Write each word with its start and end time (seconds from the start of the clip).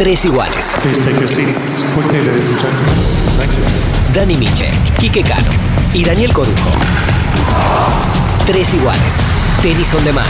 Tres 0.00 0.24
iguales. 0.24 0.78
Dani 4.14 4.34
Miche, 4.34 4.70
Quique 4.98 5.22
Cano 5.22 5.50
y 5.92 6.02
Daniel 6.02 6.32
Corujo. 6.32 6.70
Tres 8.46 8.72
iguales. 8.72 9.18
Tenis 9.60 9.92
on 9.92 10.02
demand. 10.02 10.26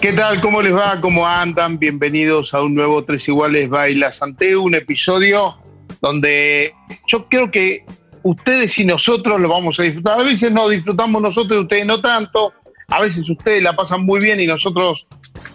¿Qué 0.00 0.14
tal? 0.14 0.40
¿Cómo 0.40 0.62
les 0.62 0.74
va? 0.74 0.98
¿Cómo 1.02 1.26
andan? 1.26 1.78
Bienvenidos 1.78 2.54
a 2.54 2.62
un 2.62 2.74
nuevo 2.74 3.04
Tres 3.04 3.28
Iguales 3.28 3.68
Baila 3.68 4.10
Santeo, 4.10 4.62
un 4.62 4.74
episodio 4.74 5.58
donde 6.00 6.74
yo 7.06 7.28
creo 7.28 7.50
que 7.50 7.84
ustedes 8.22 8.78
y 8.78 8.86
nosotros 8.86 9.38
lo 9.38 9.50
vamos 9.50 9.78
a 9.78 9.82
disfrutar. 9.82 10.18
A 10.18 10.22
veces 10.22 10.50
no 10.50 10.66
disfrutamos 10.66 11.20
nosotros 11.20 11.58
y 11.58 11.60
ustedes 11.60 11.84
no 11.84 12.00
tanto. 12.00 12.54
A 12.92 13.00
veces 13.00 13.30
ustedes 13.30 13.62
la 13.62 13.74
pasan 13.74 14.04
muy 14.04 14.20
bien 14.20 14.38
y 14.38 14.46
nosotros 14.46 15.08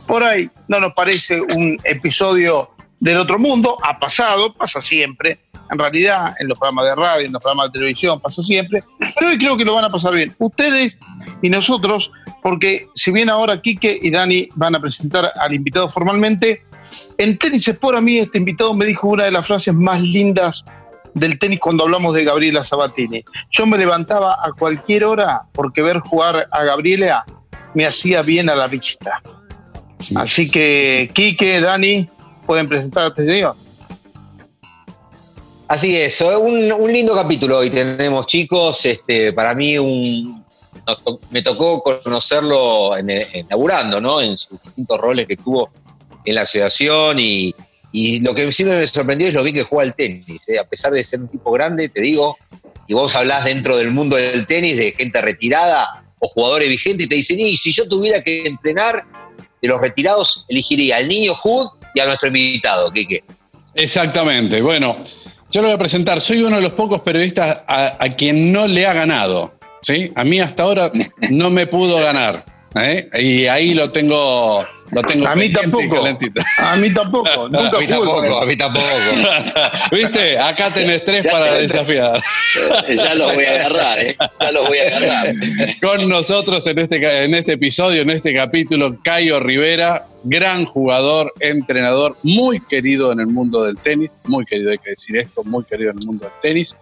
por 0.07 0.23
ahí 0.23 0.49
no 0.67 0.79
nos 0.79 0.93
parece 0.93 1.39
un 1.39 1.79
episodio 1.83 2.71
del 2.99 3.17
otro 3.17 3.37
mundo. 3.37 3.77
Ha 3.83 3.99
pasado, 3.99 4.55
pasa 4.55 4.81
siempre. 4.81 5.37
En 5.69 5.77
realidad, 5.77 6.33
en 6.39 6.47
los 6.47 6.57
programas 6.57 6.85
de 6.85 6.95
radio, 6.95 7.27
en 7.27 7.33
los 7.33 7.39
programas 7.39 7.67
de 7.67 7.73
televisión, 7.73 8.19
pasa 8.19 8.41
siempre. 8.41 8.83
Pero 8.97 9.29
hoy 9.29 9.37
creo 9.37 9.55
que 9.55 9.65
lo 9.65 9.75
van 9.75 9.85
a 9.85 9.89
pasar 9.89 10.15
bien. 10.15 10.33
Ustedes 10.39 10.97
y 11.43 11.49
nosotros, 11.51 12.11
porque 12.41 12.87
si 12.95 13.11
bien 13.11 13.29
ahora 13.29 13.61
Quique 13.61 13.99
y 14.01 14.09
Dani 14.09 14.49
van 14.55 14.73
a 14.73 14.79
presentar 14.79 15.31
al 15.39 15.53
invitado 15.53 15.87
formalmente, 15.87 16.63
en 17.19 17.37
Tenis 17.37 17.69
por 17.79 17.95
a 17.95 18.01
mí 18.01 18.17
este 18.17 18.39
invitado 18.39 18.73
me 18.73 18.85
dijo 18.85 19.09
una 19.09 19.25
de 19.25 19.31
las 19.31 19.45
frases 19.45 19.75
más 19.75 20.01
lindas 20.01 20.65
del 21.17 21.39
tenis 21.39 21.59
cuando 21.59 21.83
hablamos 21.83 22.13
de 22.13 22.23
Gabriela 22.23 22.63
Sabatini. 22.63 23.23
Yo 23.51 23.65
me 23.65 23.77
levantaba 23.77 24.33
a 24.33 24.51
cualquier 24.53 25.03
hora 25.03 25.43
porque 25.53 25.81
ver 25.81 25.99
jugar 25.99 26.47
a 26.51 26.63
Gabriela 26.63 27.25
me 27.77 27.85
hacía 27.85 28.23
bien 28.23 28.49
a 28.49 28.55
la 28.55 28.67
vista. 28.67 29.21
Así 30.15 30.49
que, 30.49 31.11
Quique, 31.13 31.61
Dani, 31.61 32.09
pueden 32.43 32.67
presentar 32.67 33.03
a 33.03 33.07
este 33.09 33.23
señor. 33.23 33.55
Así 35.67 35.95
es, 35.95 36.19
un, 36.21 36.71
un, 36.71 36.91
lindo 36.91 37.13
capítulo 37.13 37.59
hoy 37.59 37.69
tenemos, 37.69 38.25
chicos. 38.25 38.83
Este, 38.83 39.31
para 39.31 39.53
mí 39.53 39.77
un, 39.77 40.43
me 41.29 41.43
tocó 41.43 41.83
conocerlo 41.83 42.97
en, 42.97 43.09
laburando, 43.47 44.01
¿no? 44.01 44.21
En 44.21 44.39
sus 44.39 44.59
distintos 44.63 44.97
roles 44.97 45.27
que 45.27 45.35
tuvo 45.37 45.69
en 46.25 46.33
la 46.33 46.41
asociación 46.41 47.19
y, 47.19 47.53
y 47.91 48.21
lo 48.21 48.33
que 48.33 48.51
siempre 48.51 48.79
me 48.79 48.87
sorprendió 48.87 49.27
es 49.27 49.35
lo 49.35 49.43
bien 49.43 49.55
que 49.55 49.63
juega 49.63 49.83
el 49.83 49.93
tenis. 49.93 50.49
¿eh? 50.49 50.57
A 50.57 50.63
pesar 50.63 50.91
de 50.93 51.03
ser 51.03 51.21
un 51.21 51.27
tipo 51.27 51.51
grande, 51.51 51.89
te 51.89 52.01
digo, 52.01 52.37
y 52.87 52.95
vos 52.95 53.15
hablás 53.15 53.45
dentro 53.45 53.77
del 53.77 53.91
mundo 53.91 54.15
del 54.15 54.47
tenis 54.47 54.77
de 54.77 54.93
gente 54.93 55.21
retirada 55.21 56.06
o 56.19 56.27
jugadores 56.27 56.69
vigentes 56.69 57.05
y 57.05 57.09
te 57.09 57.15
dicen, 57.15 57.39
y 57.39 57.55
si 57.57 57.71
yo 57.71 57.87
tuviera 57.87 58.21
que 58.21 58.43
entrenar 58.47 59.05
de 59.61 59.67
los 59.67 59.79
retirados, 59.81 60.45
elegiría 60.49 60.97
al 60.97 61.07
niño 61.07 61.33
Hood 61.33 61.67
y 61.95 61.99
a 61.99 62.05
nuestro 62.05 62.27
invitado, 62.29 62.91
Kike. 62.91 63.23
Exactamente. 63.75 64.61
Bueno, 64.61 64.97
yo 65.51 65.61
lo 65.61 65.67
voy 65.67 65.75
a 65.75 65.79
presentar. 65.79 66.19
Soy 66.19 66.41
uno 66.41 66.57
de 66.57 66.61
los 66.61 66.73
pocos 66.73 67.01
periodistas 67.01 67.61
a, 67.67 68.09
quien 68.17 68.51
no 68.51 68.67
le 68.67 68.85
ha 68.85 68.93
ganado. 68.93 69.53
¿sí? 69.81 70.11
A 70.15 70.23
mí 70.23 70.39
hasta 70.39 70.63
ahora 70.63 70.91
no 71.29 71.49
me 71.49 71.67
pudo 71.67 71.97
ganar. 71.97 72.56
¿Eh? 72.85 73.09
Y 73.19 73.47
ahí 73.47 73.73
lo 73.73 73.91
tengo 73.91 74.65
a 75.27 75.35
mí 75.35 75.49
tampoco. 75.53 76.05
A 76.59 76.75
mí 76.75 76.93
tampoco. 76.93 77.49
Nunca 77.49 77.77
a 77.77 77.79
mí 77.79 77.87
tampoco, 77.87 78.41
a 78.41 78.45
mí 78.45 78.55
tampoco. 78.55 78.85
¿Viste? 79.91 80.37
Acá 80.37 80.69
tenés 80.71 81.03
tres 81.03 81.27
para 81.27 81.55
desafiar. 81.55 82.21
Ya 82.95 83.15
los 83.15 83.35
voy 83.35 83.45
a 83.45 83.51
agarrar, 83.51 83.99
¿eh? 83.99 84.17
Ya 84.39 84.51
los 84.51 84.67
voy 84.67 84.77
a 84.77 84.87
agarrar. 84.97 85.27
Con 85.81 86.07
nosotros 86.09 86.65
en 86.67 86.79
este, 86.79 87.25
en 87.25 87.33
este 87.33 87.53
episodio, 87.53 88.01
en 88.01 88.09
este 88.09 88.33
capítulo, 88.33 88.97
Cayo 89.03 89.39
Rivera, 89.39 90.07
gran 90.23 90.65
jugador, 90.65 91.33
entrenador, 91.39 92.15
muy 92.23 92.59
querido 92.59 93.11
en 93.11 93.19
el 93.19 93.27
mundo 93.27 93.63
del 93.63 93.77
tenis, 93.77 94.11
muy 94.23 94.45
querido, 94.45 94.71
hay 94.71 94.77
que 94.77 94.91
decir 94.91 95.17
esto, 95.17 95.43
muy 95.43 95.63
querido 95.65 95.91
en 95.91 95.99
el 95.99 96.05
mundo 96.05 96.25
del 96.25 96.39
tenis. 96.39 96.77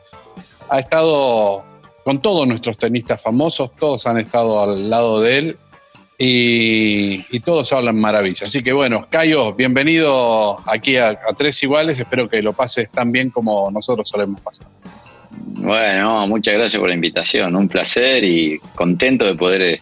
Ha 0.69 0.79
estado 0.79 1.63
con 2.03 2.21
todos 2.21 2.47
nuestros 2.47 2.77
tenistas 2.77 3.21
famosos, 3.21 3.71
todos 3.79 4.05
han 4.05 4.19
estado 4.19 4.61
al 4.61 4.89
lado 4.91 5.21
de 5.21 5.37
él 5.39 5.57
y, 6.17 7.39
todos 7.41 7.73
hablan 7.73 7.99
maravilla. 7.99 8.47
Así 8.47 8.63
que 8.63 8.73
bueno, 8.73 9.07
Cayo, 9.09 9.53
bienvenido 9.53 10.59
aquí 10.67 10.97
a, 10.97 11.17
Tres 11.37 11.61
Iguales, 11.63 11.99
espero 11.99 12.29
que 12.29 12.41
lo 12.41 12.53
pases 12.53 12.89
tan 12.89 13.11
bien 13.11 13.29
como 13.29 13.69
nosotros 13.71 14.07
solemos 14.09 14.41
pasar. 14.41 14.67
Bueno, 15.31 16.27
muchas 16.27 16.53
gracias 16.53 16.79
por 16.79 16.89
la 16.89 16.95
invitación, 16.95 17.55
un 17.55 17.67
placer 17.67 18.23
y 18.23 18.59
contento 18.75 19.25
de 19.25 19.35
poder 19.35 19.61
eh, 19.61 19.81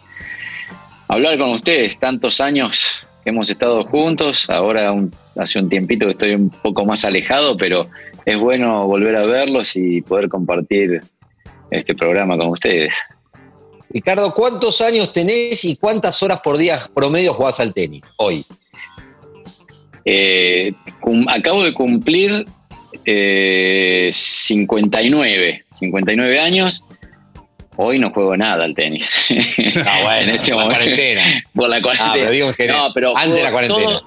hablar 1.08 1.38
con 1.38 1.52
ustedes, 1.52 1.98
tantos 2.00 2.42
años 2.42 3.06
que 3.24 3.30
hemos 3.30 3.50
estado 3.50 3.86
juntos, 3.86 4.50
ahora 4.50 4.94
hace 5.38 5.60
un 5.60 5.70
tiempito 5.70 6.06
que 6.08 6.12
estoy 6.12 6.34
un 6.34 6.50
poco 6.50 6.86
más 6.86 7.06
alejado, 7.06 7.56
pero 7.56 7.88
es 8.26 8.38
bueno 8.38 8.88
volver 8.88 9.16
a 9.16 9.26
verlos 9.26 9.76
y 9.76 10.02
poder 10.02 10.28
compartir 10.28 11.04
este 11.72 11.96
programa 11.96 12.38
con 12.38 12.48
ustedes. 12.48 12.94
Ricardo, 13.94 14.34
¿cuántos 14.34 14.82
años 14.82 15.14
tenés 15.14 15.64
y 15.66 15.78
cuántas 15.78 16.24
horas 16.24 16.42
por 16.42 16.58
día 16.58 16.80
promedio 16.96 17.32
jugás 17.32 17.60
al 17.60 17.76
tenis 17.76 18.02
hoy? 18.18 18.44
Eh, 20.04 20.74
acabo 21.28 21.64
de 21.64 21.76
cumplir 21.76 22.48
59, 23.06 25.50
eh, 25.50 25.64
59 25.72 26.40
años. 26.40 26.84
Hoy 27.76 28.00
no 28.00 28.10
juego 28.12 28.36
nada 28.36 28.64
al 28.64 28.74
tenis. 28.74 29.08
Ah, 29.86 30.00
bueno, 30.04 30.32
en 30.32 30.38
este 30.38 30.54
por 30.54 30.64
la 30.64 30.70
cuarentena. 30.70 31.44
Por 31.54 31.70
la 31.70 31.80
cuarentena. 31.82 32.32
no, 32.74 32.92
pero 32.94 33.16
antes 33.16 33.36
de 33.36 33.44
la 33.44 33.52
cuarentena. 33.52 34.02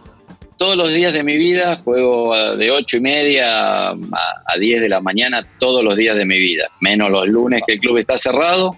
todos 0.58 0.76
los 0.76 0.92
días 0.92 1.12
de 1.12 1.22
mi 1.22 1.36
vida 1.36 1.80
juego 1.84 2.34
de 2.56 2.72
8 2.72 2.96
y 2.96 3.00
media 3.00 3.90
a 3.90 4.58
10 4.58 4.80
de 4.80 4.88
la 4.88 5.00
mañana 5.00 5.46
todos 5.60 5.84
los 5.84 5.96
días 5.96 6.16
de 6.16 6.24
mi 6.24 6.38
vida, 6.38 6.68
menos 6.80 7.08
los 7.10 7.28
lunes 7.28 7.62
que 7.64 7.74
el 7.74 7.78
club 7.78 7.98
está 7.98 8.18
cerrado 8.18 8.76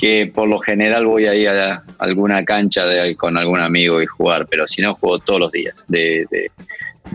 que 0.00 0.32
por 0.34 0.48
lo 0.48 0.58
general 0.60 1.04
voy 1.04 1.26
a 1.26 1.34
ir 1.34 1.50
a 1.50 1.84
alguna 1.98 2.42
cancha 2.42 2.84
con 3.18 3.36
algún 3.36 3.60
amigo 3.60 4.00
y 4.00 4.06
jugar, 4.06 4.46
pero 4.46 4.66
si 4.66 4.80
no, 4.80 4.94
juego 4.94 5.18
todos 5.18 5.40
los 5.40 5.52
días. 5.52 5.84
De, 5.88 6.26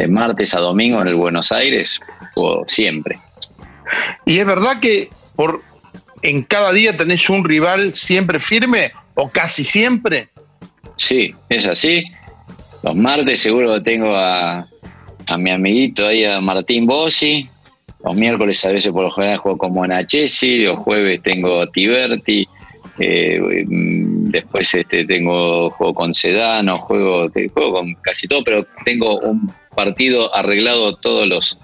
martes 0.07 0.53
a 0.53 0.59
domingo 0.59 1.01
en 1.01 1.07
el 1.07 1.15
Buenos 1.15 1.51
Aires, 1.51 1.99
juego 2.35 2.63
siempre. 2.67 3.17
¿Y 4.25 4.37
es 4.37 4.45
verdad 4.45 4.79
que 4.79 5.09
por 5.35 5.63
en 6.21 6.43
cada 6.43 6.71
día 6.73 6.95
tenés 6.95 7.27
un 7.27 7.43
rival 7.43 7.95
siempre 7.95 8.39
firme 8.39 8.91
o 9.15 9.29
casi 9.29 9.63
siempre? 9.63 10.29
Sí, 10.95 11.33
es 11.49 11.65
así. 11.65 12.03
Los 12.83 12.95
martes 12.95 13.39
seguro 13.39 13.81
tengo 13.81 14.15
a, 14.15 14.67
a 15.27 15.37
mi 15.39 15.49
amiguito 15.49 16.05
ahí, 16.05 16.23
a 16.23 16.39
Martín 16.39 16.85
Bossi. 16.85 17.49
Los 18.03 18.15
miércoles 18.15 18.63
a 18.63 18.69
veces 18.69 18.91
por 18.91 19.05
lo 19.05 19.11
general 19.11 19.39
juego 19.39 19.57
con 19.57 19.73
Monachesi. 19.73 20.65
Los 20.65 20.77
jueves 20.77 21.23
tengo 21.23 21.61
a 21.61 21.71
Tiberti. 21.71 22.47
Eh, 22.97 23.65
mm, 23.67 24.29
después 24.29 24.73
este, 24.73 25.05
tengo 25.05 25.69
juego 25.71 25.93
con 25.93 26.13
Sedano, 26.13 26.79
juego, 26.79 27.29
juego 27.53 27.71
con 27.73 27.93
casi 27.95 28.27
todo, 28.27 28.43
pero 28.43 28.65
tengo 28.85 29.19
un 29.19 29.53
partido 29.75 30.33
arreglado 30.35 30.95
todos 30.95 31.27
los, 31.27 31.59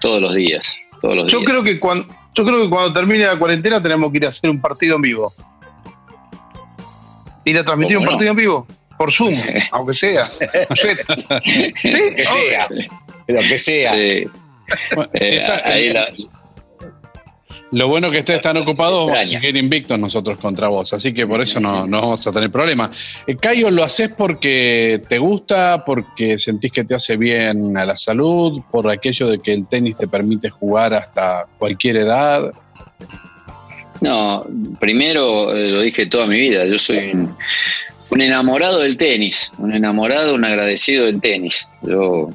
todos 0.00 0.20
los 0.22 0.34
días. 0.34 0.76
Todos 1.00 1.16
los 1.16 1.32
yo, 1.32 1.44
Creo 1.44 1.62
que 1.62 1.78
cuando, 1.78 2.06
yo 2.34 2.44
creo 2.44 2.62
que 2.62 2.70
cuando 2.70 2.92
termine 2.92 3.24
la 3.24 3.38
cuarentena 3.38 3.82
tenemos 3.82 4.10
que 4.10 4.18
ir 4.18 4.24
a 4.24 4.28
hacer 4.28 4.50
un 4.50 4.60
partido 4.60 4.96
en 4.96 5.02
vivo. 5.02 5.34
Ir 7.44 7.58
a 7.58 7.64
transmitir 7.64 7.98
un 7.98 8.04
partido 8.04 8.30
en 8.30 8.36
vivo. 8.36 8.66
Por 8.96 9.12
Zoom, 9.12 9.34
aunque 9.72 9.94
sea. 9.94 10.24
Que 11.82 12.24
sea. 12.24 12.68
Pero 13.26 13.40
que 13.40 13.58
sea. 13.58 13.98
Eh, 13.98 14.28
ahí 15.64 15.90
la, 15.90 16.06
lo 17.72 17.88
bueno 17.88 18.10
que 18.10 18.18
ustedes 18.18 18.38
están 18.38 18.56
ocupados, 18.56 19.06
vamos 19.06 19.22
a 19.22 19.26
seguir 19.26 19.56
invictos 19.56 19.98
nosotros 19.98 20.38
contra 20.38 20.68
vos, 20.68 20.92
así 20.92 21.14
que 21.14 21.26
por 21.26 21.40
eso 21.40 21.60
no, 21.60 21.86
no 21.86 22.00
vamos 22.00 22.26
a 22.26 22.32
tener 22.32 22.50
problema. 22.50 22.90
Eh, 23.26 23.36
Cayo, 23.36 23.70
¿lo 23.70 23.84
haces 23.84 24.08
porque 24.08 25.02
te 25.08 25.18
gusta, 25.18 25.84
porque 25.84 26.38
sentís 26.38 26.72
que 26.72 26.84
te 26.84 26.94
hace 26.94 27.16
bien 27.16 27.76
a 27.76 27.84
la 27.84 27.96
salud, 27.96 28.60
por 28.72 28.90
aquello 28.90 29.28
de 29.28 29.38
que 29.38 29.52
el 29.52 29.68
tenis 29.68 29.96
te 29.96 30.08
permite 30.08 30.50
jugar 30.50 30.94
hasta 30.94 31.46
cualquier 31.58 31.98
edad? 31.98 32.52
No, 34.00 34.46
primero 34.80 35.54
eh, 35.54 35.70
lo 35.70 35.82
dije 35.82 36.06
toda 36.06 36.26
mi 36.26 36.38
vida, 36.38 36.64
yo 36.64 36.78
soy 36.78 37.12
un, 38.10 38.20
enamorado 38.20 38.80
del 38.80 38.96
tenis, 38.96 39.52
un 39.58 39.72
enamorado, 39.72 40.34
un 40.34 40.44
agradecido 40.44 41.06
del 41.06 41.20
tenis. 41.20 41.68
Yo, 41.82 42.30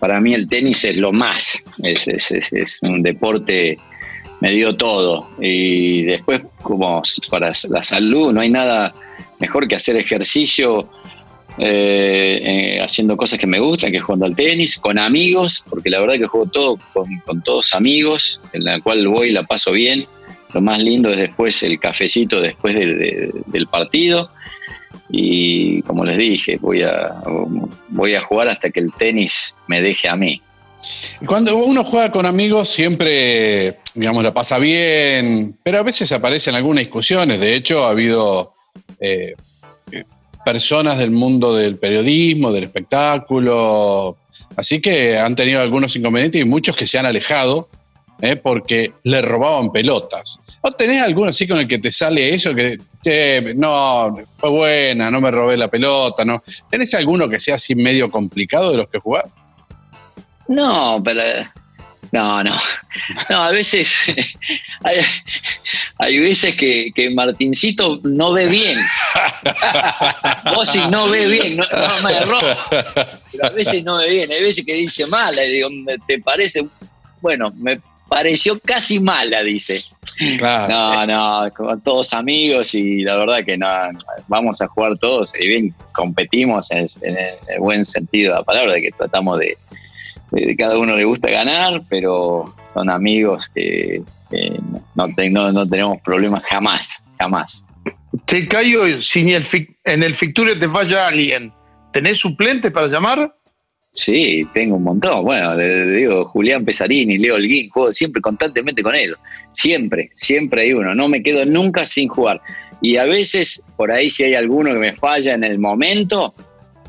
para 0.00 0.20
mí 0.20 0.34
el 0.34 0.48
tenis 0.48 0.84
es 0.84 0.96
lo 0.96 1.12
más, 1.12 1.62
es, 1.84 2.08
es, 2.08 2.32
es 2.32 2.80
un 2.82 3.02
deporte 3.02 3.78
me 4.40 4.52
dio 4.52 4.76
todo. 4.76 5.28
Y 5.40 6.02
después, 6.02 6.42
como 6.62 7.02
para 7.30 7.52
la 7.70 7.82
salud, 7.82 8.32
no 8.32 8.40
hay 8.40 8.50
nada 8.50 8.94
mejor 9.38 9.68
que 9.68 9.76
hacer 9.76 9.96
ejercicio 9.96 10.88
eh, 11.58 12.40
eh, 12.42 12.80
haciendo 12.82 13.16
cosas 13.16 13.38
que 13.38 13.46
me 13.46 13.58
gustan, 13.58 13.90
que 13.90 14.00
jugando 14.00 14.26
al 14.26 14.36
tenis, 14.36 14.78
con 14.78 14.98
amigos, 14.98 15.64
porque 15.70 15.88
la 15.88 16.00
verdad 16.00 16.16
que 16.16 16.26
juego 16.26 16.46
todo 16.46 16.78
con, 16.92 17.42
todos 17.42 17.74
amigos, 17.74 18.40
en 18.52 18.64
la 18.64 18.80
cual 18.80 19.06
voy 19.08 19.28
y 19.28 19.32
la 19.32 19.44
paso 19.44 19.72
bien. 19.72 20.06
Lo 20.52 20.60
más 20.60 20.82
lindo 20.82 21.10
es 21.10 21.16
después 21.16 21.62
el 21.62 21.78
cafecito 21.78 22.40
después 22.40 22.74
del 22.74 23.66
partido. 23.70 24.30
y 25.10 25.82
como 25.82 26.04
les 26.04 26.18
dije, 26.18 26.58
voy 26.60 26.82
a, 26.82 27.22
voy 27.88 28.14
a 28.14 28.22
jugar 28.22 28.48
hasta 28.48 28.70
que 28.70 28.80
el 28.80 28.92
tenis 28.92 29.54
me 29.66 29.80
deje 29.80 30.08
a 30.08 30.16
mí. 30.16 30.40
Cuando 31.26 31.56
uno 31.56 31.84
juega 31.84 32.12
con 32.12 32.26
amigos 32.26 32.68
siempre, 32.68 33.78
digamos, 33.94 34.22
la 34.22 34.34
pasa 34.34 34.58
bien, 34.58 35.56
pero 35.62 35.78
a 35.78 35.82
veces 35.82 36.12
aparecen 36.12 36.54
algunas 36.54 36.84
discusiones. 36.84 37.40
De 37.40 37.54
hecho, 37.54 37.86
ha 37.86 37.90
habido 37.90 38.54
eh, 39.00 39.34
personas 40.44 40.98
del 40.98 41.10
mundo 41.10 41.56
del 41.56 41.76
periodismo, 41.76 42.52
del 42.52 42.64
espectáculo, 42.64 44.16
así 44.56 44.80
que 44.80 45.18
han 45.18 45.34
tenido 45.34 45.60
algunos 45.60 45.96
inconvenientes 45.96 46.40
y 46.40 46.44
muchos 46.44 46.76
que 46.76 46.86
se 46.86 46.98
han 46.98 47.06
alejado 47.06 47.68
eh, 48.20 48.36
porque 48.36 48.92
le 49.02 49.22
robaban 49.22 49.72
pelotas. 49.72 50.38
¿O 50.62 50.70
tenés 50.70 51.02
alguno 51.02 51.30
así 51.30 51.46
con 51.46 51.58
el 51.58 51.68
que 51.68 51.78
te 51.78 51.92
sale 51.92 52.34
eso? 52.34 52.54
Que 52.54 52.78
no, 53.56 54.16
fue 54.34 54.50
buena, 54.50 55.10
no 55.10 55.20
me 55.20 55.30
robé 55.30 55.56
la 55.56 55.68
pelota, 55.68 56.24
¿no? 56.24 56.42
¿Tenés 56.70 56.94
alguno 56.94 57.28
que 57.28 57.38
sea 57.38 57.56
así 57.56 57.74
medio 57.74 58.10
complicado 58.10 58.70
de 58.70 58.78
los 58.78 58.88
que 58.88 58.98
jugás? 58.98 59.34
No, 60.48 61.02
pero. 61.04 61.22
No, 62.12 62.42
no. 62.42 62.56
No, 63.30 63.42
a 63.42 63.50
veces. 63.50 64.14
Hay, 65.98 66.20
veces 66.20 66.56
que, 66.56 66.92
que, 66.94 67.10
Martincito 67.10 68.00
no 68.04 68.32
ve 68.32 68.46
bien. 68.46 68.78
Vos 70.54 70.68
si 70.68 70.78
no 70.88 71.08
ve 71.08 71.26
bien, 71.26 71.56
no, 71.56 71.64
me 72.04 72.16
erró. 72.16 72.38
Pero 73.32 73.46
a 73.46 73.50
veces 73.50 73.84
no 73.84 73.98
ve 73.98 74.08
bien. 74.08 74.30
Hay 74.30 74.42
veces 74.42 74.64
que 74.64 74.74
dice 74.74 75.06
mala. 75.06 75.44
Y 75.44 75.52
digo, 75.52 75.68
¿te 76.06 76.20
parece? 76.20 76.66
Bueno, 77.20 77.52
me 77.56 77.80
pareció 78.08 78.58
casi 78.60 79.00
mala, 79.00 79.42
dice. 79.42 79.82
No, 80.40 81.06
no, 81.06 81.52
con 81.54 81.80
todos 81.80 82.14
amigos 82.14 82.74
y 82.74 83.02
la 83.02 83.16
verdad 83.16 83.44
que 83.44 83.56
no, 83.58 83.66
vamos 84.28 84.60
a 84.62 84.66
jugar 84.66 84.96
todos 84.98 85.32
y 85.38 85.46
bien 85.46 85.74
competimos 85.92 86.70
en, 86.70 86.86
el 87.02 87.58
buen 87.58 87.84
sentido 87.84 88.32
de 88.32 88.38
la 88.38 88.44
palabra, 88.44 88.74
de 88.74 88.82
que 88.82 88.92
tratamos 88.92 89.40
de, 89.40 89.58
de, 90.30 90.56
cada 90.56 90.78
uno 90.78 90.96
le 90.96 91.04
gusta 91.04 91.30
ganar, 91.30 91.82
pero 91.88 92.54
son 92.74 92.90
amigos 92.90 93.50
que, 93.54 94.02
no, 94.94 95.52
no, 95.52 95.68
tenemos 95.68 96.00
problemas 96.02 96.42
jamás, 96.44 97.02
jamás. 97.18 97.64
Te 98.24 98.48
caigo, 98.48 99.00
si 99.00 99.32
el, 99.32 99.44
en 99.84 100.02
el 100.02 100.14
Ficture 100.14 100.56
te 100.56 100.68
falla 100.68 101.08
alguien, 101.08 101.52
¿tenés 101.92 102.18
suplentes 102.18 102.70
para 102.72 102.88
llamar? 102.88 103.36
Sí, 103.96 104.46
tengo 104.52 104.76
un 104.76 104.82
montón. 104.82 105.24
Bueno, 105.24 105.54
le, 105.54 105.90
digo, 105.92 106.26
Julián 106.26 106.66
Pesarini, 106.66 107.16
Leo 107.16 107.36
Holguín, 107.36 107.70
juego 107.70 107.94
siempre 107.94 108.20
constantemente 108.20 108.82
con 108.82 108.94
ellos. 108.94 109.16
Siempre, 109.52 110.10
siempre 110.12 110.62
hay 110.62 110.74
uno. 110.74 110.94
No 110.94 111.08
me 111.08 111.22
quedo 111.22 111.46
nunca 111.46 111.86
sin 111.86 112.08
jugar. 112.08 112.42
Y 112.82 112.98
a 112.98 113.04
veces, 113.04 113.62
por 113.78 113.90
ahí, 113.90 114.10
si 114.10 114.24
hay 114.24 114.34
alguno 114.34 114.70
que 114.74 114.78
me 114.78 114.92
falla 114.92 115.32
en 115.32 115.44
el 115.44 115.58
momento, 115.58 116.34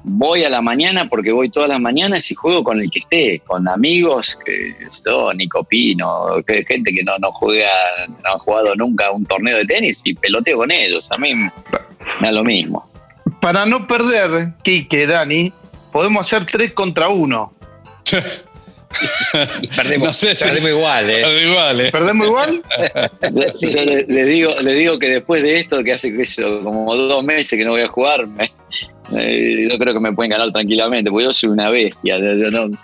voy 0.07 0.43
a 0.45 0.49
la 0.49 0.61
mañana 0.61 1.09
porque 1.09 1.31
voy 1.31 1.49
todas 1.49 1.69
las 1.69 1.79
mañanas 1.79 2.31
y 2.31 2.35
juego 2.35 2.63
con 2.63 2.79
el 2.79 2.89
que 2.89 2.99
esté, 2.99 3.41
con 3.45 3.67
amigos, 3.67 4.37
que 4.43 4.75
yo, 5.05 5.33
Nico 5.33 5.63
Pino, 5.65 6.41
que 6.45 6.63
gente 6.63 6.93
que 6.93 7.03
no, 7.03 7.17
no 7.19 7.31
juega, 7.31 7.69
no 8.07 8.29
ha 8.33 8.39
jugado 8.39 8.73
nunca 8.75 9.11
un 9.11 9.25
torneo 9.25 9.57
de 9.57 9.65
tenis 9.65 10.01
y 10.05 10.15
peloteo 10.15 10.57
con 10.57 10.71
ellos. 10.71 11.11
A 11.11 11.17
mí 11.17 11.33
me 11.35 11.51
da 12.21 12.31
lo 12.31 12.43
mismo. 12.43 12.89
Para 13.41 13.65
no 13.65 13.85
perder, 13.85 14.53
Kike, 14.63 15.07
Dani, 15.07 15.51
podemos 15.91 16.25
hacer 16.25 16.45
tres 16.45 16.71
contra 16.71 17.09
uno. 17.09 17.53
perdemos, 19.75 20.23
igual, 20.23 21.09
¿eh? 21.09 21.21
Perdemos 21.21 21.41
igual, 21.41 21.81
¿eh? 21.81 21.91
¿Perdemos 21.91 22.27
igual? 22.27 22.63
Yo 23.61 23.85
le, 24.07 24.25
digo, 24.25 24.53
le 24.63 24.73
digo 24.73 24.97
que 24.97 25.09
después 25.09 25.41
de 25.43 25.57
esto, 25.57 25.83
que 25.83 25.93
hace 25.93 26.13
como 26.63 26.95
dos 26.95 27.23
meses 27.23 27.59
que 27.59 27.65
no 27.65 27.71
voy 27.71 27.81
a 27.81 27.89
jugar, 27.89 28.27
yo 29.09 29.77
creo 29.77 29.93
que 29.93 29.99
me 29.99 30.13
pueden 30.13 30.31
ganar 30.31 30.51
tranquilamente, 30.51 31.09
porque 31.09 31.25
yo 31.25 31.33
soy 31.33 31.49
una 31.49 31.69
bestia. 31.69 32.17
Yo 32.19 32.51
no, 32.51 32.77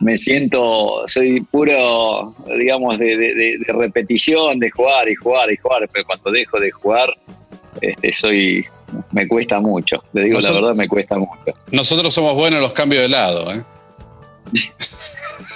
me 0.00 0.16
siento, 0.16 1.02
soy 1.06 1.40
puro, 1.40 2.34
digamos, 2.58 2.98
de, 2.98 3.58
repetición, 3.68 4.58
de 4.58 4.70
jugar 4.70 5.08
y 5.08 5.14
jugar 5.14 5.50
y 5.50 5.56
jugar, 5.56 5.88
pero 5.92 6.04
cuando 6.04 6.30
dejo 6.30 6.58
de 6.60 6.70
jugar, 6.70 7.16
este, 7.80 8.12
soy 8.12 8.64
me 9.12 9.28
cuesta 9.28 9.60
mucho. 9.60 10.02
Le 10.12 10.24
digo 10.24 10.40
la 10.40 10.52
verdad, 10.52 10.74
me 10.74 10.88
cuesta 10.88 11.18
mucho. 11.18 11.54
Nosotros 11.70 12.12
somos 12.12 12.34
buenos 12.34 12.56
en 12.56 12.62
los 12.62 12.72
cambios 12.72 13.02
de 13.02 13.08
lado, 13.08 13.52
¿eh? 13.52 13.62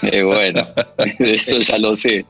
eh 0.03 0.23
bueno, 0.23 0.67
eso 1.19 1.59
ya 1.59 1.79
lo 1.79 1.94
sé. 1.94 2.25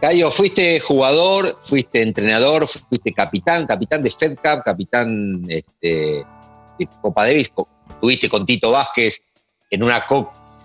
Cayo, 0.00 0.30
fuiste 0.30 0.80
jugador, 0.80 1.46
fuiste 1.60 2.02
entrenador, 2.02 2.66
fuiste 2.66 3.12
capitán, 3.12 3.66
capitán 3.66 4.02
de 4.02 4.10
Fed 4.10 4.36
Cup, 4.36 4.62
capitán 4.64 5.44
este, 5.48 6.24
Copa 7.00 7.26
Davis, 7.26 7.52
tuviste 8.00 8.28
con 8.28 8.46
Tito 8.46 8.70
Vázquez 8.70 9.22
en 9.70 9.82
una 9.82 10.04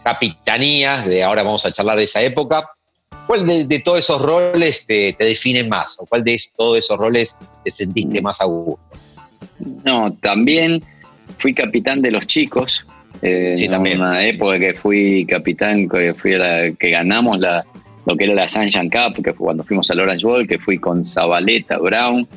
capitanía, 0.04 1.02
de 1.04 1.24
ahora 1.24 1.44
vamos 1.44 1.66
a 1.66 1.72
charlar 1.72 1.98
de 1.98 2.04
esa 2.04 2.22
época. 2.22 2.70
¿Cuál 3.28 3.68
de, 3.68 3.80
todos 3.80 4.00
esos 4.00 4.22
roles 4.22 4.86
te, 4.86 5.16
define 5.18 5.64
más? 5.64 5.98
¿O 6.00 6.06
cuál 6.06 6.24
de 6.24 6.40
todos 6.56 6.78
esos 6.78 6.98
roles 6.98 7.36
te 7.64 7.72
sentiste 7.72 8.22
más 8.22 8.40
a 8.40 8.46
gusto? 8.46 8.80
No, 9.84 10.14
también 10.22 10.84
fui 11.40 11.54
capitán 11.54 12.02
de 12.02 12.12
los 12.12 12.28
chicos. 12.28 12.86
Eh, 13.22 13.56
en 13.58 14.02
una 14.02 14.24
época 14.26 14.60
que 14.60 14.74
fui 14.74 15.26
capitán, 15.28 15.90
que 15.90 16.14
fui 16.14 16.34
la, 16.34 16.72
que 16.74 16.92
ganamos 16.92 17.40
la, 17.40 17.66
lo 18.06 18.16
que 18.16 18.26
era 18.26 18.34
la 18.34 18.48
Sunshine 18.48 18.90
Cup, 18.90 19.24
que 19.24 19.34
fue 19.34 19.46
cuando 19.46 19.64
fuimos 19.64 19.90
al 19.90 20.02
Orange 20.02 20.26
Bowl, 20.26 20.48
que 20.48 20.60
fui 20.60 20.78
con 20.78 21.04
Zabaleta, 21.06 21.78
Brown 21.80 22.28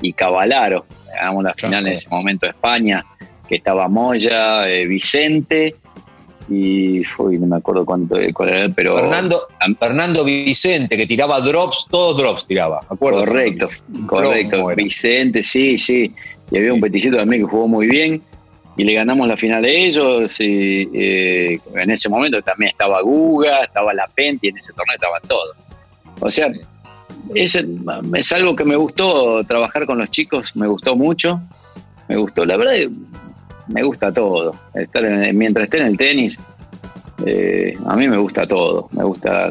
y 0.00 0.12
Cavalaro. 0.12 0.86
Ganamos 1.14 1.44
la 1.44 1.54
final 1.54 1.86
en 1.86 1.92
ese 1.92 2.08
momento 2.08 2.46
de 2.46 2.50
España, 2.50 3.04
que 3.48 3.56
estaba 3.56 3.88
Moya, 3.88 4.68
eh, 4.68 4.86
Vicente 4.86 5.74
y 6.50 7.04
fui, 7.04 7.38
no 7.38 7.46
me 7.46 7.56
acuerdo 7.56 7.84
cuánto 7.84 8.16
cuál 8.32 8.48
era, 8.48 8.68
pero. 8.70 8.96
Fernando, 8.96 9.38
Fernando 9.78 10.24
Vicente, 10.24 10.96
que 10.96 11.06
tiraba 11.06 11.40
drops, 11.40 11.86
todos 11.90 12.16
drops 12.16 12.46
tiraba, 12.46 12.80
acuerdo. 12.88 13.20
Correcto, 13.20 13.68
correcto. 14.06 14.66
Vicente, 14.74 15.42
sí, 15.42 15.76
sí. 15.76 16.14
Y 16.50 16.56
había 16.56 16.72
un 16.72 16.80
peticito 16.80 17.16
también 17.18 17.42
que 17.42 17.50
jugó 17.50 17.68
muy 17.68 17.86
bien. 17.86 18.22
Y 18.78 18.84
le 18.84 18.94
ganamos 18.94 19.26
la 19.26 19.36
final 19.36 19.60
de 19.62 19.86
ellos. 19.86 20.40
Y 20.40 20.88
eh, 20.94 21.60
en 21.74 21.90
ese 21.90 22.08
momento 22.08 22.40
también 22.42 22.70
estaba 22.70 23.02
Guga, 23.02 23.64
estaba 23.64 23.92
La 23.92 24.06
Penti, 24.06 24.46
y 24.46 24.50
en 24.50 24.58
ese 24.58 24.72
torneo 24.72 24.94
estaban 24.94 25.20
todos. 25.28 25.56
O 26.20 26.30
sea, 26.30 26.50
es, 27.34 27.62
es 28.14 28.32
algo 28.32 28.56
que 28.56 28.64
me 28.64 28.76
gustó 28.76 29.44
trabajar 29.44 29.84
con 29.84 29.98
los 29.98 30.10
chicos, 30.10 30.56
me 30.56 30.66
gustó 30.66 30.96
mucho. 30.96 31.40
Me 32.08 32.16
gustó. 32.16 32.46
La 32.46 32.56
verdad, 32.56 32.74
me 33.68 33.82
gusta 33.82 34.12
todo. 34.12 34.54
Mientras 35.32 35.64
esté 35.64 35.80
en 35.80 35.86
el 35.86 35.96
tenis, 35.96 36.38
eh, 37.24 37.76
a 37.86 37.96
mí 37.96 38.08
me 38.08 38.16
gusta 38.16 38.46
todo. 38.46 38.88
Me 38.92 39.04
gusta 39.04 39.50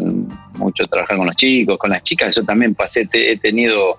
mucho 0.55 0.85
trabajar 0.87 1.17
con 1.17 1.27
los 1.27 1.35
chicos, 1.35 1.77
con 1.77 1.91
las 1.91 2.03
chicas. 2.03 2.35
Yo 2.35 2.43
también 2.43 2.75
pasé, 2.75 3.07
he 3.11 3.37
tenido, 3.37 3.97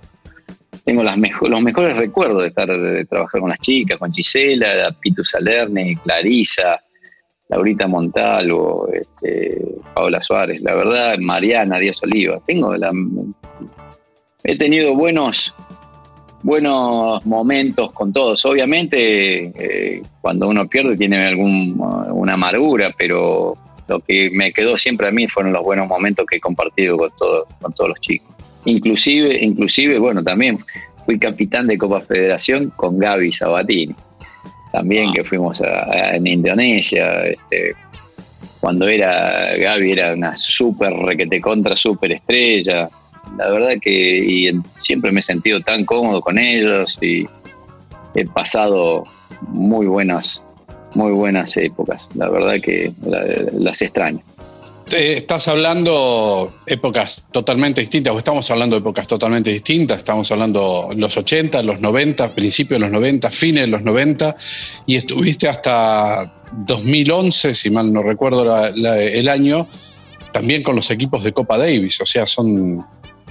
tengo 0.84 1.02
las 1.02 1.16
los 1.16 1.62
mejores 1.62 1.96
recuerdos 1.96 2.42
de 2.42 2.48
estar 2.48 2.68
de 2.68 3.04
trabajar 3.04 3.40
con 3.40 3.50
las 3.50 3.60
chicas, 3.60 3.98
con 3.98 4.12
Gisela, 4.12 4.94
Pitu 5.00 5.24
Salerni, 5.24 5.96
Clarisa, 5.96 6.80
Laurita 7.48 7.86
Montalvo, 7.86 8.88
este, 8.92 9.62
Paola 9.94 10.20
Suárez. 10.22 10.60
La 10.62 10.74
verdad, 10.74 11.18
Mariana 11.18 11.78
Díaz 11.78 12.02
Oliva. 12.02 12.40
Tengo 12.46 12.74
la, 12.76 12.92
he 14.44 14.56
tenido 14.56 14.94
buenos 14.94 15.54
buenos 16.42 17.24
momentos 17.26 17.92
con 17.92 18.12
todos. 18.12 18.44
Obviamente, 18.44 19.52
eh, 19.56 20.02
cuando 20.20 20.48
uno 20.48 20.68
pierde 20.68 20.96
tiene 20.96 21.26
algún, 21.26 21.76
una 22.10 22.34
amargura, 22.34 22.94
pero 22.96 23.56
lo 23.86 24.00
que 24.00 24.30
me 24.30 24.52
quedó 24.52 24.76
siempre 24.76 25.08
a 25.08 25.10
mí 25.10 25.26
fueron 25.28 25.52
los 25.52 25.62
buenos 25.62 25.88
momentos 25.88 26.26
que 26.26 26.36
he 26.36 26.40
compartido 26.40 26.96
con, 26.98 27.10
todo, 27.16 27.46
con 27.60 27.72
todos 27.72 27.90
los 27.90 28.00
chicos. 28.00 28.28
Inclusive, 28.64 29.38
inclusive, 29.42 29.98
bueno, 29.98 30.22
también 30.22 30.58
fui 31.06 31.18
capitán 31.18 31.66
de 31.66 31.78
Copa 31.78 32.00
Federación 32.00 32.70
con 32.76 32.98
Gaby 32.98 33.32
Sabatini. 33.32 33.94
También 34.72 35.08
ah. 35.08 35.12
que 35.14 35.24
fuimos 35.24 35.62
en 35.92 36.26
Indonesia. 36.26 37.26
Este, 37.26 37.74
cuando 38.60 38.86
era 38.86 39.56
Gaby 39.56 39.92
era 39.92 40.12
una 40.12 40.36
súper 40.36 40.92
requete 40.92 41.40
contra, 41.40 41.76
súper 41.76 42.12
estrella 42.12 42.90
la 43.36 43.50
verdad 43.50 43.74
que 43.80 44.58
siempre 44.76 45.12
me 45.12 45.20
he 45.20 45.22
sentido 45.22 45.60
tan 45.60 45.84
cómodo 45.84 46.20
con 46.20 46.38
ellos 46.38 46.98
y 47.02 47.28
he 48.14 48.24
pasado 48.26 49.04
muy 49.48 49.86
buenas, 49.86 50.44
muy 50.94 51.12
buenas 51.12 51.56
épocas. 51.56 52.08
La 52.14 52.28
verdad 52.28 52.54
que 52.60 52.92
las 53.02 53.82
extraño. 53.82 54.20
Estás 54.90 55.48
hablando 55.48 56.54
épocas 56.66 57.26
totalmente 57.30 57.82
distintas, 57.82 58.14
o 58.14 58.16
estamos 58.16 58.50
hablando 58.50 58.76
de 58.76 58.80
épocas 58.80 59.06
totalmente 59.06 59.50
distintas, 59.50 59.98
estamos 59.98 60.32
hablando 60.32 60.88
los 60.96 61.14
80, 61.14 61.62
los 61.62 61.78
90, 61.78 62.34
principios 62.34 62.80
de 62.80 62.86
los 62.86 62.92
90, 62.92 63.30
fines 63.30 63.66
de 63.66 63.70
los 63.70 63.82
90, 63.82 64.34
y 64.86 64.96
estuviste 64.96 65.46
hasta 65.46 66.34
2011, 66.66 67.54
si 67.54 67.68
mal 67.68 67.92
no 67.92 68.02
recuerdo 68.02 68.66
el 68.66 69.28
año, 69.28 69.68
también 70.32 70.62
con 70.62 70.74
los 70.74 70.90
equipos 70.90 71.22
de 71.22 71.32
Copa 71.32 71.58
Davis, 71.58 72.00
o 72.00 72.06
sea, 72.06 72.26
son 72.26 72.82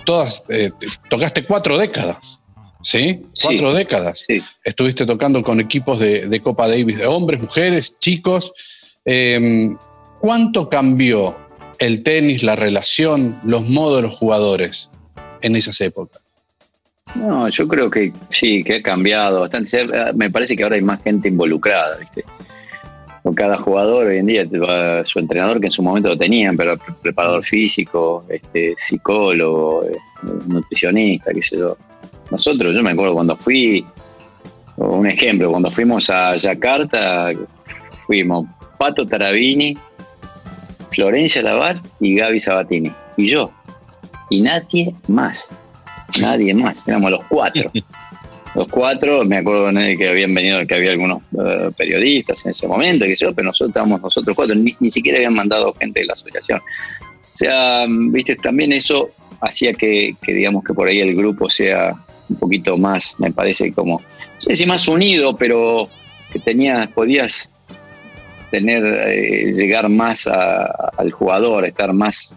todas, 0.07 0.45
eh, 0.49 0.71
tocaste 1.09 1.43
cuatro 1.43 1.77
décadas. 1.77 2.41
¿Sí? 2.81 3.25
Cuatro 3.43 3.73
décadas. 3.73 4.23
Sí. 4.25 4.41
Estuviste 4.63 5.05
tocando 5.05 5.43
con 5.43 5.59
equipos 5.59 5.99
de, 5.99 6.39
Copa 6.41 6.67
Davis, 6.67 6.97
de 6.97 7.05
hombres, 7.05 7.41
mujeres, 7.41 7.99
chicos. 7.99 8.53
Em, 9.03 9.77
¿Cuánto 10.21 10.69
cambió 10.69 11.37
el 11.79 12.03
tenis, 12.03 12.43
la 12.43 12.55
relación, 12.55 13.37
los 13.43 13.67
modos 13.67 13.97
de 13.97 14.01
los 14.03 14.15
jugadores 14.15 14.89
en 15.41 15.55
esas 15.55 15.81
épocas? 15.81 16.21
No, 17.15 17.49
yo 17.49 17.67
creo 17.67 17.89
que 17.89 18.13
sí, 18.29 18.63
que 18.63 18.75
ha 18.75 18.81
cambiado 18.81 19.41
bastante. 19.41 19.85
Me 20.13 20.29
parece 20.29 20.55
que 20.55 20.63
ahora 20.63 20.75
hay 20.75 20.81
más 20.81 21.03
gente 21.03 21.27
involucrada, 21.27 21.97
¿viste? 21.97 22.23
Cada 23.35 23.57
jugador 23.57 24.07
hoy 24.07 24.17
en 24.17 24.25
día, 24.25 24.45
su 25.03 25.19
entrenador 25.19 25.59
que 25.59 25.67
en 25.67 25.71
su 25.71 25.83
momento 25.83 26.09
lo 26.09 26.17
tenían, 26.17 26.55
pero 26.55 26.77
preparador 27.01 27.43
físico, 27.43 28.23
este, 28.29 28.73
psicólogo, 28.77 29.83
eh, 29.83 29.97
nutricionista, 30.47 31.33
qué 31.33 31.41
sé 31.41 31.57
yo. 31.57 31.77
Nosotros, 32.31 32.73
yo 32.75 32.83
me 32.83 32.91
acuerdo 32.91 33.13
cuando 33.13 33.35
fui, 33.35 33.85
un 34.77 35.07
ejemplo, 35.07 35.49
cuando 35.51 35.71
fuimos 35.71 36.09
a 36.09 36.35
Yakarta, 36.35 37.31
fuimos 38.05 38.45
Pato 38.77 39.07
Tarabini, 39.07 39.77
Florencia 40.91 41.41
Lavar 41.41 41.81
y 41.99 42.15
Gaby 42.15 42.39
Sabatini. 42.39 42.91
Y 43.17 43.27
yo. 43.27 43.51
Y 44.29 44.41
nadie 44.41 44.93
más. 45.07 45.49
Nadie 46.21 46.53
más. 46.53 46.87
Éramos 46.87 47.11
los 47.11 47.23
cuatro. 47.29 47.71
Los 48.55 48.67
cuatro, 48.67 49.23
me 49.25 49.37
acuerdo 49.37 49.71
que 49.97 50.09
habían 50.09 50.33
venido, 50.33 50.65
que 50.65 50.75
había 50.75 50.91
algunos 50.91 51.21
eh, 51.39 51.69
periodistas 51.77 52.45
en 52.45 52.51
ese 52.51 52.67
momento, 52.67 53.05
que 53.05 53.15
pero 53.19 53.43
nosotros 53.43 53.69
estábamos 53.69 54.01
nosotros 54.01 54.35
cuatro, 54.35 54.55
ni, 54.55 54.91
siquiera 54.91 55.17
habían 55.17 55.35
mandado 55.35 55.73
gente 55.73 55.99
de 55.99 56.05
la 56.07 56.13
asociación. 56.13 56.59
O 56.59 57.37
sea, 57.37 57.85
viste, 57.87 58.35
también 58.37 58.73
eso 58.73 59.09
hacía 59.41 59.73
que, 59.73 60.15
digamos 60.25 60.63
que 60.63 60.73
por 60.73 60.87
ahí 60.87 60.99
el 60.99 61.15
grupo 61.15 61.49
sea 61.49 61.93
un 62.29 62.35
poquito 62.37 62.77
más, 62.77 63.15
me 63.19 63.31
parece 63.31 63.71
como, 63.73 63.99
no 63.99 64.41
sé 64.41 64.55
si 64.55 64.65
más 64.65 64.87
unido, 64.87 65.37
pero 65.37 65.87
que 66.31 66.39
tenías, 66.39 66.87
podías 66.89 67.51
tener, 68.49 68.83
eh, 68.85 69.53
llegar 69.55 69.87
más 69.89 70.27
al 70.27 71.11
jugador, 71.11 71.65
estar 71.65 71.93
más 71.93 72.35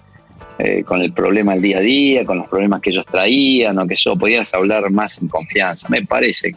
eh, 0.62 0.84
con 0.84 1.00
el 1.00 1.14
problema 1.14 1.54
del 1.54 1.62
día 1.62 1.78
a 1.78 1.80
día, 1.80 2.26
con 2.26 2.36
los 2.36 2.46
problemas 2.46 2.82
que 2.82 2.90
ellos 2.90 3.06
traían, 3.06 3.78
o 3.78 3.86
que 3.86 3.94
eso 3.94 4.14
podías 4.14 4.52
hablar 4.52 4.90
más 4.90 5.20
en 5.22 5.28
confianza. 5.28 5.88
Me 5.88 6.04
parece, 6.04 6.54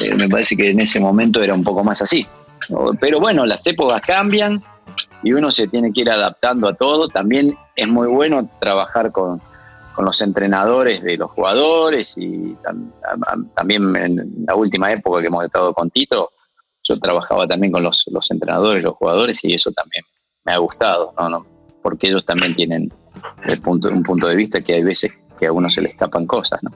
eh, 0.00 0.14
me 0.14 0.26
parece 0.26 0.56
que 0.56 0.70
en 0.70 0.80
ese 0.80 0.98
momento 1.00 1.42
era 1.42 1.52
un 1.52 1.62
poco 1.62 1.84
más 1.84 2.00
así. 2.00 2.26
Pero 2.98 3.20
bueno, 3.20 3.44
las 3.44 3.66
épocas 3.66 4.00
cambian 4.00 4.62
y 5.22 5.34
uno 5.34 5.52
se 5.52 5.68
tiene 5.68 5.92
que 5.92 6.00
ir 6.00 6.10
adaptando 6.10 6.66
a 6.66 6.72
todo. 6.72 7.08
También 7.08 7.54
es 7.74 7.86
muy 7.86 8.08
bueno 8.08 8.48
trabajar 8.58 9.12
con, 9.12 9.42
los 9.98 10.20
entrenadores 10.22 11.02
de 11.02 11.16
los 11.16 11.30
jugadores 11.30 12.16
y 12.18 12.54
también 13.54 13.96
en 13.96 14.44
la 14.46 14.54
última 14.54 14.92
época 14.92 15.20
que 15.20 15.28
hemos 15.28 15.44
estado 15.44 15.72
con 15.72 15.90
Tito, 15.90 16.30
yo 16.84 16.98
trabajaba 17.00 17.46
también 17.46 17.72
con 17.72 17.82
los, 17.82 18.06
entrenadores, 18.30 18.82
los 18.82 18.94
jugadores, 18.94 19.42
y 19.44 19.54
eso 19.54 19.72
también 19.72 20.04
me 20.44 20.52
ha 20.52 20.58
gustado, 20.58 21.14
¿no? 21.18 21.46
porque 21.82 22.08
ellos 22.08 22.24
también 22.24 22.54
tienen 22.54 22.92
el 23.44 23.60
punto, 23.60 23.88
un 23.88 24.02
punto 24.02 24.28
de 24.28 24.36
vista 24.36 24.62
que 24.62 24.74
hay 24.74 24.82
veces 24.82 25.12
que 25.38 25.46
a 25.46 25.52
uno 25.52 25.70
se 25.70 25.82
le 25.82 25.90
escapan 25.90 26.26
cosas. 26.26 26.60
¿no? 26.62 26.72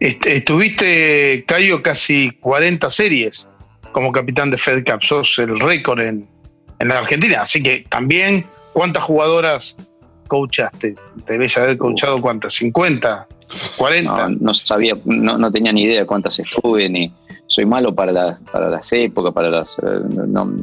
Estuviste, 0.00 1.44
Cayo, 1.46 1.82
casi 1.82 2.30
40 2.40 2.90
series 2.90 3.48
como 3.92 4.10
capitán 4.10 4.50
de 4.50 4.58
Fed 4.58 4.84
Cup, 4.84 5.02
sos 5.02 5.38
el 5.38 5.58
récord 5.58 6.00
en, 6.00 6.28
en 6.80 6.88
la 6.88 6.96
Argentina, 6.96 7.42
así 7.42 7.62
que 7.62 7.86
también, 7.88 8.44
¿cuántas 8.72 9.04
jugadoras 9.04 9.76
coachaste? 10.26 10.96
Debes 11.26 11.56
haber 11.56 11.78
coachado 11.78 12.20
cuántas, 12.20 12.54
50, 12.54 13.28
40. 13.78 14.28
No, 14.28 14.36
no 14.40 14.54
sabía, 14.54 14.94
no, 15.04 15.38
no, 15.38 15.52
tenía 15.52 15.72
ni 15.72 15.84
idea 15.84 16.00
de 16.00 16.06
cuántas 16.06 16.40
estuve, 16.40 16.88
ni, 16.88 17.12
soy 17.46 17.66
malo 17.66 17.94
para, 17.94 18.38
para 18.50 18.68
las 18.68 18.92
épocas, 18.92 19.32
para 19.32 19.48
las... 19.48 19.78
Eh, 19.78 20.62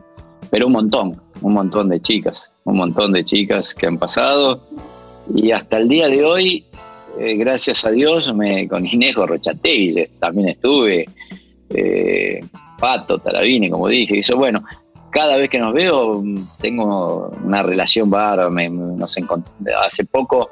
pero 0.50 0.68
un 0.68 0.74
montón, 0.74 1.22
un 1.42 1.54
montón 1.54 1.88
de 1.88 2.02
chicas, 2.02 2.52
un 2.66 2.76
montón 2.76 3.14
de 3.14 3.24
chicas 3.24 3.74
que 3.74 3.88
han 3.88 3.98
pasado 3.98 4.62
y 5.36 5.52
hasta 5.52 5.78
el 5.78 5.88
día 5.88 6.08
de 6.08 6.24
hoy, 6.24 6.66
eh, 7.20 7.36
gracias 7.36 7.86
a 7.86 7.92
Dios, 7.92 8.34
me, 8.34 8.68
con 8.68 8.86
Inés 8.86 9.16
Rochategui 9.16 10.08
también 10.20 10.50
estuve, 10.50 11.08
eh, 11.70 12.40
Pato, 12.80 13.20
Taravini, 13.20 13.70
como 13.70 13.88
dije, 13.88 14.16
y 14.16 14.20
eso, 14.20 14.38
bueno, 14.38 14.64
cada 15.12 15.38
vez 15.38 15.50
que 15.50 15.60
nos 15.60 15.74
veo 15.74 16.24
tengo 16.60 17.32
una 17.44 17.62
relación 17.62 18.10
bárbara, 18.10 18.50
hace 19.86 20.06
poco, 20.06 20.50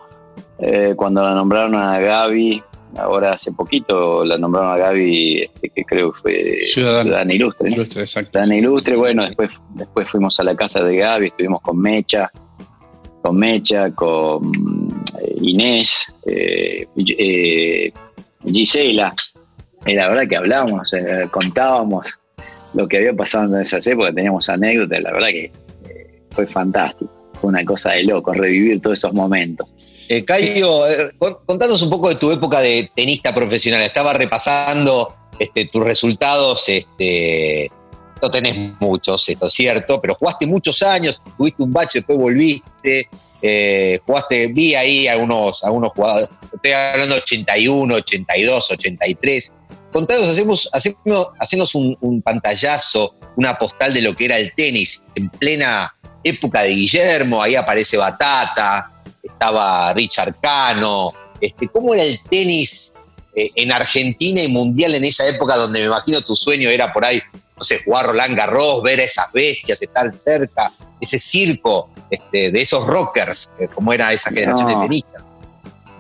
cuando 0.96 1.24
la 1.24 1.34
nombraron 1.34 1.76
a 1.76 2.00
Gaby, 2.00 2.62
ahora 2.98 3.34
hace 3.34 3.52
poquito 3.52 4.26
la 4.26 4.38
nombraron 4.38 4.72
a 4.72 4.78
Gaby, 4.78 5.44
este, 5.44 5.70
que 5.70 5.84
creo 5.86 6.12
fue 6.14 6.60
Ciudadana, 6.62 7.34
Ilustre. 7.34 7.72
Ilustre, 7.72 8.02
exacto. 8.02 8.42
Ilustre, 8.44 8.96
bueno, 8.96 9.26
después, 9.26 9.52
después 9.76 10.10
fuimos 10.10 10.40
a 10.40 10.44
la 10.44 10.56
casa 10.56 10.84
de 10.84 10.98
Gaby, 10.98 11.28
estuvimos 11.28 11.62
con 11.62 11.80
Mecha, 11.80 12.30
con 13.22 13.38
Mecha, 13.38 13.92
con 13.92 14.52
eh, 15.22 15.36
Inés, 15.42 16.14
eh, 16.26 16.88
eh, 16.96 17.92
Gisela. 18.46 19.14
La 19.86 20.10
verdad 20.10 20.28
que 20.28 20.36
hablábamos, 20.36 20.92
contábamos 21.32 22.20
lo 22.74 22.88
que 22.88 22.98
había 22.98 23.14
pasado 23.14 23.56
en 23.56 23.62
esas 23.62 23.86
épocas, 23.88 24.14
teníamos 24.14 24.50
anécdotas, 24.50 25.02
la 25.02 25.12
verdad 25.14 25.30
que 25.30 25.52
fue 26.32 26.46
fantástico, 26.46 27.10
fue 27.40 27.50
una 27.50 27.64
cosa 27.64 27.92
de 27.92 28.04
loco, 28.04 28.34
revivir 28.34 28.82
todos 28.82 29.00
esos 29.00 29.14
momentos. 29.14 29.68
Cayo, 30.26 30.82
contanos 31.46 31.82
un 31.82 31.90
poco 31.90 32.10
de 32.10 32.16
tu 32.16 32.32
época 32.32 32.60
de 32.60 32.92
tenista 32.94 33.34
profesional. 33.34 33.82
Estaba 33.82 34.14
repasando 34.14 35.16
este, 35.40 35.66
tus 35.66 35.84
resultados, 35.84 36.68
este, 36.68 37.72
no 38.22 38.30
tenés 38.30 38.58
muchos, 38.80 39.28
esto 39.30 39.48
es 39.48 39.54
cierto, 39.54 40.02
pero 40.02 40.16
jugaste 40.16 40.48
muchos 40.48 40.82
años, 40.84 41.22
tuviste 41.38 41.64
un 41.64 41.74
bache, 41.74 42.00
después 42.00 42.18
volviste, 42.18 43.08
eh, 43.42 44.00
jugaste, 44.06 44.48
vi 44.48 44.76
ahí 44.76 45.08
a 45.08 45.14
algunos, 45.14 45.64
algunos 45.64 45.92
jugadores, 45.92 46.30
estoy 46.54 46.72
hablando 46.72 47.16
de 47.16 47.22
81, 47.22 47.96
82, 47.96 48.72
83. 48.72 49.54
Contanos, 49.94 50.28
hacemos, 50.28 50.70
hacemos, 51.40 51.76
un, 51.76 51.98
un 52.02 52.22
pantallazo, 52.22 53.16
una 53.38 53.58
postal 53.58 53.94
de 53.94 54.02
lo 54.02 54.14
que 54.14 54.26
era 54.26 54.38
el 54.38 54.54
tenis 54.54 55.02
en 55.16 55.30
plena 55.30 55.94
época 56.24 56.64
de 56.64 56.70
Guillermo, 56.70 57.42
ahí 57.42 57.56
aparece 57.56 57.98
Batata, 57.98 58.92
estaba 59.24 59.94
Richard 59.94 60.36
Cano. 60.42 61.12
Este, 61.42 61.68
¿Cómo 61.68 61.94
era 61.94 62.04
el 62.04 62.20
tenis 62.30 62.94
eh, 63.36 63.52
en 63.56 63.72
Argentina 63.72 64.42
y 64.42 64.48
mundial 64.48 64.96
en 64.96 65.06
esa 65.06 65.28
época 65.28 65.56
donde 65.56 65.80
me 65.80 65.86
imagino 65.86 66.22
tu 66.22 66.36
sueño 66.36 66.70
era 66.70 66.92
por 66.92 67.06
ahí, 67.06 67.22
no 67.60 67.64
sé, 67.64 67.84
jugar 67.84 68.06
Roland 68.06 68.38
Garros, 68.38 68.82
ver 68.82 69.02
a 69.02 69.04
esas 69.04 69.32
bestias, 69.34 69.82
estar 69.82 70.10
cerca, 70.12 70.72
ese 71.02 71.20
circo 71.20 71.90
este, 72.10 72.52
de 72.52 72.62
esos 72.62 72.88
rockers, 72.88 73.54
eh, 73.60 73.68
como 73.68 73.92
era 73.92 74.14
esa 74.14 74.32
generación 74.32 74.68
de 74.68 74.88
tenistas? 74.88 75.24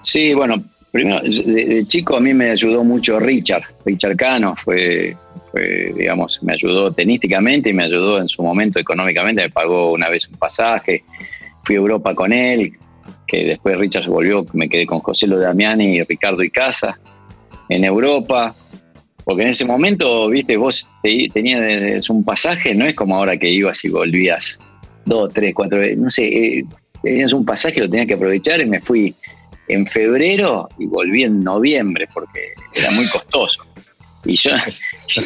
Sí, 0.01 0.33
bueno, 0.33 0.63
primero, 0.91 1.19
de, 1.21 1.85
chico 1.85 2.15
a 2.15 2.21
mí 2.21 2.33
me 2.33 2.51
ayudó 2.51 2.85
mucho 2.85 3.19
Richard, 3.19 3.63
Richard 3.85 4.15
Cano, 4.15 4.55
fue, 4.55 5.17
fue, 5.51 5.93
digamos, 5.95 6.41
me 6.43 6.53
ayudó 6.53 6.93
tenísticamente 6.93 7.71
y 7.71 7.73
me 7.73 7.83
ayudó 7.83 8.19
en 8.19 8.29
su 8.29 8.41
momento 8.41 8.79
económicamente, 8.79 9.41
me 9.41 9.49
pagó 9.49 9.91
una 9.91 10.07
vez 10.07 10.29
un 10.29 10.37
pasaje, 10.37 11.03
fui 11.63 11.75
a 11.75 11.79
Europa 11.79 12.15
con 12.15 12.31
él, 12.31 12.71
que 13.27 13.43
después 13.43 13.77
Richard 13.77 14.05
se 14.05 14.09
volvió, 14.09 14.45
me 14.53 14.69
quedé 14.69 14.85
con 14.85 14.99
José 15.01 15.27
Lo 15.27 15.37
Damiani 15.37 15.97
y 15.97 16.03
Ricardo 16.03 16.41
Icaza 16.41 16.97
en 17.67 17.83
Europa, 17.83 18.55
porque 19.29 19.43
en 19.43 19.49
ese 19.49 19.65
momento, 19.65 20.27
viste, 20.27 20.57
vos 20.57 20.89
tenías 21.03 22.09
un 22.09 22.23
pasaje, 22.23 22.73
no 22.73 22.83
es 22.87 22.95
como 22.95 23.15
ahora 23.15 23.37
que 23.37 23.47
ibas 23.47 23.85
y 23.85 23.89
volvías 23.89 24.57
dos, 25.05 25.31
tres, 25.31 25.53
cuatro 25.53 25.77
veces, 25.77 25.99
no 25.99 26.09
sé, 26.09 26.25
eh, 26.25 26.65
tenías 27.03 27.31
un 27.31 27.45
pasaje, 27.45 27.79
lo 27.79 27.87
tenías 27.87 28.07
que 28.07 28.15
aprovechar 28.15 28.59
y 28.59 28.65
me 28.65 28.81
fui 28.81 29.13
en 29.67 29.85
febrero 29.85 30.67
y 30.79 30.87
volví 30.87 31.25
en 31.25 31.43
noviembre 31.43 32.09
porque 32.11 32.53
era 32.73 32.89
muy 32.89 33.05
costoso. 33.05 33.67
Y 34.25 34.35
yo, 34.35 34.49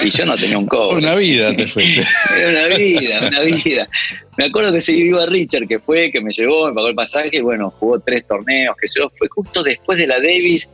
y 0.04 0.10
yo 0.10 0.26
no 0.26 0.36
tenía 0.36 0.58
un 0.58 0.68
cobre. 0.68 0.98
Una 0.98 1.16
vida 1.16 1.56
te. 1.56 1.64
Era 2.38 2.50
una 2.50 2.76
vida, 2.76 3.28
una 3.30 3.40
vida. 3.40 3.90
Me 4.36 4.48
acuerdo 4.48 4.74
que 4.74 4.82
se 4.82 4.92
iba 4.92 5.26
Richard, 5.28 5.66
que 5.66 5.80
fue, 5.80 6.12
que 6.12 6.20
me 6.20 6.34
llevó, 6.34 6.68
me 6.68 6.74
pagó 6.74 6.90
el 6.90 6.96
pasaje, 6.96 7.42
bueno, 7.42 7.70
jugó 7.70 8.02
tres 8.02 8.28
torneos, 8.28 8.76
que 8.76 8.88
yo, 9.00 9.10
fue 9.16 9.30
justo 9.30 9.64
después 9.64 9.98
de 9.98 10.08
la 10.08 10.18
Davis 10.18 10.68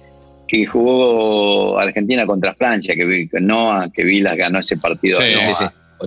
que 0.49 0.65
jugó 0.65 1.77
Argentina 1.77 2.25
contra 2.25 2.53
Francia, 2.55 2.95
que, 2.95 3.05
vi, 3.05 3.29
Noah, 3.33 3.89
que 3.93 4.03
Vilas 4.03 4.35
ganó 4.35 4.59
ese 4.59 4.77
partido. 4.77 5.19
Sí, 5.21 5.33
sí, 5.41 5.53
sí. 5.53 5.65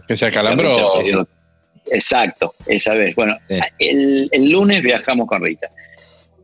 Que 0.09 0.17
se 0.17 0.27
acalambró. 0.27 0.75
Exacto, 1.91 2.55
esa 2.67 2.95
vez. 2.95 3.15
Bueno, 3.15 3.37
el, 3.79 4.29
lunes 4.51 4.83
viajamos 4.83 5.29
con 5.29 5.43
Richard. 5.43 5.71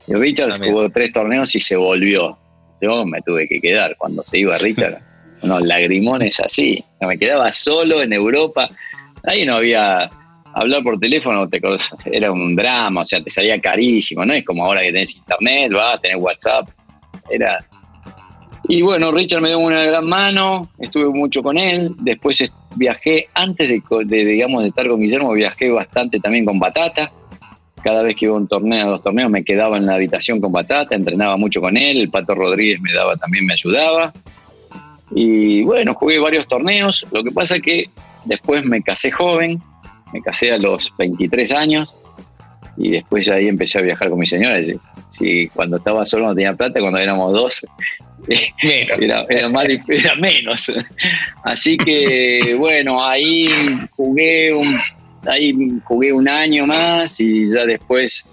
Y 0.06 0.14
Richard 0.14 0.52
jugó 0.64 0.88
tres 0.90 1.12
torneos 1.12 1.54
y 1.54 1.60
se 1.60 1.76
volvió. 1.76 2.38
Yo 2.80 3.04
me 3.04 3.20
tuve 3.22 3.48
que 3.48 3.60
quedar 3.60 3.96
cuando 3.96 4.22
se 4.22 4.38
iba 4.38 4.56
Richard. 4.58 5.02
unos 5.42 5.62
lagrimones 5.62 6.40
así. 6.40 6.82
Me 7.00 7.18
quedaba 7.18 7.52
solo 7.52 8.02
en 8.02 8.12
Europa. 8.12 8.68
Ahí 9.24 9.44
no 9.44 9.56
había. 9.56 10.10
Hablar 10.54 10.82
por 10.82 10.98
teléfono 10.98 11.48
te, 11.48 11.60
era 12.06 12.32
un 12.32 12.56
drama, 12.56 13.02
o 13.02 13.04
sea, 13.04 13.22
te 13.22 13.30
salía 13.30 13.60
carísimo, 13.60 14.24
no 14.24 14.32
es 14.32 14.44
como 14.44 14.64
ahora 14.64 14.80
que 14.80 14.90
tenés 14.92 15.16
internet, 15.16 15.70
vas, 15.72 16.00
tenés 16.00 16.16
WhatsApp. 16.20 16.68
Era. 17.30 17.64
Y 18.70 18.82
bueno, 18.82 19.10
Richard 19.10 19.40
me 19.40 19.48
dio 19.48 19.58
una 19.58 19.82
gran 19.82 20.06
mano, 20.06 20.68
estuve 20.78 21.08
mucho 21.08 21.42
con 21.42 21.56
él, 21.56 21.94
después 22.00 22.44
viajé, 22.76 23.28
antes 23.32 23.66
de, 23.66 24.24
digamos, 24.24 24.62
de 24.62 24.68
estar 24.68 24.86
con 24.86 25.00
Guillermo, 25.00 25.32
viajé 25.32 25.70
bastante 25.70 26.20
también 26.20 26.44
con 26.44 26.58
Batata. 26.58 27.10
Cada 27.82 28.02
vez 28.02 28.14
que 28.14 28.26
iba 28.26 28.34
a 28.34 28.36
un 28.36 28.46
torneo, 28.46 28.86
a 28.86 28.90
los 28.90 29.02
torneos, 29.02 29.30
me 29.30 29.42
quedaba 29.42 29.78
en 29.78 29.86
la 29.86 29.94
habitación 29.94 30.38
con 30.38 30.52
Batata, 30.52 30.94
entrenaba 30.94 31.38
mucho 31.38 31.62
con 31.62 31.78
él, 31.78 31.96
el 31.96 32.10
Pato 32.10 32.34
Rodríguez 32.34 32.78
me 32.82 32.92
daba 32.92 33.16
también, 33.16 33.46
me 33.46 33.54
ayudaba. 33.54 34.12
Y 35.12 35.62
bueno, 35.62 35.94
jugué 35.94 36.18
varios 36.18 36.46
torneos, 36.46 37.06
lo 37.10 37.24
que 37.24 37.32
pasa 37.32 37.60
que 37.60 37.88
después 38.26 38.66
me 38.66 38.82
casé 38.82 39.10
joven, 39.10 39.62
me 40.12 40.20
casé 40.20 40.52
a 40.52 40.58
los 40.58 40.94
23 40.98 41.52
años, 41.52 41.94
y 42.78 42.90
después 42.92 43.28
ahí 43.28 43.48
empecé 43.48 43.78
a 43.78 43.82
viajar 43.82 44.08
con 44.08 44.20
mi 44.20 44.26
señora. 44.26 44.60
Si 45.10 45.48
cuando 45.48 45.78
estaba 45.78 46.06
solo 46.06 46.28
no 46.28 46.34
tenía 46.34 46.54
plata, 46.54 46.80
cuando 46.80 46.98
éramos 46.98 47.32
dos 47.32 47.66
Era, 49.00 49.24
era, 49.28 50.14
menos. 50.16 50.72
Así 51.44 51.76
que 51.76 52.54
bueno, 52.58 53.04
ahí 53.04 53.48
jugué 53.96 54.52
un, 54.52 54.78
ahí 55.26 55.54
jugué 55.84 56.12
un 56.12 56.28
año 56.28 56.66
más 56.66 57.20
y 57.20 57.48
ya 57.50 57.64
después, 57.64 58.26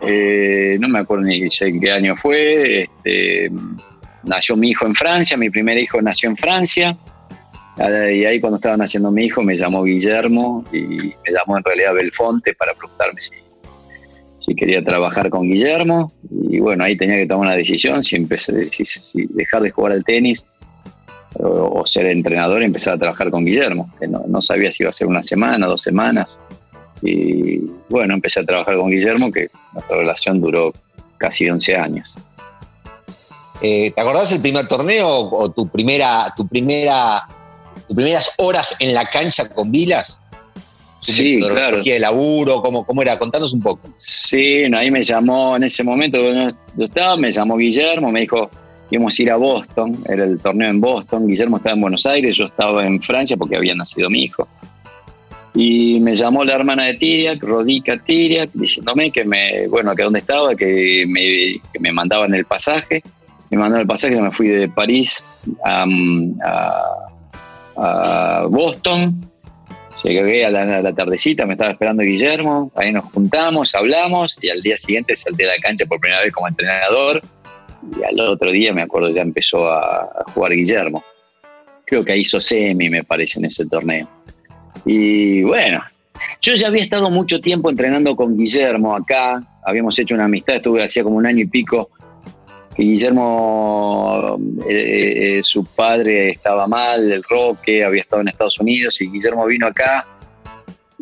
eh, 0.00 0.76
no 0.80 0.88
me 0.88 0.98
acuerdo 0.98 1.24
ni 1.24 1.48
qué 1.48 1.92
año 1.92 2.16
fue, 2.16 2.82
este, 2.82 3.50
nació 4.24 4.56
mi 4.56 4.70
hijo 4.70 4.86
en 4.86 4.94
Francia, 4.94 5.36
mi 5.36 5.50
primer 5.50 5.78
hijo 5.78 6.02
nació 6.02 6.28
en 6.28 6.36
Francia. 6.36 6.96
Y 7.76 8.24
ahí 8.24 8.38
cuando 8.38 8.56
estaba 8.56 8.76
naciendo 8.76 9.10
mi 9.10 9.24
hijo 9.24 9.42
me 9.42 9.56
llamó 9.56 9.82
Guillermo 9.82 10.64
y 10.72 10.78
me 10.78 11.32
llamó 11.32 11.58
en 11.58 11.64
realidad 11.64 11.94
Belfonte 11.94 12.54
para 12.54 12.72
preguntarme 12.72 13.20
si 13.20 13.32
si 14.44 14.54
quería 14.54 14.84
trabajar 14.84 15.30
con 15.30 15.48
Guillermo. 15.48 16.12
Y 16.50 16.60
bueno, 16.60 16.84
ahí 16.84 16.96
tenía 16.96 17.16
que 17.16 17.26
tomar 17.26 17.48
una 17.48 17.56
decisión, 17.56 18.02
si, 18.02 18.16
empecé, 18.16 18.68
si, 18.68 19.26
dejar 19.30 19.62
de 19.62 19.70
jugar 19.70 19.92
al 19.92 20.04
tenis 20.04 20.46
o, 21.38 21.84
ser 21.86 22.06
entrenador 22.06 22.62
y 22.62 22.66
empezar 22.66 22.94
a 22.94 22.98
trabajar 22.98 23.30
con 23.30 23.44
Guillermo, 23.44 23.90
que 23.98 24.06
no, 24.06 24.42
sabía 24.42 24.70
si 24.70 24.82
iba 24.82 24.90
a 24.90 24.92
ser 24.92 25.06
una 25.06 25.22
semana, 25.22 25.66
dos 25.66 25.82
semanas. 25.82 26.38
Y 27.02 27.58
bueno, 27.88 28.14
empecé 28.14 28.40
a 28.40 28.44
trabajar 28.44 28.76
con 28.76 28.90
Guillermo, 28.90 29.32
que 29.32 29.48
nuestra 29.72 29.96
relación 29.96 30.40
duró 30.40 30.72
casi 31.16 31.48
11 31.48 31.76
años. 31.76 32.14
Eh, 33.62 33.92
¿Te 33.92 34.00
acordás 34.00 34.30
el 34.32 34.42
primer 34.42 34.68
torneo 34.68 35.08
o 35.08 35.50
tu 35.50 35.66
primera, 35.68 36.32
tu 36.36 36.46
primera, 36.46 37.26
tus 37.86 37.96
primeras 37.96 38.34
horas 38.38 38.76
en 38.80 38.92
la 38.92 39.06
cancha 39.06 39.48
con 39.48 39.72
Vilas? 39.72 40.20
Sí, 41.12 41.38
claro. 41.40 41.82
de 41.82 41.98
laburo? 41.98 42.62
¿Cómo, 42.62 42.84
¿Cómo 42.84 43.02
era? 43.02 43.18
Contanos 43.18 43.52
un 43.52 43.60
poco. 43.60 43.80
Sí, 43.94 44.64
ahí 44.74 44.90
me 44.90 45.02
llamó, 45.02 45.56
en 45.56 45.64
ese 45.64 45.84
momento 45.84 46.18
yo 46.18 46.84
estaba, 46.84 47.16
me 47.16 47.30
llamó 47.30 47.56
Guillermo, 47.56 48.10
me 48.10 48.20
dijo 48.20 48.48
que 48.88 48.96
íbamos 48.96 49.18
a 49.18 49.22
ir 49.22 49.30
a 49.30 49.36
Boston, 49.36 49.98
era 50.08 50.24
el 50.24 50.38
torneo 50.38 50.70
en 50.70 50.80
Boston, 50.80 51.26
Guillermo 51.26 51.58
estaba 51.58 51.74
en 51.74 51.80
Buenos 51.82 52.06
Aires, 52.06 52.36
yo 52.36 52.46
estaba 52.46 52.86
en 52.86 53.00
Francia 53.02 53.36
porque 53.36 53.56
había 53.56 53.74
nacido 53.74 54.08
mi 54.08 54.22
hijo. 54.22 54.48
Y 55.54 56.00
me 56.00 56.14
llamó 56.14 56.42
la 56.42 56.54
hermana 56.54 56.84
de 56.84 56.94
Tiriac, 56.94 57.42
Rodica 57.42 57.96
Tiriac, 58.02 58.50
diciéndome 58.54 59.12
que 59.12 59.24
me, 59.24 59.68
bueno, 59.68 59.94
que 59.94 60.02
dónde 60.02 60.18
estaba, 60.20 60.54
que 60.54 61.04
me, 61.06 61.60
que 61.72 61.78
me 61.80 61.92
mandaban 61.92 62.34
el 62.34 62.44
pasaje. 62.44 63.02
Me 63.50 63.58
mandaron 63.58 63.82
el 63.82 63.86
pasaje, 63.86 64.20
me 64.20 64.32
fui 64.32 64.48
de 64.48 64.68
París 64.68 65.22
a, 65.64 65.86
a 67.76 68.46
Boston 68.48 69.30
Llegué 70.02 70.44
a 70.44 70.50
la, 70.50 70.92
tardecita, 70.92 71.46
me 71.46 71.52
estaba 71.52 71.70
esperando 71.70 72.02
Guillermo, 72.02 72.72
ahí 72.74 72.92
nos 72.92 73.04
juntamos, 73.06 73.74
hablamos 73.74 74.38
y 74.42 74.50
al 74.50 74.60
día 74.60 74.76
siguiente 74.76 75.14
salté 75.14 75.44
a 75.44 75.54
la 75.54 75.62
cancha 75.62 75.86
por 75.86 76.00
primera 76.00 76.22
vez 76.22 76.32
como 76.32 76.48
entrenador 76.48 77.22
y 77.96 78.02
al 78.02 78.18
otro 78.20 78.50
día 78.50 78.72
me 78.72 78.82
acuerdo 78.82 79.10
ya 79.10 79.22
empezó 79.22 79.70
a, 79.70 80.24
jugar 80.34 80.52
Guillermo. 80.52 81.04
Creo 81.86 82.04
que 82.04 82.16
hizo 82.16 82.40
semi, 82.40 82.88
me 82.90 83.04
parece, 83.04 83.38
en 83.38 83.44
ese 83.44 83.66
torneo. 83.66 84.08
Y 84.84 85.42
bueno, 85.44 85.82
yo 86.40 86.54
ya 86.54 86.68
había 86.68 86.82
estado 86.82 87.08
mucho 87.10 87.40
tiempo 87.40 87.70
entrenando 87.70 88.16
con 88.16 88.36
Guillermo 88.36 88.96
acá, 88.96 89.42
habíamos 89.64 89.98
hecho 89.98 90.14
una 90.14 90.24
amistad, 90.24 90.56
estuve 90.56 90.82
hacía 90.82 91.04
como 91.04 91.16
un 91.16 91.26
año 91.26 91.40
y 91.40 91.46
pico 91.46 91.90
Guillermo, 92.76 94.38
eh, 94.68 95.38
eh, 95.38 95.40
su 95.42 95.64
padre 95.64 96.30
estaba 96.30 96.66
mal, 96.66 97.10
el 97.10 97.22
Roque, 97.22 97.84
había 97.84 98.00
estado 98.00 98.22
en 98.22 98.28
Estados 98.28 98.58
Unidos 98.58 99.00
y 99.00 99.10
Guillermo 99.10 99.46
vino 99.46 99.66
acá 99.66 100.06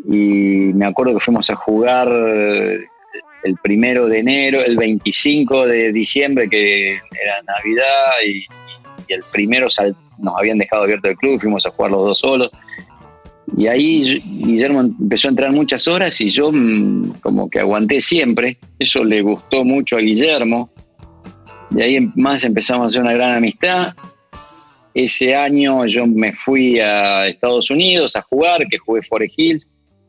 y 0.07 0.73
me 0.75 0.87
acuerdo 0.87 1.15
que 1.15 1.21
fuimos 1.21 1.49
a 1.51 1.55
jugar 1.55 2.09
el 3.43 3.57
primero 3.63 4.07
de 4.07 4.19
enero, 4.19 4.65
el 4.65 4.77
25 4.77 5.67
de 5.67 5.93
diciembre, 5.93 6.49
que 6.49 6.93
era 6.93 7.43
Navidad, 7.47 8.11
y, 8.27 8.45
el 9.09 9.23
primero 9.31 9.67
nos 10.19 10.39
habían 10.39 10.57
dejado 10.57 10.85
abierto 10.85 11.09
el 11.11 11.17
club, 11.17 11.39
fuimos 11.39 11.67
a 11.67 11.71
jugar 11.71 11.91
los 11.91 12.07
dos 12.07 12.19
solos. 12.21 12.51
Y 13.59 13.67
ahí 13.67 14.23
Guillermo 14.25 14.81
empezó 14.81 15.29
a 15.29 15.31
entrar 15.31 15.53
muchas 15.53 15.87
horas 15.87 16.19
y 16.23 16.31
yo 16.31 16.51
mm, 16.51 17.21
como 17.21 17.51
que 17.51 17.61
aguanté 17.61 18.01
siempre. 18.01 18.57
Eso 18.79 19.05
le 19.05 19.21
gustó 19.21 19.65
mucho 19.65 19.99
a 19.99 20.01
Guillermo. 20.01 20.72
De 21.73 21.83
ahí 21.83 22.13
más 22.17 22.45
empezamos 22.45 22.85
a 22.85 22.89
hacer 22.89 23.01
una 23.01 23.15
gran 23.15 23.37
amistad. 23.37 23.95
Ese 24.93 25.35
año 25.35 25.87
yo 25.87 26.07
me 26.07 26.35
fui 26.35 26.79
a 26.79 27.27
Estados 27.27 27.71
Unidos 27.71 28.15
a 28.15 28.21
jugar, 28.21 28.67
que 28.69 28.77
jugué 28.77 29.01
Forest 29.01 29.39
Hills, 29.39 29.69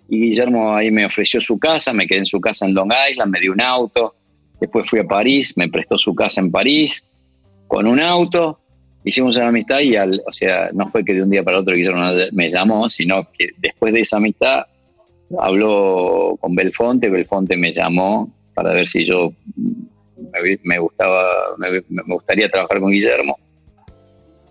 y 0.09 0.19
Guillermo 0.19 0.75
ahí 0.75 0.91
me 0.91 1.05
ofreció 1.05 1.39
su 1.39 1.57
casa, 1.57 1.93
me 1.93 2.05
quedé 2.05 2.19
en 2.19 2.25
su 2.25 2.41
casa 2.41 2.65
en 2.65 2.73
Long 2.73 2.91
Island, 3.09 3.31
me 3.31 3.39
dio 3.39 3.53
un 3.53 3.61
auto. 3.61 4.13
Después 4.59 4.89
fui 4.89 4.99
a 4.99 5.05
París, 5.05 5.53
me 5.55 5.69
prestó 5.69 5.97
su 5.97 6.13
casa 6.13 6.41
en 6.41 6.51
París 6.51 7.05
con 7.67 7.87
un 7.87 8.01
auto. 8.01 8.59
Hicimos 9.05 9.37
una 9.37 9.47
amistad 9.47 9.79
y, 9.79 9.95
al, 9.95 10.21
o 10.27 10.33
sea, 10.33 10.69
no 10.73 10.89
fue 10.89 11.05
que 11.05 11.13
de 11.13 11.23
un 11.23 11.29
día 11.29 11.43
para 11.43 11.59
otro 11.59 11.75
Guillermo 11.75 12.03
me 12.33 12.49
llamó, 12.49 12.89
sino 12.89 13.25
que 13.31 13.51
después 13.57 13.93
de 13.93 14.01
esa 14.01 14.17
amistad 14.17 14.65
habló 15.39 16.37
con 16.41 16.55
Belfonte, 16.55 17.09
Belfonte 17.09 17.55
me 17.55 17.71
llamó 17.71 18.29
para 18.53 18.73
ver 18.73 18.85
si 18.85 19.05
yo 19.05 19.31
me, 20.63 20.77
gustaba, 20.79 21.55
me, 21.57 21.81
gustaría 22.07 22.49
trabajar 22.49 22.79
con 22.79 22.91
Guillermo. 22.91 23.37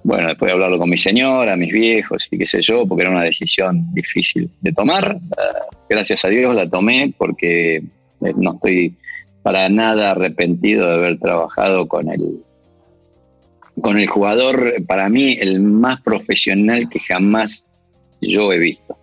Bueno, 0.04 0.28
después 0.28 0.48
de 0.48 0.52
hablarlo 0.54 0.78
con 0.78 0.90
mi 0.90 0.98
señora, 0.98 1.56
mis 1.56 1.72
viejos 1.72 2.26
y 2.30 2.38
qué 2.38 2.46
sé 2.46 2.60
yo, 2.60 2.86
porque 2.86 3.02
era 3.02 3.10
una 3.10 3.22
decisión 3.22 3.92
difícil 3.94 4.50
de 4.60 4.72
tomar. 4.72 5.16
Eh, 5.16 5.76
gracias 5.88 6.24
a 6.24 6.28
Dios 6.28 6.54
la 6.54 6.68
tomé 6.68 7.14
porque 7.16 7.76
eh, 7.76 8.32
no 8.36 8.54
estoy 8.54 8.96
para 9.42 9.68
nada 9.68 10.12
arrepentido 10.12 10.88
de 10.88 10.94
haber 10.94 11.18
trabajado 11.18 11.86
con 11.86 12.08
el, 12.08 12.42
con 13.80 13.98
el 13.98 14.08
jugador, 14.08 14.74
para 14.86 15.08
mí, 15.08 15.36
el 15.40 15.60
más 15.60 16.00
profesional 16.02 16.88
que 16.88 16.98
jamás 16.98 17.68
yo 18.20 18.52
he 18.52 18.58
visto. 18.58 18.96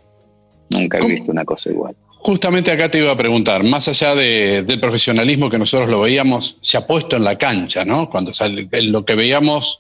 Nunca 0.70 1.00
he 1.00 1.06
visto 1.06 1.32
una 1.32 1.46
cosa 1.46 1.72
igual. 1.72 1.96
Justamente 2.30 2.70
acá 2.70 2.92
te 2.92 3.00
iba 3.00 3.12
a 3.12 3.18
preguntar, 3.18 3.64
más 3.64 3.88
allá 3.88 4.14
del 4.14 4.80
profesionalismo 4.80 5.50
que 5.50 5.58
nosotros 5.58 5.90
lo 5.90 6.02
veíamos, 6.02 6.58
se 6.62 6.78
ha 6.78 6.86
puesto 6.86 7.16
en 7.16 7.24
la 7.24 7.40
cancha, 7.40 7.84
¿no? 7.84 8.08
Cuando 8.08 8.32
lo 8.84 9.04
que 9.04 9.16
veíamos 9.16 9.80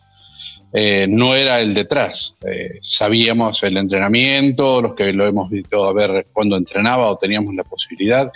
eh, 0.73 1.05
no 1.07 1.35
era 1.35 1.59
el 1.61 1.75
detrás. 1.75 2.37
Eh, 2.43 2.79
sabíamos 2.81 3.61
el 3.61 3.77
entrenamiento, 3.77 4.81
los 4.81 4.95
que 4.95 5.13
lo 5.13 5.27
hemos 5.27 5.51
visto 5.51 5.85
a 5.85 5.93
ver 5.93 6.25
cuando 6.33 6.57
entrenaba 6.57 7.11
o 7.11 7.17
teníamos 7.19 7.53
la 7.53 7.63
posibilidad. 7.63 8.31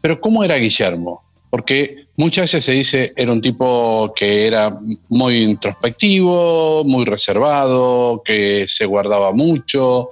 Pero 0.00 0.20
¿cómo 0.20 0.44
era 0.44 0.54
Guillermo? 0.54 1.24
Porque 1.50 2.06
muchas 2.14 2.44
veces 2.44 2.64
se 2.66 2.72
dice 2.72 3.12
era 3.16 3.32
un 3.32 3.40
tipo 3.40 4.12
que 4.14 4.46
era 4.46 4.78
muy 5.08 5.42
introspectivo, 5.42 6.84
muy 6.84 7.04
reservado, 7.04 8.22
que 8.24 8.68
se 8.68 8.86
guardaba 8.86 9.32
mucho, 9.32 10.08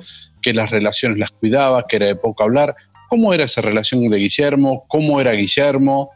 que 0.46 0.54
las 0.54 0.70
relaciones 0.70 1.18
las 1.18 1.32
cuidaba, 1.32 1.88
que 1.88 1.96
era 1.96 2.06
de 2.06 2.14
poco 2.14 2.44
hablar. 2.44 2.76
¿Cómo 3.08 3.32
era 3.32 3.44
esa 3.44 3.60
relación 3.60 4.08
de 4.08 4.18
Guillermo? 4.18 4.84
¿Cómo 4.88 5.20
era 5.20 5.32
Guillermo? 5.32 6.10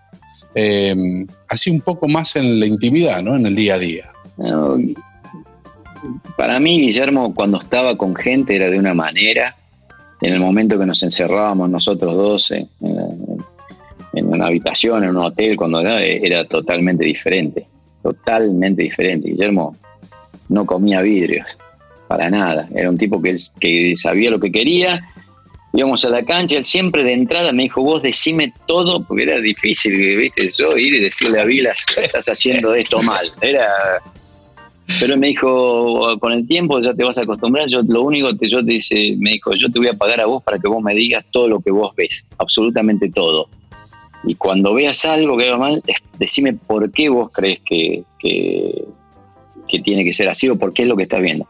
Eh, 0.54 1.26
así 1.48 1.70
un 1.70 1.80
poco 1.80 2.08
más 2.08 2.36
en 2.36 2.58
la 2.58 2.66
intimidad, 2.66 3.22
¿no? 3.22 3.36
En 3.36 3.46
el 3.46 3.54
día 3.54 3.74
a 3.74 3.78
día. 3.78 4.12
para 6.36 6.58
mí, 6.58 6.80
Guillermo, 6.80 7.34
cuando 7.34 7.58
estaba 7.58 7.96
con 7.96 8.14
gente 8.14 8.56
era 8.56 8.70
de 8.70 8.78
una 8.78 8.94
manera. 8.94 9.56
En 10.22 10.34
el 10.34 10.40
momento 10.40 10.78
que 10.78 10.84
nos 10.84 11.02
encerrábamos 11.02 11.70
nosotros 11.70 12.14
dos 12.14 12.50
en, 12.50 12.68
una 14.12 14.46
habitación, 14.46 15.04
en 15.04 15.10
un 15.10 15.18
hotel, 15.18 15.56
cuando 15.56 15.80
era, 15.80 16.02
era 16.02 16.44
totalmente 16.44 17.04
diferente. 17.04 17.66
Totalmente 18.02 18.82
diferente. 18.82 19.30
Guillermo 19.30 19.76
no 20.48 20.66
comía 20.66 21.00
vidrios 21.00 21.56
para 22.08 22.28
nada. 22.28 22.68
Era 22.74 22.90
un 22.90 22.98
tipo 22.98 23.22
que, 23.22 23.36
que 23.60 23.94
sabía 23.96 24.30
lo 24.30 24.40
que 24.40 24.50
quería. 24.50 25.00
Íbamos 25.72 26.04
a 26.04 26.10
la 26.10 26.24
cancha, 26.24 26.56
él 26.56 26.64
siempre 26.64 27.04
de 27.04 27.12
entrada 27.12 27.52
me 27.52 27.64
dijo, 27.64 27.82
vos 27.82 28.02
decime 28.02 28.52
todo, 28.66 29.04
porque 29.04 29.22
era 29.22 29.40
difícil, 29.40 30.16
viste, 30.16 30.48
yo 30.58 30.76
ir 30.76 30.94
y 30.94 31.00
decirle 31.00 31.40
a 31.40 31.44
Vilas, 31.44 31.84
estás 31.96 32.26
haciendo 32.26 32.74
esto 32.74 33.02
mal. 33.02 33.26
Era... 33.40 33.68
Pero 34.98 35.16
me 35.16 35.28
dijo, 35.28 36.18
con 36.18 36.32
el 36.32 36.48
tiempo 36.48 36.80
ya 36.80 36.92
te 36.92 37.04
vas 37.04 37.16
a 37.18 37.22
acostumbrar, 37.22 37.68
yo 37.68 37.82
lo 37.86 38.02
único 38.02 38.36
que 38.36 38.48
yo 38.48 38.64
te 38.64 38.72
dice, 38.72 39.14
me 39.18 39.30
dijo, 39.30 39.54
yo 39.54 39.70
te 39.70 39.78
voy 39.78 39.86
a 39.86 39.94
pagar 39.94 40.20
a 40.20 40.26
vos 40.26 40.42
para 40.42 40.58
que 40.58 40.66
vos 40.66 40.82
me 40.82 40.92
digas 40.94 41.24
todo 41.30 41.46
lo 41.46 41.60
que 41.60 41.70
vos 41.70 41.94
ves, 41.94 42.26
absolutamente 42.38 43.08
todo. 43.08 43.48
Y 44.24 44.34
cuando 44.34 44.74
veas 44.74 45.04
algo 45.04 45.36
que 45.36 45.48
va 45.48 45.56
mal, 45.56 45.82
decime 46.18 46.54
por 46.54 46.90
qué 46.90 47.08
vos 47.08 47.30
crees 47.32 47.60
que, 47.64 48.02
que 48.18 49.78
tiene 49.78 50.04
que 50.04 50.12
ser 50.12 50.28
así 50.28 50.48
o 50.48 50.58
por 50.58 50.72
qué 50.72 50.82
es 50.82 50.88
lo 50.88 50.96
que 50.96 51.04
estás 51.04 51.22
viendo. 51.22 51.46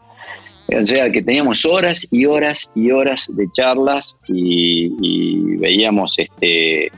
O 0.79 0.85
sea, 0.85 1.11
que 1.11 1.21
teníamos 1.21 1.65
horas 1.65 2.07
y 2.11 2.25
horas 2.25 2.71
y 2.75 2.91
horas 2.91 3.29
de 3.35 3.49
charlas 3.51 4.15
y, 4.27 5.57
veíamos 5.57 6.17
este 6.17 6.89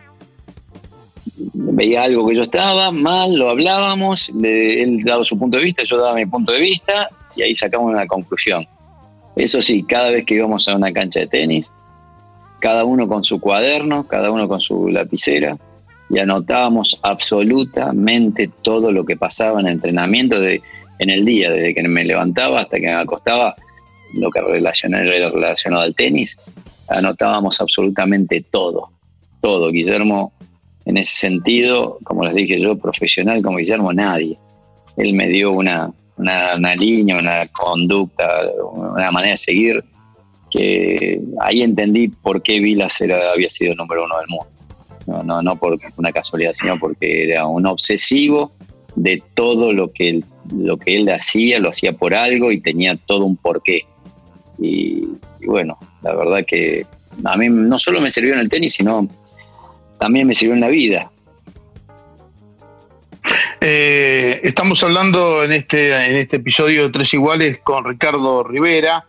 veía 1.53 2.03
algo 2.03 2.27
que 2.27 2.35
yo 2.35 2.43
estaba 2.43 2.91
mal, 2.91 3.35
lo 3.35 3.49
hablábamos, 3.49 4.29
él 4.43 4.99
daba 5.03 5.25
su 5.25 5.39
punto 5.39 5.57
de 5.57 5.63
vista, 5.63 5.83
yo 5.83 5.97
daba 5.97 6.13
mi 6.13 6.25
punto 6.25 6.53
de 6.53 6.59
vista 6.59 7.09
y 7.35 7.41
ahí 7.41 7.55
sacamos 7.55 7.91
una 7.91 8.05
conclusión. 8.05 8.67
Eso 9.35 9.61
sí, 9.61 9.83
cada 9.83 10.11
vez 10.11 10.25
que 10.25 10.35
íbamos 10.35 10.67
a 10.67 10.75
una 10.75 10.93
cancha 10.93 11.21
de 11.21 11.27
tenis, 11.27 11.71
cada 12.59 12.85
uno 12.85 13.07
con 13.07 13.23
su 13.23 13.39
cuaderno, 13.39 14.05
cada 14.07 14.31
uno 14.31 14.47
con 14.47 14.61
su 14.61 14.89
lapicera, 14.89 15.57
y 16.09 16.19
anotábamos 16.19 16.99
absolutamente 17.01 18.51
todo 18.61 18.91
lo 18.91 19.03
que 19.03 19.17
pasaba 19.17 19.59
en 19.59 19.67
el 19.67 19.73
entrenamiento 19.73 20.39
de, 20.39 20.61
en 20.99 21.09
el 21.09 21.25
día, 21.25 21.49
desde 21.51 21.73
que 21.73 21.87
me 21.87 22.03
levantaba 22.03 22.61
hasta 22.61 22.77
que 22.77 22.85
me 22.85 22.93
acostaba, 22.93 23.55
lo 24.13 24.29
que 24.31 24.41
relacionado 24.41 25.83
al 25.83 25.95
tenis, 25.95 26.37
anotábamos 26.87 27.59
absolutamente 27.61 28.43
todo, 28.49 28.91
todo. 29.41 29.71
Guillermo, 29.71 30.33
en 30.85 30.97
ese 30.97 31.15
sentido, 31.15 31.97
como 32.03 32.25
les 32.25 32.35
dije 32.35 32.59
yo, 32.59 32.77
profesional 32.77 33.41
como 33.41 33.57
Guillermo, 33.57 33.93
nadie. 33.93 34.37
Él 34.97 35.13
me 35.13 35.27
dio 35.27 35.51
una, 35.51 35.91
una, 36.17 36.75
línea, 36.75 37.17
una 37.17 37.47
conducta, 37.47 38.41
una 38.71 39.11
manera 39.11 39.31
de 39.31 39.37
seguir, 39.37 39.83
que 40.51 41.19
ahí 41.41 41.63
entendí 41.63 42.09
por 42.09 42.43
qué 42.43 42.59
Vilas 42.59 43.01
era, 43.01 43.31
había 43.31 43.49
sido 43.49 43.71
el 43.71 43.77
número 43.77 44.05
uno 44.05 44.19
del 44.19 44.27
mundo. 44.27 44.47
No, 45.07 45.23
no, 45.23 45.41
no 45.41 45.55
por 45.57 45.77
una 45.97 46.11
casualidad, 46.13 46.53
sino 46.53 46.79
porque 46.79 47.25
era 47.25 47.45
un 47.45 47.65
obsesivo 47.65 48.51
de 48.95 49.21
todo 49.33 49.73
lo 49.73 49.91
que 49.91 50.09
él, 50.09 50.25
lo 50.51 50.77
que 50.77 50.95
él 50.95 51.09
hacía, 51.09 51.59
lo 51.59 51.69
hacía 51.69 51.93
por 51.93 52.13
algo 52.13 52.51
y 52.51 52.61
tenía 52.61 52.95
todo 52.95 53.25
un 53.25 53.35
porqué. 53.35 53.85
Y, 54.63 55.05
bueno, 55.45 55.77
la 56.01 56.15
verdad 56.15 56.45
que 56.47 56.85
a 57.25 57.35
mí 57.35 57.49
no 57.49 57.77
solo 57.77 57.99
me 57.99 58.09
sirvió 58.09 58.33
en 58.33 58.39
el 58.39 58.49
tenis, 58.49 58.75
sino 58.75 59.09
también 59.99 60.25
me 60.25 60.33
sirvió 60.33 60.53
en 60.53 60.61
la 60.61 60.69
vida. 60.69 61.11
Eh, 63.59 64.39
estamos 64.43 64.81
hablando 64.83 65.43
en 65.43 65.51
este, 65.51 65.89
en 66.09 66.17
este 66.17 66.37
episodio 66.37 66.83
de 66.83 66.89
Tres 66.89 67.13
Iguales 67.13 67.59
con 67.63 67.83
Ricardo 67.83 68.43
Rivera, 68.43 69.05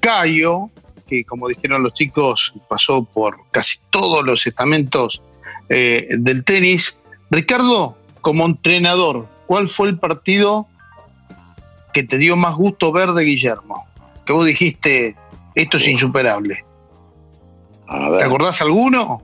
Cayo, 0.00 0.70
que 1.08 1.24
como 1.24 1.48
dijeron 1.48 1.82
los 1.82 1.94
chicos, 1.94 2.54
pasó 2.68 3.04
por 3.04 3.38
casi 3.52 3.78
todos 3.90 4.24
los 4.24 4.46
estamentos 4.46 5.22
eh, 5.68 6.08
del 6.10 6.44
tenis. 6.44 6.98
Ricardo, 7.30 7.96
como 8.20 8.46
entrenador, 8.46 9.28
¿cuál 9.46 9.68
fue 9.68 9.88
el 9.88 9.98
partido 9.98 10.66
que 11.92 12.02
te 12.02 12.18
dio 12.18 12.36
más 12.36 12.56
gusto 12.56 12.92
ver 12.92 13.12
de 13.12 13.24
Guillermo? 13.24 13.87
Que 14.28 14.34
vos 14.34 14.44
dijiste, 14.44 15.16
esto 15.54 15.78
es 15.78 15.88
insuperable. 15.88 16.62
¿Te 18.18 18.24
acordás 18.24 18.60
alguno? 18.60 19.22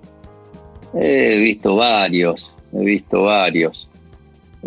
He 0.99 1.37
visto 1.37 1.77
varios, 1.77 2.57
he 2.73 2.83
visto 2.83 3.25
varios. 3.25 3.91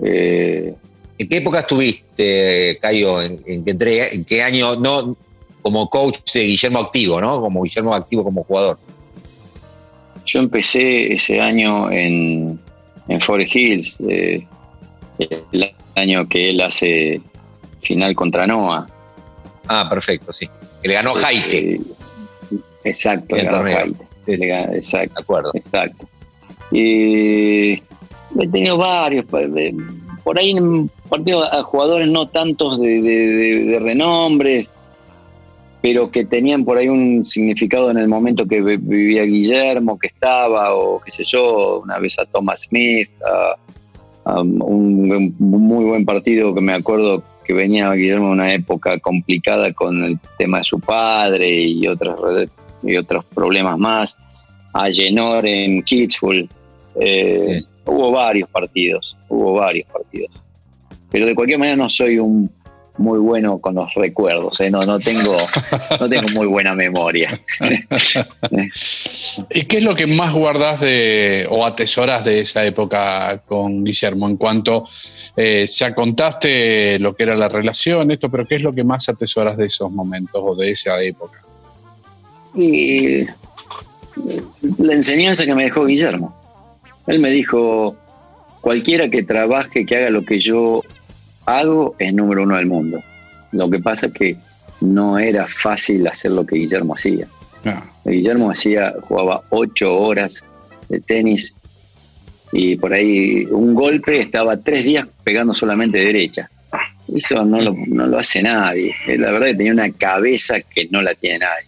Eh, 0.04 0.76
¿En 1.18 1.28
qué 1.28 1.38
época 1.38 1.62
estuviste, 1.62 2.78
Cayo? 2.80 3.20
¿En, 3.20 3.42
en, 3.48 4.26
qué 4.26 4.44
año? 4.44 4.76
No 4.76 5.18
como 5.64 5.90
coach 5.90 6.20
de 6.36 6.42
Guillermo 6.42 6.82
Activo, 6.82 7.20
¿no? 7.20 7.42
Como 7.42 7.64
Guillermo 7.64 7.96
Activo 7.96 8.24
como 8.24 8.44
jugador. 8.44 8.78
Yo 10.24 10.40
empecé 10.40 11.14
ese 11.14 11.42
año 11.42 11.90
en, 11.90 12.60
en 13.08 13.22
Forest 13.22 13.56
Hills, 13.56 13.96
eh, 14.08 14.46
el 15.18 15.74
año 15.96 16.30
que 16.30 16.52
él 16.52 16.62
hace 16.62 17.22
final 17.82 18.14
contra 18.14 18.46
Noah. 18.46 18.88
Ah, 19.68 19.88
perfecto, 19.90 20.32
sí. 20.34 20.50
Que 20.82 20.88
le 20.88 20.94
ganó 20.96 21.14
Jaite. 21.14 21.76
Eh, 21.76 21.82
exacto, 22.84 23.36
le 23.36 23.44
ganó 23.44 23.62
Jaite. 23.62 24.08
Sí, 24.22 24.34
exacto. 24.34 25.16
De 25.16 25.22
acuerdo. 25.22 25.52
Exacto. 25.54 26.08
Y 26.72 27.74
he 27.74 28.48
tenido 28.52 28.78
varios, 28.78 29.26
por 29.26 30.38
ahí 30.38 30.52
en 30.52 30.90
partidos 31.10 31.52
a 31.54 31.64
jugadores 31.64 32.10
no 32.10 32.28
tantos 32.28 32.80
de, 32.80 33.80
renombre, 33.82 34.68
pero 35.82 36.12
que 36.12 36.26
tenían 36.26 36.66
por 36.66 36.78
ahí 36.78 36.90
un 36.90 37.24
significado 37.24 37.90
en 37.92 37.98
el 37.98 38.08
momento 38.08 38.46
que 38.46 38.62
vivía 38.62 39.24
Guillermo, 39.24 39.98
que 39.98 40.08
estaba, 40.08 40.76
o 40.76 41.00
qué 41.00 41.12
sé 41.12 41.24
yo, 41.24 41.80
una 41.80 41.98
vez 42.00 42.20
a 42.20 42.26
Thomas 42.26 42.62
Smith, 42.62 43.10
a, 44.26 44.42
un, 44.42 45.34
muy 45.40 45.86
buen 45.86 46.04
partido 46.04 46.54
que 46.54 46.60
me 46.60 46.74
acuerdo 46.74 47.24
que 47.48 47.54
venía 47.54 47.90
Guillermo 47.94 48.26
en 48.26 48.34
una 48.34 48.54
época 48.54 49.00
complicada 49.00 49.72
con 49.72 50.04
el 50.04 50.20
tema 50.38 50.58
de 50.58 50.66
su 50.66 50.82
padre 50.82 51.50
y 51.50 51.88
otros, 51.88 52.20
y 52.84 52.98
otros 52.98 53.24
problemas 53.24 53.80
más, 53.80 54.18
a 54.74 54.92
Genor 54.92 55.46
en 55.46 55.82
Kitzbühel, 55.82 56.50
eh, 57.00 57.62
hubo 57.86 58.12
varios 58.12 58.50
partidos, 58.50 59.18
hubo 59.30 59.54
varios 59.54 59.88
partidos. 59.88 60.32
Pero 61.10 61.26
de 61.26 61.36
cualquier 61.36 61.58
manera 61.58 61.78
no 61.78 61.90
soy 61.90 62.20
un 62.20 62.52
muy 62.98 63.20
bueno 63.20 63.60
con 63.60 63.76
los 63.76 63.94
recuerdos, 63.94 64.60
¿eh? 64.60 64.70
no, 64.70 64.86
no, 64.86 65.00
tengo, 65.00 65.38
no 66.00 66.10
tengo 66.10 66.28
muy 66.34 66.48
buena 66.48 66.74
memoria. 66.74 67.40
¿Y 69.50 69.64
qué 69.64 69.78
es 69.78 69.84
lo 69.84 69.96
que 69.96 70.08
más 70.08 70.34
guardás 70.34 70.82
de, 70.82 71.48
o 71.50 71.66
atesoras 71.66 72.26
de 72.26 72.40
esa 72.40 72.66
época 72.66 73.44
con 73.46 73.84
Guillermo? 73.84 74.28
En 74.28 74.38
cuanto, 74.38 74.86
eh, 75.36 75.66
ya 75.72 75.94
contaste 75.94 77.00
lo 77.00 77.16
que 77.16 77.24
era 77.24 77.36
la 77.36 77.50
relación, 77.50 78.12
esto, 78.12 78.30
pero 78.30 78.48
¿qué 78.48 78.56
es 78.56 78.64
lo 78.64 78.74
que 78.74 78.84
más 78.84 79.10
atesoras 79.10 79.58
de 79.58 79.66
esos 79.68 79.92
momentos 79.92 80.42
o 80.44 80.56
de 80.56 80.72
esa 80.72 81.02
época? 81.02 81.44
Y 82.56 83.26
la 84.80 84.94
enseñanza 84.94 85.46
que 85.46 85.54
me 85.54 85.66
dejó 85.66 85.86
Guillermo. 85.86 86.36
Él 87.06 87.20
me 87.20 87.30
dijo, 87.30 87.96
cualquiera 88.62 89.10
que 89.10 89.24
trabaje, 89.24 89.86
que 89.86 89.96
haga 89.96 90.10
lo 90.10 90.26
que 90.26 90.40
yo 90.40 90.82
hago, 91.48 91.96
es 91.98 92.14
número 92.14 92.44
uno 92.44 92.58
del 92.58 92.68
mundo. 92.68 93.02
Lo 93.52 93.70
que 93.70 93.80
pasa 93.80 94.08
es 94.08 94.14
que 94.14 94.38
no 94.82 95.18
era 95.18 95.48
fácil 95.48 96.06
hacer 96.08 96.32
lo 96.32 96.46
que 96.46 96.58
Guillermo 96.58 96.94
hacía. 96.94 97.28
Guillermo 98.06 98.52
hacía, 98.52 98.94
jugaba 99.02 99.42
ocho 99.50 99.98
horas 99.98 100.44
de 100.88 101.02
tenis 101.02 101.54
y 102.54 102.78
por 102.78 102.94
ahí 102.94 103.46
un 103.50 103.74
golpe 103.74 104.22
estaba 104.22 104.56
tres 104.58 104.86
días 104.86 105.08
pegando 105.24 105.54
solamente 105.54 105.98
derecha. 105.98 106.50
Eso 107.14 107.44
no 107.44 107.62
lo, 107.62 107.76
no 107.88 108.08
lo 108.08 108.20
hace 108.20 108.42
nadie. 108.42 108.94
La 109.18 109.32
verdad 109.32 109.48
que 109.48 109.56
tenía 109.56 109.74
una 109.74 109.92
cabeza 109.92 110.62
que 110.62 110.88
no 110.92 111.02
la 111.02 111.14
tiene 111.16 111.40
nadie. 111.40 111.68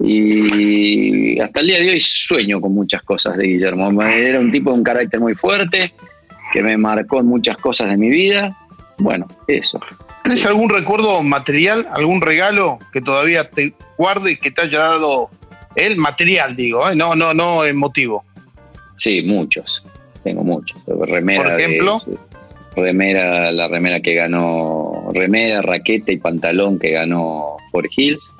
Y 0.00 1.40
hasta 1.40 1.60
el 1.60 1.66
día 1.66 1.80
de 1.80 1.90
hoy 1.90 2.00
sueño 2.00 2.60
con 2.60 2.72
muchas 2.72 3.02
cosas 3.02 3.36
de 3.36 3.46
Guillermo. 3.46 4.02
Era 4.02 4.40
un 4.40 4.50
tipo 4.50 4.70
de 4.70 4.78
un 4.78 4.84
carácter 4.84 5.20
muy 5.20 5.34
fuerte, 5.34 5.92
que 6.52 6.62
me 6.62 6.76
marcó 6.76 7.20
en 7.20 7.26
muchas 7.26 7.56
cosas 7.58 7.90
de 7.90 7.96
mi 7.96 8.08
vida. 8.08 8.56
Bueno, 8.98 9.26
eso. 9.46 9.80
¿Tienes 10.24 10.44
algún 10.46 10.68
recuerdo 10.70 11.22
material, 11.22 11.88
algún 11.92 12.20
regalo 12.20 12.78
que 12.92 13.00
todavía 13.00 13.50
te 13.50 13.72
guarde 13.96 14.32
y 14.32 14.36
que 14.36 14.50
te 14.50 14.62
haya 14.62 14.80
dado 14.80 15.30
él? 15.74 15.96
Material, 15.96 16.56
digo, 16.56 16.88
¿eh? 16.90 16.96
no, 16.96 17.14
no, 17.14 17.32
no 17.32 17.64
emotivo. 17.64 18.24
Sí, 18.96 19.22
muchos. 19.22 19.84
Tengo 20.24 20.42
muchos. 20.42 20.78
Remera 20.86 21.44
Por 21.44 21.60
ejemplo. 21.60 22.02
remera, 22.76 23.52
la 23.52 23.68
remera 23.68 24.00
que 24.00 24.14
ganó, 24.14 25.10
remera, 25.14 25.62
raqueta 25.62 26.12
y 26.12 26.18
pantalón 26.18 26.78
que 26.78 26.90
ganó 26.90 27.56
por 27.72 27.88
Hills 27.96 28.32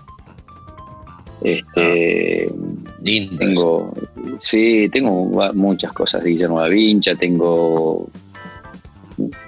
este, 1.43 2.49
ah, 2.49 3.37
tengo, 3.39 3.95
sí, 4.39 4.89
tengo 4.93 5.53
muchas 5.55 5.93
cosas 5.93 6.25
de 6.25 6.31
Guillermo 6.31 6.61
da 6.61 6.69
Vinci, 6.69 7.15
tengo 7.15 8.09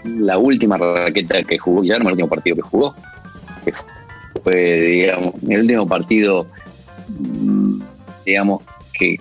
la 0.04 0.38
última 0.38 0.78
raqueta 0.78 1.42
que 1.42 1.58
jugó 1.58 1.82
Guillermo, 1.82 2.08
el 2.08 2.14
último 2.14 2.28
partido 2.28 2.56
que 2.56 2.62
jugó, 2.62 2.94
que 3.64 3.72
fue, 4.42 4.80
digamos, 4.80 5.34
el 5.48 5.60
último 5.60 5.88
partido, 5.88 6.46
mm, 7.08 7.82
digamos, 8.24 8.62
que 8.92 9.18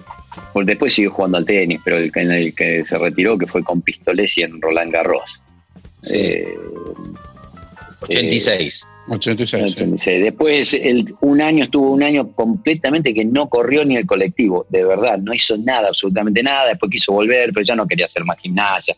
después 0.65 0.93
siguió 0.93 1.11
jugando 1.11 1.37
al 1.37 1.45
tenis, 1.45 1.79
pero 1.83 1.97
el, 1.97 2.11
en 2.13 2.31
el 2.31 2.53
que 2.53 2.83
se 2.83 2.97
retiró, 2.97 3.37
que 3.37 3.47
fue 3.47 3.63
con 3.63 3.81
Pistolesi 3.81 4.41
en 4.41 4.61
Roland 4.61 4.91
Garros. 4.91 5.41
86. 8.01 8.87
86. 9.09 10.23
Después, 10.23 10.73
el, 10.73 11.15
un 11.21 11.41
año 11.41 11.63
estuvo 11.63 11.91
un 11.91 12.03
año 12.03 12.31
completamente 12.31 13.13
que 13.13 13.25
no 13.25 13.49
corrió 13.49 13.83
ni 13.83 13.97
el 13.97 14.05
colectivo, 14.05 14.65
de 14.69 14.85
verdad, 14.85 15.17
no 15.17 15.33
hizo 15.33 15.57
nada, 15.57 15.87
absolutamente 15.89 16.43
nada. 16.43 16.67
Después 16.69 16.91
quiso 16.91 17.13
volver, 17.13 17.51
pero 17.53 17.63
ya 17.63 17.75
no 17.75 17.87
quería 17.87 18.05
hacer 18.05 18.23
más 18.23 18.39
gimnasia. 18.39 18.95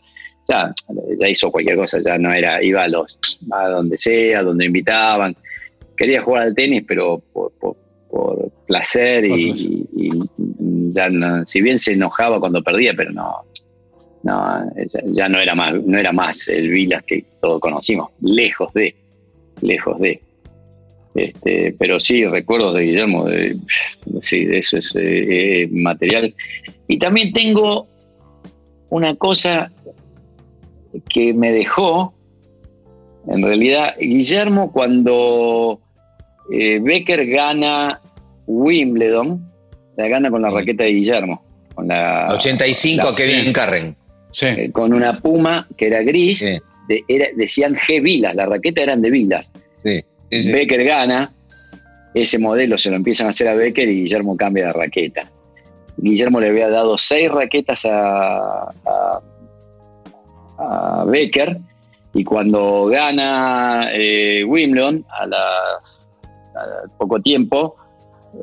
Ya, 0.48 0.74
ya 1.18 1.28
hizo 1.28 1.52
cualquier 1.52 1.76
cosa, 1.76 2.00
ya 2.04 2.18
no 2.18 2.32
era, 2.32 2.62
iba 2.62 2.82
a 2.82 2.88
los, 2.88 3.18
a 3.50 3.68
donde 3.68 3.96
sea, 3.96 4.42
donde 4.42 4.66
invitaban. 4.66 5.36
Quería 5.96 6.22
jugar 6.22 6.44
al 6.44 6.54
tenis, 6.54 6.84
pero 6.86 7.22
por, 7.32 7.52
placer 8.66 9.24
y, 9.24 9.54
ya 10.90 11.10
si 11.44 11.60
bien 11.62 11.78
se 11.78 11.92
enojaba 11.94 12.40
cuando 12.40 12.62
perdía, 12.62 12.92
pero 12.94 13.10
no, 13.12 13.44
no, 14.22 14.72
ya, 15.06 15.28
no 15.28 15.38
era 15.38 15.54
más, 15.54 15.74
no 15.84 15.98
era 15.98 16.12
más 16.12 16.48
el 16.48 16.68
Vilas 16.68 17.02
que 17.04 17.24
todos 17.40 17.60
conocimos, 17.60 18.10
lejos 18.20 18.72
de, 18.72 18.94
lejos 19.60 20.00
de. 20.00 20.20
Este, 21.14 21.74
pero 21.78 21.98
sí, 21.98 22.24
recuerdos 22.24 22.74
de 22.74 22.82
Guillermo, 22.82 23.26
de, 23.26 23.56
sí, 24.22 24.44
de 24.46 24.58
eso 24.58 24.78
es 24.78 24.92
eh, 24.96 25.68
material. 25.70 26.34
Y 26.88 26.98
también 26.98 27.32
tengo 27.32 27.86
una 28.88 29.14
cosa 29.16 29.70
que 31.08 31.34
me 31.34 31.52
dejó, 31.52 32.14
en 33.28 33.42
realidad, 33.42 33.94
Guillermo 33.98 34.72
cuando 34.72 35.80
eh, 36.50 36.80
Becker 36.82 37.26
gana 37.26 38.00
Wimbledon, 38.46 39.50
la 39.96 40.08
gana 40.08 40.30
con 40.30 40.42
la 40.42 40.50
raqueta 40.50 40.84
de 40.84 40.90
Guillermo. 40.90 41.42
Con 41.74 41.88
la, 41.88 42.28
85 42.30 43.08
a 43.08 43.16
Kevin 43.16 43.52
Carren. 43.52 43.96
Eh, 44.42 44.70
con 44.72 44.92
una 44.92 45.20
puma 45.20 45.68
que 45.76 45.88
era 45.88 46.02
gris, 46.02 46.50
decían 47.36 47.74
G 47.74 48.02
Vilas, 48.02 48.34
las 48.34 48.48
raquetas 48.48 48.84
eran 48.84 49.02
de 49.02 49.10
Vilas. 49.10 49.52
Becker 50.30 50.84
gana, 50.84 51.32
ese 52.14 52.38
modelo 52.38 52.78
se 52.78 52.90
lo 52.90 52.96
empiezan 52.96 53.26
a 53.26 53.30
hacer 53.30 53.48
a 53.48 53.54
Becker 53.54 53.88
y 53.88 54.02
Guillermo 54.02 54.36
cambia 54.36 54.66
de 54.66 54.72
raqueta. 54.72 55.30
Guillermo 55.98 56.40
le 56.40 56.48
había 56.48 56.68
dado 56.68 56.96
seis 56.96 57.30
raquetas 57.30 57.84
a, 57.84 58.70
a, 58.70 59.20
Becker 61.06 61.58
y 62.14 62.24
cuando 62.24 62.86
gana 62.86 63.88
eh, 63.92 64.44
Wimbledon 64.44 65.04
a, 65.08 65.26
la, 65.26 65.40
poco 66.98 67.20
tiempo, 67.20 67.76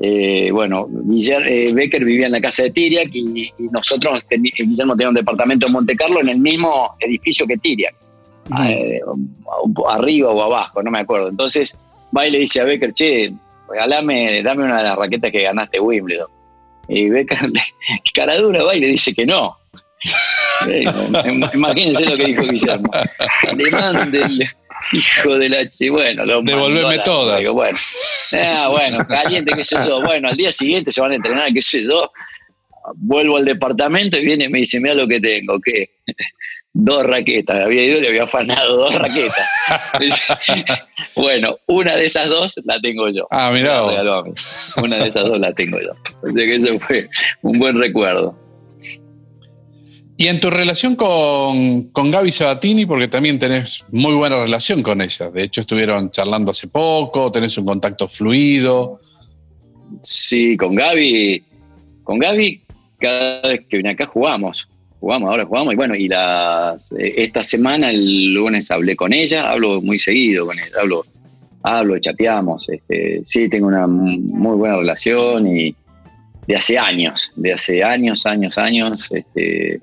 eh, 0.01 0.51
bueno, 0.51 0.88
eh, 1.47 1.71
Becker 1.73 2.05
vivía 2.05 2.27
en 2.27 2.32
la 2.32 2.41
casa 2.41 2.63
de 2.63 2.71
Tiriac 2.71 3.10
y, 3.13 3.51
nosotros, 3.71 4.23
Guillermo 4.29 4.95
tenía 4.95 5.10
un 5.10 5.15
departamento 5.15 5.67
en 5.67 5.73
Monte 5.73 5.95
Carlo 5.95 6.21
en 6.21 6.29
el 6.29 6.38
mismo 6.38 6.93
edificio 6.99 7.47
que 7.47 7.58
Tiriac, 7.58 7.95
eh, 8.67 9.01
arriba 9.88 10.29
o 10.29 10.41
abajo, 10.41 10.84
no 10.84 10.91
me 10.91 10.99
acuerdo. 10.99 11.29
Entonces 11.29 11.77
va 12.15 12.27
y 12.27 12.32
le 12.32 12.39
dice 12.39 12.62
a 12.62 12.65
Becker, 12.65 12.93
che, 12.93 13.34
regalame, 13.67 14.43
dame 14.43 14.63
una 14.63 14.77
de 14.77 14.84
las 14.84 14.95
raquetas 14.95 15.32
que 15.32 15.43
ganaste 15.43 15.79
Wimbledon. 15.79 16.29
Y 16.88 17.10
Becker, 17.10 17.51
cara 18.13 18.38
dura, 18.38 18.63
va 18.63 18.75
y 18.75 18.82
le 18.82 18.88
dice 18.88 19.13
que 19.13 19.25
no. 19.25 19.59
Imagínense 21.54 22.06
lo 22.06 22.18
que 22.18 22.26
dijo 22.26 22.44
Guillermo. 22.44 22.92
Alemán 23.48 24.12
del 24.12 24.48
hijo 24.94 25.38
de 25.38 25.50
la 25.50 25.70
che, 25.70 25.90
bueno, 25.90 26.26
lo 26.26 26.42
Devolverme 26.42 27.00
todas. 27.00 27.48
bueno, 27.50 27.78
ah, 28.34 28.68
bueno, 28.70 29.08
caliente, 29.08 29.54
qué 29.56 29.64
sé 29.64 29.78
yo. 29.86 30.02
Bueno, 30.02 30.30
al 30.30 30.38
día 30.38 30.52
siguiente 30.52 30.92
se 30.92 31.02
van 31.02 31.12
a 31.12 31.16
entrenar, 31.16 31.52
qué 31.54 31.62
sé 31.62 31.84
yo. 31.84 32.12
Vuelvo 32.96 33.38
al 33.38 33.46
departamento 33.46 34.18
y 34.18 34.26
viene 34.26 34.46
y 34.46 34.50
me 34.50 34.60
dice, 34.60 34.80
mira 34.80 34.96
lo 34.96 35.08
que 35.08 35.20
tengo, 35.20 35.60
¿qué? 35.60 35.92
dos 36.74 37.06
raquetas. 37.06 37.66
Había 37.66 37.84
ido 37.84 37.98
y 37.98 38.02
le 38.02 38.08
había 38.10 38.24
afanado 38.24 38.78
dos 38.78 38.96
raquetas. 38.96 39.48
bueno, 41.16 41.58
una 41.68 41.96
de 41.96 42.06
esas 42.06 42.30
dos 42.30 42.60
la 42.66 42.80
tengo 42.80 43.10
yo. 43.10 43.28
Ah, 43.32 43.52
mira. 43.54 43.84
Una 43.84 44.98
de 44.98 45.08
esas 45.08 45.26
dos 45.26 45.40
la 45.40 45.54
tengo 45.54 45.80
yo. 45.80 45.94
Así 46.24 46.36
que 46.36 46.56
ese 46.56 46.80
fue 46.80 47.10
un 47.42 47.60
buen 47.60 47.78
recuerdo. 47.78 48.49
Y 50.19 50.27
en 50.27 50.41
tu 50.41 50.49
relación 50.49 50.97
con, 50.97 51.84
con 51.93 52.12
Gaby 52.12 52.29
Sabatini, 52.34 52.86
porque 52.86 53.08
también 53.08 53.39
tenés 53.39 53.86
muy 53.89 54.13
buena 54.15 54.36
relación 54.36 54.84
con 54.84 55.01
ella. 55.01 55.29
De 55.29 55.43
hecho, 55.43 55.62
estuvieron 55.62 56.12
charlando 56.12 56.51
hace 56.51 56.67
poco, 56.67 57.32
tenés 57.32 57.58
un 57.58 57.63
contacto 57.63 58.05
fluido. 58.10 58.99
Sí, 60.03 60.58
con 60.58 60.75
Gaby, 60.75 61.41
con 62.03 62.19
Gaby, 62.19 62.62
cada 62.99 63.43
vez 63.43 63.62
que 63.69 63.77
viene 63.77 63.91
acá 63.91 64.08
jugamos 64.08 64.67
jugamos, 64.99 65.29
ahora 65.29 65.45
jugamos. 65.45 65.73
Y 65.73 65.77
bueno, 65.77 65.95
y 65.95 66.10
la, 66.10 66.75
esta 66.97 67.41
semana, 67.41 67.89
el 67.89 68.34
lunes, 68.34 68.69
hablé 68.71 68.97
con 68.97 69.13
ella, 69.13 69.49
hablo 69.49 69.82
muy 69.82 69.99
seguido 69.99 70.45
con 70.45 70.60
ella, 70.60 70.82
hablo, 70.82 71.05
hablo, 71.63 71.97
chateamos. 71.97 72.67
Este, 72.69 73.21
sí, 73.23 73.49
tengo 73.49 73.67
una 73.67 73.88
muy 73.88 74.58
buena 74.58 74.75
relación 74.75 75.47
y 75.47 75.73
de 76.47 76.55
hace 76.55 76.77
años, 76.77 77.32
de 77.36 77.53
hace 77.53 77.84
años, 77.84 78.25
años, 78.25 78.58
años, 78.58 79.10
este, 79.12 79.79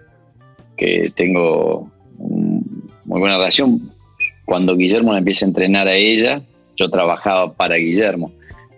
que 0.76 1.10
tengo 1.14 1.90
muy 2.18 3.20
buena 3.20 3.36
relación. 3.36 3.92
Cuando 4.44 4.76
Guillermo 4.76 5.12
la 5.12 5.18
empieza 5.18 5.44
a 5.44 5.48
entrenar 5.48 5.88
a 5.88 5.94
ella, 5.94 6.42
yo 6.76 6.88
trabajaba 6.88 7.52
para 7.52 7.76
Guillermo. 7.76 8.32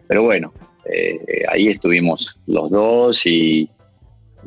Pero 0.07 0.23
bueno, 0.23 0.53
eh, 0.91 1.45
ahí 1.51 1.69
estuvimos 1.69 2.39
los 2.47 2.71
dos 2.71 3.27
y 3.27 3.69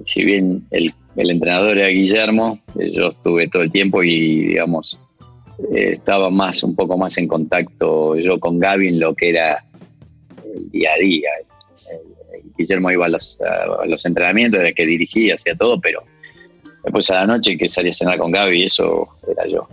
si 0.05 0.23
bien 0.23 0.65
el 0.71 0.93
el 1.15 1.29
entrenador 1.29 1.77
era 1.77 1.87
Guillermo, 1.87 2.59
eh, 2.79 2.89
yo 2.91 3.09
estuve 3.09 3.47
todo 3.47 3.63
el 3.63 3.71
tiempo 3.71 4.03
y, 4.03 4.47
digamos, 4.47 4.99
eh, 5.73 5.91
estaba 5.93 6.29
más, 6.29 6.63
un 6.63 6.75
poco 6.75 6.97
más 6.97 7.17
en 7.17 7.27
contacto 7.27 8.15
yo 8.17 8.39
con 8.39 8.59
Gaby 8.59 8.87
en 8.87 8.99
lo 8.99 9.13
que 9.13 9.29
era 9.29 9.63
el 10.55 10.71
día 10.71 10.91
a 10.93 10.99
día. 10.99 11.29
Guillermo 12.57 12.91
iba 12.91 13.05
a 13.05 13.09
los, 13.09 14.05
entrenamientos, 14.05 14.59
era 14.59 14.69
el 14.69 14.75
que 14.75 14.85
dirigía, 14.85 15.35
hacía 15.35 15.55
todo, 15.55 15.79
pero 15.79 16.03
después 16.83 17.09
a 17.09 17.15
la 17.15 17.27
noche 17.27 17.57
que 17.57 17.67
salía 17.67 17.91
a 17.91 17.93
cenar 17.93 18.17
con 18.17 18.31
Gaby, 18.31 18.63
eso 18.63 19.09
era 19.29 19.45
yo. 19.47 19.67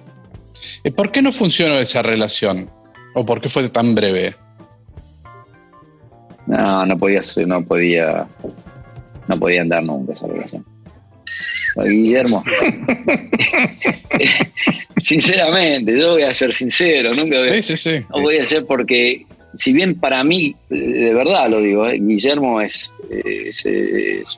¿Por 0.96 1.12
qué 1.12 1.22
no 1.22 1.32
funcionó 1.32 1.78
esa 1.78 2.02
relación? 2.02 2.70
¿O 3.14 3.24
por 3.24 3.40
qué 3.40 3.48
fue 3.48 3.68
tan 3.68 3.94
breve? 3.94 4.34
No, 6.46 6.84
no 6.86 6.98
podía, 6.98 7.20
no 7.46 7.64
podía, 7.64 8.26
no 9.26 9.38
podía 9.38 9.62
andar 9.62 9.84
nunca 9.84 10.14
esa 10.14 10.26
relación. 10.26 10.64
Guillermo. 11.84 12.42
Sinceramente, 15.00 15.96
yo 15.96 16.12
voy 16.12 16.22
a 16.22 16.34
ser 16.34 16.52
sincero, 16.52 17.14
nunca 17.14 17.38
voy, 17.38 17.60
no 18.10 18.22
voy 18.22 18.38
a 18.38 18.46
ser 18.46 18.66
porque, 18.66 19.24
si 19.54 19.72
bien 19.72 19.94
para 19.94 20.24
mí, 20.24 20.56
de 20.68 21.14
verdad 21.14 21.48
lo 21.48 21.60
digo, 21.60 21.86
eh, 21.86 21.98
Guillermo 22.00 22.60
es, 22.60 22.92
es, 23.10 23.64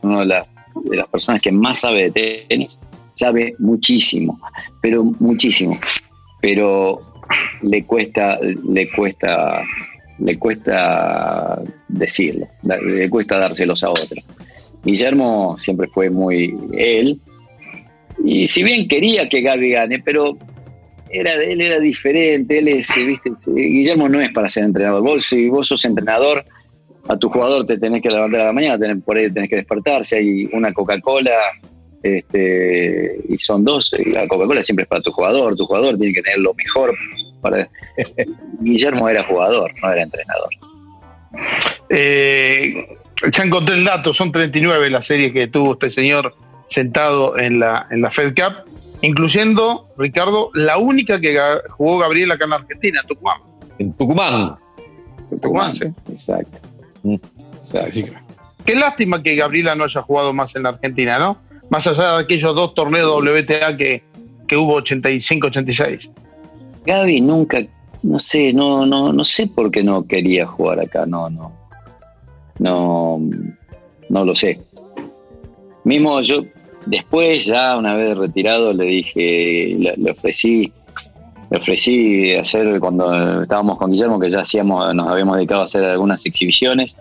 una 0.03 0.21
de 0.21 0.27
las, 0.27 0.47
de 0.85 0.97
las 0.97 1.09
personas 1.09 1.43
que 1.43 1.53
más 1.53 1.81
sabe 1.81 2.11
de 2.11 2.45
tenis, 2.49 2.79
sabe 3.13 3.55
muchísimo, 3.59 4.41
pero 4.81 5.05
muchísimo, 5.05 5.79
pero 6.41 7.01
le 7.63 7.85
cuesta, 7.85 8.39
le 8.41 8.91
cuesta, 8.91 9.63
le 10.19 10.39
cuesta 10.39 11.63
decirlo, 11.89 12.49
le 12.63 13.11
cuesta 13.11 13.39
dárselos 13.39 13.85
a 13.85 13.91
otros. 13.91 14.25
Guillermo 14.83 15.57
siempre 15.59 15.89
fue 15.89 16.09
muy 16.11 16.55
él, 16.77 17.21
y 18.25 18.47
si 18.47 18.63
bien 18.63 18.89
quería 18.89 19.29
que 19.29 19.41
Gaby 19.41 19.71
gane, 19.71 19.99
pero 20.01 20.37
era, 21.11 21.35
él 21.35 21.61
era 21.61 21.81
diferente, 21.81 22.59
él 22.59 22.69
es, 22.69 22.95
viste, 22.97 23.33
Guillermo 23.47 24.09
no 24.09 24.21
es 24.21 24.33
para 24.33 24.49
ser 24.49 24.65
entrenador. 24.65 25.03
Vos, 25.03 25.27
si 25.27 25.49
vos 25.49 25.69
sos 25.69 25.85
entrenador, 25.85 26.45
a 27.11 27.17
tu 27.17 27.29
jugador 27.29 27.67
te 27.67 27.77
tenés 27.77 28.03
que 28.03 28.09
levantar 28.09 28.41
a 28.41 28.45
la 28.47 28.53
mañana, 28.53 28.79
tenés, 28.79 29.03
por 29.03 29.17
ahí 29.17 29.29
tenés 29.33 29.51
que 29.51 29.57
despertarse, 29.57 30.17
hay 30.17 30.49
una 30.53 30.73
Coca-Cola, 30.73 31.37
este, 32.05 33.21
y 33.29 33.37
son 33.37 33.65
dos, 33.65 33.91
la 34.15 34.29
Coca-Cola 34.29 34.63
siempre 34.63 34.85
es 34.85 34.89
para 34.89 35.03
tu 35.03 35.11
jugador, 35.11 35.57
tu 35.57 35.67
jugador 35.67 35.99
tiene 35.99 36.15
que 36.15 36.23
tener 36.23 36.39
lo 36.39 36.55
mejor 36.55 36.95
para... 37.41 37.69
Guillermo 38.61 39.09
era 39.09 39.25
jugador, 39.25 39.73
no 39.83 39.93
era 39.93 40.03
entrenador. 40.03 40.51
Eh, 41.89 42.71
ya 43.33 43.43
encontré 43.43 43.75
el 43.75 43.85
dato, 43.85 44.15
son 44.15 44.31
39 44.31 44.91
las 44.91 45.07
series 45.07 45.33
que 45.33 45.49
tuvo 45.49 45.73
este 45.73 45.91
señor 45.91 46.37
sentado 46.67 47.37
en 47.39 47.59
la, 47.59 47.89
en 47.91 48.03
la 48.03 48.13
Fed 48.13 48.35
Cup, 48.37 48.71
incluyendo, 49.03 49.89
Ricardo, 49.99 50.51
la 50.55 50.79
única 50.79 51.21
que 51.21 51.37
jugó 51.71 51.99
Gabriel 51.99 52.31
acá 52.31 52.45
en 52.45 52.53
Argentina, 52.53 53.03
Tucumán. 53.09 53.41
En 53.81 53.93
Tucumán. 53.95 54.55
En 55.33 55.41
Tucumán, 55.41 55.75
sí. 55.75 55.87
Exacto. 56.09 56.70
Mm. 57.03 57.17
Qué 58.65 58.75
lástima 58.75 59.23
que 59.23 59.37
Gabriela 59.37 59.75
no 59.75 59.85
haya 59.85 60.03
jugado 60.03 60.33
más 60.33 60.55
en 60.57 60.65
la 60.65 60.71
Argentina, 60.71 61.19
¿no? 61.19 61.39
Más 61.71 61.87
allá 61.87 62.17
de 62.17 62.23
aquellos 62.23 62.55
dos 62.55 62.75
torneos 62.75 63.11
WTA 63.23 63.77
que, 63.77 64.03
que 64.47 64.57
hubo 64.57 64.81
85-86. 64.81 66.11
Gaby 66.85 67.21
nunca, 67.21 67.63
no 68.03 68.19
sé, 68.19 68.53
no, 68.53 68.87
no, 68.87 69.13
no 69.13 69.25
sé 69.25 69.47
por 69.47 69.71
qué 69.71 69.83
no 69.83 70.07
quería 70.07 70.47
jugar 70.47 70.81
acá, 70.81 71.07
no, 71.07 71.31
no. 71.31 71.53
No, 72.59 73.21
no 74.09 74.25
lo 74.25 74.35
sé. 74.35 74.61
Mismo 75.85 76.21
yo, 76.21 76.45
Después, 76.87 77.45
ya 77.45 77.77
una 77.77 77.95
vez 77.95 78.17
retirado, 78.17 78.73
le 78.73 78.85
dije, 78.85 79.77
le, 79.79 80.11
ofrecí, 80.11 80.73
le 81.51 81.57
ofrecí 81.57 82.33
hacer 82.35 82.79
cuando 82.79 83.43
estábamos 83.43 83.77
con 83.77 83.91
Guillermo, 83.91 84.21
que 84.21 84.31
ya 84.31 84.41
hacíamos, 84.41 84.95
nos 84.95 85.09
habíamos 85.09 85.37
dedicado 85.37 85.63
a 85.63 85.65
hacer 85.65 85.85
algunas 85.85 86.25
exhibiciones. 86.25 86.97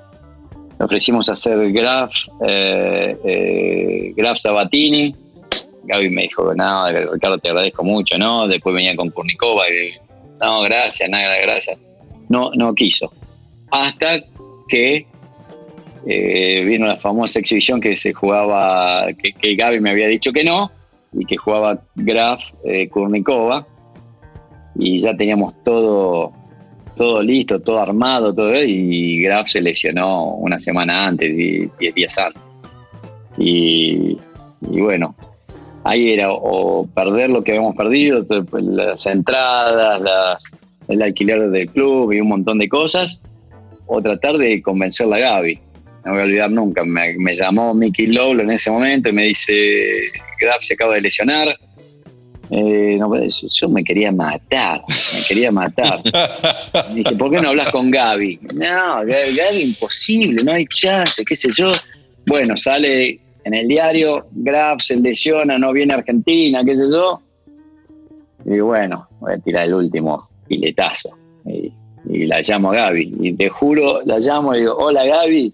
Le 0.80 0.86
ofrecimos 0.86 1.30
hacer 1.30 1.72
Graf, 1.72 2.12
eh, 2.48 3.16
eh, 3.24 4.14
Graf 4.16 4.40
Sabatini. 4.40 5.16
Gaby 5.84 6.10
me 6.10 6.24
dijo, 6.24 6.54
no, 6.56 6.88
Ricardo, 7.14 7.38
te 7.38 7.50
agradezco 7.50 7.84
mucho, 7.84 8.18
¿no? 8.18 8.48
Después 8.48 8.74
venía 8.74 8.96
con 8.96 9.12
Kurnikova 9.12 9.70
y, 9.70 9.94
no, 10.42 10.62
gracias, 10.62 11.08
nada, 11.10 11.36
gracias. 11.42 11.78
No, 12.28 12.52
no 12.56 12.74
quiso. 12.74 13.14
Hasta 13.70 14.24
que 14.68 15.06
eh, 16.08 16.64
vino 16.66 16.88
la 16.88 16.96
famosa 16.96 17.40
exhibición 17.40 17.80
que 17.80 17.96
se 17.96 18.14
jugaba, 18.14 19.08
que, 19.14 19.56
Gaby 19.56 19.80
me 19.80 19.92
había 19.92 20.08
dicho 20.08 20.32
que 20.32 20.44
no, 20.44 20.72
y 21.14 21.26
que 21.26 21.38
jugaba 21.38 21.82
Graf 21.96 22.44
Kurnikova 22.90 23.68
y 24.80 25.00
ya 25.00 25.16
teníamos 25.16 25.62
todo, 25.64 26.32
todo 26.96 27.22
listo, 27.22 27.60
todo 27.60 27.80
armado, 27.80 28.34
todo 28.34 28.64
y 28.64 29.22
Graf 29.22 29.50
se 29.50 29.62
lesionó 29.62 30.36
una 30.36 30.60
semana 30.60 31.08
antes, 31.08 31.36
diez 31.36 31.94
días 31.94 32.18
antes. 32.18 32.42
Y, 33.38 34.18
bueno, 34.62 35.16
ahí 35.84 36.12
era 36.12 36.32
o 36.32 36.88
perder 36.88 37.30
lo 37.30 37.44
que 37.44 37.52
habíamos 37.52 37.76
perdido, 37.76 38.26
las 38.62 39.06
entradas, 39.06 40.44
el 40.88 41.02
alquiler 41.02 41.50
del 41.50 41.70
club 41.70 42.14
y 42.14 42.22
un 42.22 42.30
montón 42.30 42.58
de 42.58 42.70
cosas, 42.70 43.22
o 43.86 44.02
tratar 44.02 44.38
de 44.38 44.62
convencerla 44.62 45.18
a 45.18 45.20
Gaby. 45.20 45.60
No 46.06 46.12
voy 46.12 46.22
a 46.22 46.24
olvidar 46.24 46.52
nunca, 46.52 46.86
me, 46.86 47.36
llamó 47.36 47.74
Mickey 47.74 48.08
Lowell 48.08 48.42
en 48.42 48.52
ese 48.52 48.72
momento 48.72 49.10
y 49.10 49.14
me 49.14 49.24
dice, 49.26 49.54
Graf 50.40 50.62
se 50.62 50.76
acaba 50.76 50.96
de 50.96 51.02
lesionar. 51.02 51.58
Eh, 52.52 52.98
no, 53.00 53.10
pues, 53.10 53.42
yo 53.42 53.70
me 53.70 53.84
quería 53.84 54.12
matar, 54.12 54.82
me 54.88 55.28
quería 55.28 55.52
matar. 55.52 56.02
Me 56.04 56.96
dije, 56.96 57.16
¿por 57.16 57.32
qué 57.32 57.40
no 57.42 57.50
hablas 57.50 57.72
con 57.72 57.92
Gaby? 57.92 58.40
No, 58.56 59.06
Gaby, 59.06 59.62
imposible, 59.62 60.44
no 60.44 60.54
hay 60.54 60.66
chance, 60.66 61.24
qué 61.24 61.36
sé 61.36 61.50
yo. 61.52 61.72
Bueno, 62.26 62.58
sale 62.58 63.20
en 63.44 63.54
el 63.54 63.68
diario, 63.68 64.28
Graf 64.32 64.82
se 64.82 64.96
lesiona, 64.96 65.58
no 65.58 65.72
viene 65.74 65.94
a 65.94 65.98
Argentina, 65.98 66.64
qué 66.66 66.76
sé 66.76 66.90
yo. 66.92 67.22
Y 68.46 68.60
bueno, 68.60 69.08
voy 69.20 69.34
a 69.34 69.38
tirar 69.38 69.68
el 69.68 69.76
último 69.76 70.28
piletazo. 70.48 71.16
Y, 71.46 71.72
y 72.10 72.26
la 72.26 72.42
llamo 72.42 72.72
a 72.72 72.76
Gaby. 72.76 73.18
Y 73.22 73.34
te 73.34 73.50
juro, 73.50 74.02
la 74.06 74.20
llamo 74.20 74.56
y 74.56 74.60
digo, 74.60 74.76
hola 74.76 75.06
Gaby. 75.06 75.54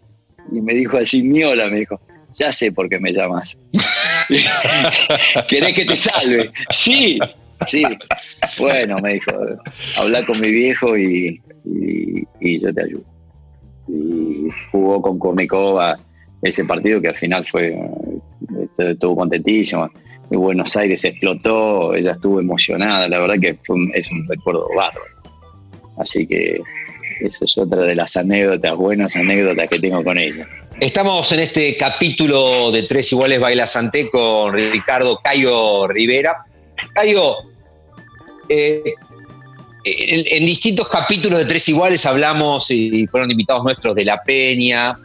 Y 0.52 0.62
me 0.62 0.74
dijo 0.74 0.98
así, 0.98 1.24
mi 1.24 1.44
hola, 1.44 1.68
me 1.68 1.80
dijo, 1.80 2.00
ya 2.36 2.52
sé 2.52 2.72
por 2.72 2.90
qué 2.90 3.00
me 3.00 3.12
llamas. 3.12 3.58
¿Querés 5.50 5.74
que 5.74 5.86
te 5.86 5.96
salve? 5.96 6.52
Sí, 6.70 7.20
sí. 7.68 7.84
Bueno, 8.60 8.98
me 9.02 9.14
dijo, 9.14 9.32
habla 9.98 10.26
con 10.26 10.40
mi 10.40 10.52
viejo 10.52 10.98
y, 10.98 11.42
y, 12.40 12.60
yo 12.60 12.74
te 12.74 12.84
ayudo. 12.84 13.04
Y 13.88 14.50
jugó 14.72 15.02
con 15.02 15.20
Kornikova 15.20 15.98
ese 16.42 16.66
partido 16.66 17.02
que 17.02 17.10
al 17.10 17.16
final 17.16 17.46
fue, 17.46 17.76
estuvo 18.78 19.16
contentísimo. 19.16 19.90
En 20.30 20.40
Buenos 20.40 20.76
Aires 20.76 21.04
explotó, 21.06 21.94
ella 21.94 22.12
estuvo 22.12 22.40
emocionada, 22.40 23.08
la 23.08 23.20
verdad 23.20 23.40
que 23.40 23.58
es 23.94 24.12
un 24.12 24.28
recuerdo 24.28 24.68
bárbaro. 24.76 25.16
Así 25.98 26.28
que 26.28 26.62
esa 27.22 27.46
es 27.46 27.58
otra 27.58 27.82
de 27.84 27.96
las 27.96 28.18
anécdotas, 28.18 28.76
buenas 28.76 29.16
anécdotas 29.16 29.70
que 29.70 29.80
tengo 29.80 30.04
con 30.04 30.18
ella. 30.18 30.48
Estamos 30.80 31.32
en 31.32 31.40
este 31.40 31.78
capítulo 31.78 32.70
de 32.70 32.84
Tres 32.84 33.10
Iguales 33.14 33.40
Baila 33.40 33.66
Santé 33.66 34.10
con 34.10 34.54
Ricardo 34.54 35.22
Cayo 35.24 35.88
Rivera. 35.88 36.46
Cayo, 36.94 37.38
eh, 38.50 38.84
en, 39.86 40.46
distintos 40.46 40.90
capítulos 40.90 41.40
de 41.40 41.46
Tres 41.46 41.70
Iguales 41.70 42.06
hablamos 42.06 42.70
y 42.72 43.08
fueron 43.08 43.32
invitados 43.32 43.64
nuestros 43.64 43.96
de 43.96 44.04
La 44.04 44.22
Peña, 44.24 45.00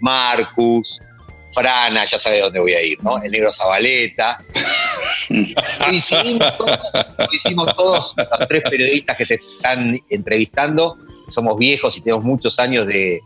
Marcus, 0.00 1.00
Frana, 1.52 2.04
ya 2.04 2.16
sabe 2.16 2.40
dónde 2.40 2.60
voy 2.60 2.72
a 2.72 2.82
ir, 2.82 3.02
¿no? 3.02 3.20
El 3.20 3.32
negro 3.32 3.50
Zabaleta. 3.50 4.44
Coincidimos, 5.84 6.52
hicimos 7.32 7.74
todos 7.74 8.14
los 8.16 8.48
tres 8.48 8.62
periodistas 8.62 9.16
que 9.16 9.26
te 9.26 9.34
están 9.34 9.98
entrevistando. 10.08 10.96
Somos 11.26 11.58
viejos 11.58 11.96
y 11.96 12.00
tenemos 12.00 12.24
muchos 12.24 12.60
años 12.60 12.86
de 12.86 13.20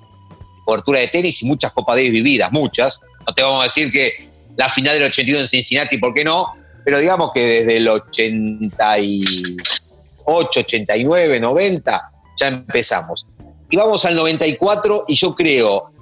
cobertura 0.65 1.01
de 1.01 1.09
tenis 1.09 1.43
y 1.43 1.47
muchas 1.47 1.73
Copa 1.73 1.95
Davis 1.95 2.13
vividas, 2.13 2.53
muchas. 2.53 3.01
No 3.27 3.35
te 3.35 3.43
vamos 3.43 3.61
a 3.61 3.65
decir 3.65 3.91
que 3.91 4.29
la 4.57 4.69
final 4.69 4.95
del 4.95 5.05
81 5.05 5.41
en 5.41 5.49
Cincinnati, 5.49 5.99
¿por 5.99 6.15
qué 6.15 6.25
no? 6.25 6.55
Pero 6.85 6.99
digamos 6.99 7.31
que 7.33 7.41
desde 7.41 7.79
el 7.79 7.89
88, 7.89 10.61
89, 10.61 11.41
90 11.41 12.11
ya 12.39 12.49
empezamos. 12.49 13.27
Y 13.71 13.77
vamos 13.77 14.05
al 14.05 14.17
94 14.17 15.05
y 15.09 15.17
yo 15.17 15.35
creo 15.35 15.95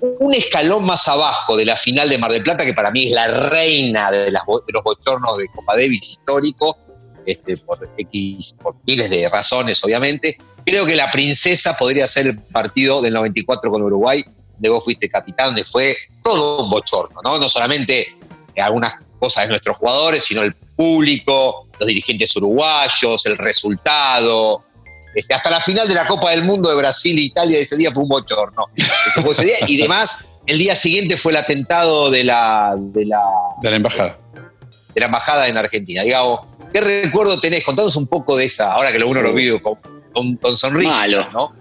un 0.00 0.34
escalón 0.34 0.84
más 0.84 1.08
abajo 1.08 1.56
de 1.56 1.64
la 1.64 1.76
final 1.76 2.08
de 2.08 2.18
Mar 2.18 2.30
del 2.30 2.42
Plata, 2.42 2.64
que 2.64 2.74
para 2.74 2.90
mí 2.90 3.06
es 3.06 3.12
la 3.12 3.48
reina 3.48 4.10
de, 4.10 4.30
los 4.30 4.82
bochornos 4.84 5.38
de 5.38 5.48
Copa 5.48 5.74
Davis 5.74 6.10
histórico, 6.10 6.78
este, 7.26 7.56
por, 7.58 7.78
X, 7.96 8.54
por 8.62 8.76
miles 8.86 9.10
de 9.10 9.28
razones, 9.28 9.82
obviamente. 9.84 10.38
Creo 10.68 10.84
que 10.84 10.96
la 10.96 11.10
princesa 11.10 11.74
podría 11.74 12.06
ser 12.06 12.26
el 12.26 12.38
partido 12.40 13.00
del 13.00 13.14
94 13.14 13.72
con 13.72 13.80
Uruguay, 13.80 14.22
donde 14.52 14.68
vos 14.68 14.84
fuiste 14.84 15.08
capitán, 15.08 15.46
donde 15.46 15.64
fue 15.64 15.96
todo 16.22 16.64
un 16.64 16.68
bochorno, 16.68 17.18
¿no? 17.24 17.38
No 17.38 17.48
solamente 17.48 18.14
algunas 18.58 18.92
cosas 19.18 19.44
de 19.44 19.48
nuestros 19.48 19.78
jugadores, 19.78 20.24
sino 20.24 20.42
el 20.42 20.54
público, 20.54 21.66
los 21.80 21.86
dirigentes 21.86 22.36
uruguayos, 22.36 23.24
el 23.24 23.38
resultado, 23.38 24.62
este, 25.14 25.32
hasta 25.32 25.48
la 25.48 25.60
final 25.60 25.88
de 25.88 25.94
la 25.94 26.06
Copa 26.06 26.32
del 26.32 26.44
Mundo 26.44 26.68
de 26.68 26.76
Brasil 26.76 27.16
e 27.16 27.22
Italia 27.22 27.58
ese 27.58 27.78
día 27.78 27.90
fue 27.90 28.02
un 28.02 28.10
bochorno. 28.10 28.66
y 29.68 29.76
demás, 29.78 30.28
el 30.46 30.58
día 30.58 30.76
siguiente 30.76 31.16
fue 31.16 31.32
el 31.32 31.38
atentado 31.38 32.10
de 32.10 32.24
la, 32.24 32.74
de 32.76 33.06
la, 33.06 33.22
de 33.62 33.70
la 33.70 33.76
embajada. 33.76 34.18
De 34.94 35.00
la 35.00 35.06
embajada 35.06 35.48
en 35.48 35.56
Argentina. 35.56 36.02
Digamos, 36.02 36.40
¿qué 36.74 36.82
recuerdo 36.82 37.40
tenés? 37.40 37.64
Contanos 37.64 37.96
un 37.96 38.06
poco 38.06 38.36
de 38.36 38.44
esa, 38.44 38.74
ahora 38.74 38.92
que 38.92 38.98
lo 38.98 39.08
uno 39.08 39.22
lo 39.22 39.32
vive 39.32 39.62
con, 39.62 39.78
con, 40.40 40.56
sonrisa. 40.56 40.90
Malo. 40.90 41.26
¿no? 41.32 41.52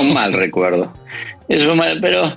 Un, 0.00 0.14
mal 0.14 0.32
recuerdo. 0.32 0.92
Eso 1.48 1.74
mal, 1.74 1.98
pero 2.00 2.36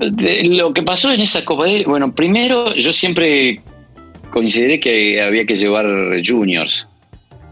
lo 0.00 0.72
que 0.72 0.82
pasó 0.82 1.12
en 1.12 1.20
esa 1.20 1.44
Copa 1.44 1.66
de, 1.66 1.84
bueno, 1.84 2.14
primero 2.14 2.74
yo 2.74 2.92
siempre 2.92 3.62
consideré 4.30 4.80
que 4.80 5.20
había 5.22 5.46
que 5.46 5.56
llevar 5.56 5.86
juniors 6.24 6.88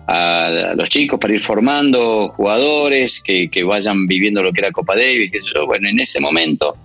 a, 0.09 0.75
los 0.77 0.89
chicos 0.89 1.19
para 1.21 1.35
ir 1.35 1.41
formando 1.41 2.29
jugadores 2.31 3.23
que, 3.23 3.49
vayan 3.65 4.07
viviendo 4.07 4.43
lo 4.43 4.53
que 4.53 4.61
era 4.61 4.73
Copa 4.73 4.97
Davis. 4.97 5.31
Bueno, 5.67 5.89
en 5.89 6.01
ese 6.01 6.21
momento 6.21 6.77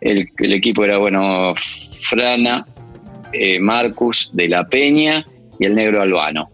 el, 0.00 0.28
equipo 0.38 0.84
era, 0.84 0.98
bueno, 0.98 1.54
Frana, 1.56 2.66
eh, 3.32 3.58
Marcus 3.58 4.30
de 4.32 4.48
la 4.48 4.68
Peña 4.68 5.26
y 5.58 5.64
el 5.64 5.74
negro 5.74 6.02
Albano. 6.02 6.50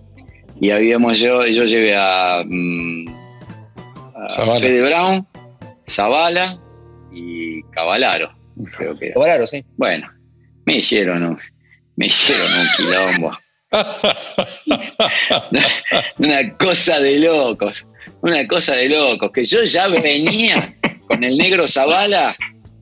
Y 0.60 0.70
habíamos 0.70 1.20
yo, 1.20 1.46
yo 1.46 1.64
llevé 1.64 1.96
a, 1.96 2.44
mm, 2.46 3.06
Fede 4.60 4.82
Brown, 4.82 5.26
Zavala 5.88 6.60
y 7.12 7.62
Cavalaro. 7.64 8.36
Creo 8.76 8.98
que 8.98 9.12
Cavalaro, 9.12 9.46
sí. 9.46 9.64
Bueno, 9.76 10.10
me 10.64 10.76
hicieron 10.76 11.38
me 11.96 12.06
hicieron 12.06 12.46
un 12.60 12.68
quilombo. 12.76 13.38
una 16.18 16.56
cosa 16.56 17.00
de 17.00 17.18
locos, 17.18 17.88
una 18.22 18.46
cosa 18.46 18.76
de 18.76 18.88
locos, 18.88 19.32
que 19.32 19.44
yo 19.44 19.64
ya 19.64 19.88
venía 19.88 20.76
con 21.08 21.24
el 21.24 21.36
negro 21.36 21.66
Zavala, 21.66 22.36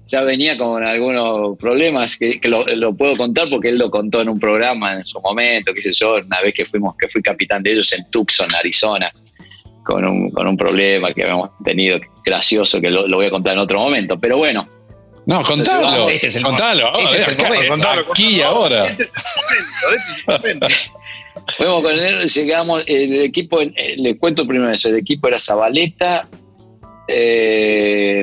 ya 0.07 0.23
venía 0.23 0.59
con 0.59 0.85
algunos 0.85 1.57
problemas 1.59 2.17
que, 2.17 2.39
lo, 2.45 2.95
puedo 2.95 3.17
contar 3.17 3.49
porque 3.49 3.71
él 3.71 3.79
lo 3.79 3.91
contó 3.91 4.21
en 4.21 4.29
un 4.29 4.39
programa 4.39 4.95
en 4.95 5.05
su 5.05 5.21
momento, 5.21 5.73
qué 5.73 5.81
sé 5.81 5.93
yo, 5.93 6.17
una 6.17 6.41
vez 6.41 6.53
que 6.55 6.67
fuimos, 6.67 6.95
que 6.97 7.09
fui 7.09 7.23
capitán 7.23 7.63
de 7.63 7.73
ellos 7.73 7.93
en 7.93 8.09
Tucson, 8.11 8.49
Arizona, 8.55 9.11
con 9.83 10.05
un, 10.05 10.31
con 10.31 10.47
un 10.47 10.57
problema 10.57 11.13
que 11.13 11.23
habíamos 11.23 11.51
tenido 11.65 11.99
gracioso 12.25 12.81
que 12.81 12.91
lo, 12.91 13.09
voy 13.09 13.27
a 13.27 13.31
contar 13.31 13.55
en 13.55 13.61
otro 13.61 13.79
momento, 13.79 14.19
pero 14.21 14.37
bueno, 14.37 14.69
no, 15.27 15.43
contalo. 15.43 16.11
Este 16.11 16.43
contalo. 16.43 16.93
contalo, 17.71 18.05
aquí 18.13 18.37
y 18.37 18.43
ahora. 18.43 18.85
Este 18.89 19.09
Fuimos 21.57 21.83
con 21.83 21.95
él, 21.95 22.29
llegamos, 22.29 22.85
el 22.87 23.23
equipo, 23.23 23.61
eh, 23.61 23.73
le 23.97 24.17
cuento 24.19 24.47
primero 24.47 24.71
eso, 24.71 24.89
el 24.89 24.97
equipo 24.97 25.29
era 25.29 25.39
Zabaleta, 25.39 26.29
eh, 27.09 28.23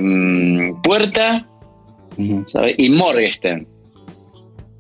Puerta 0.84 1.51
y 2.78 2.90
Morgenstern. 2.90 3.68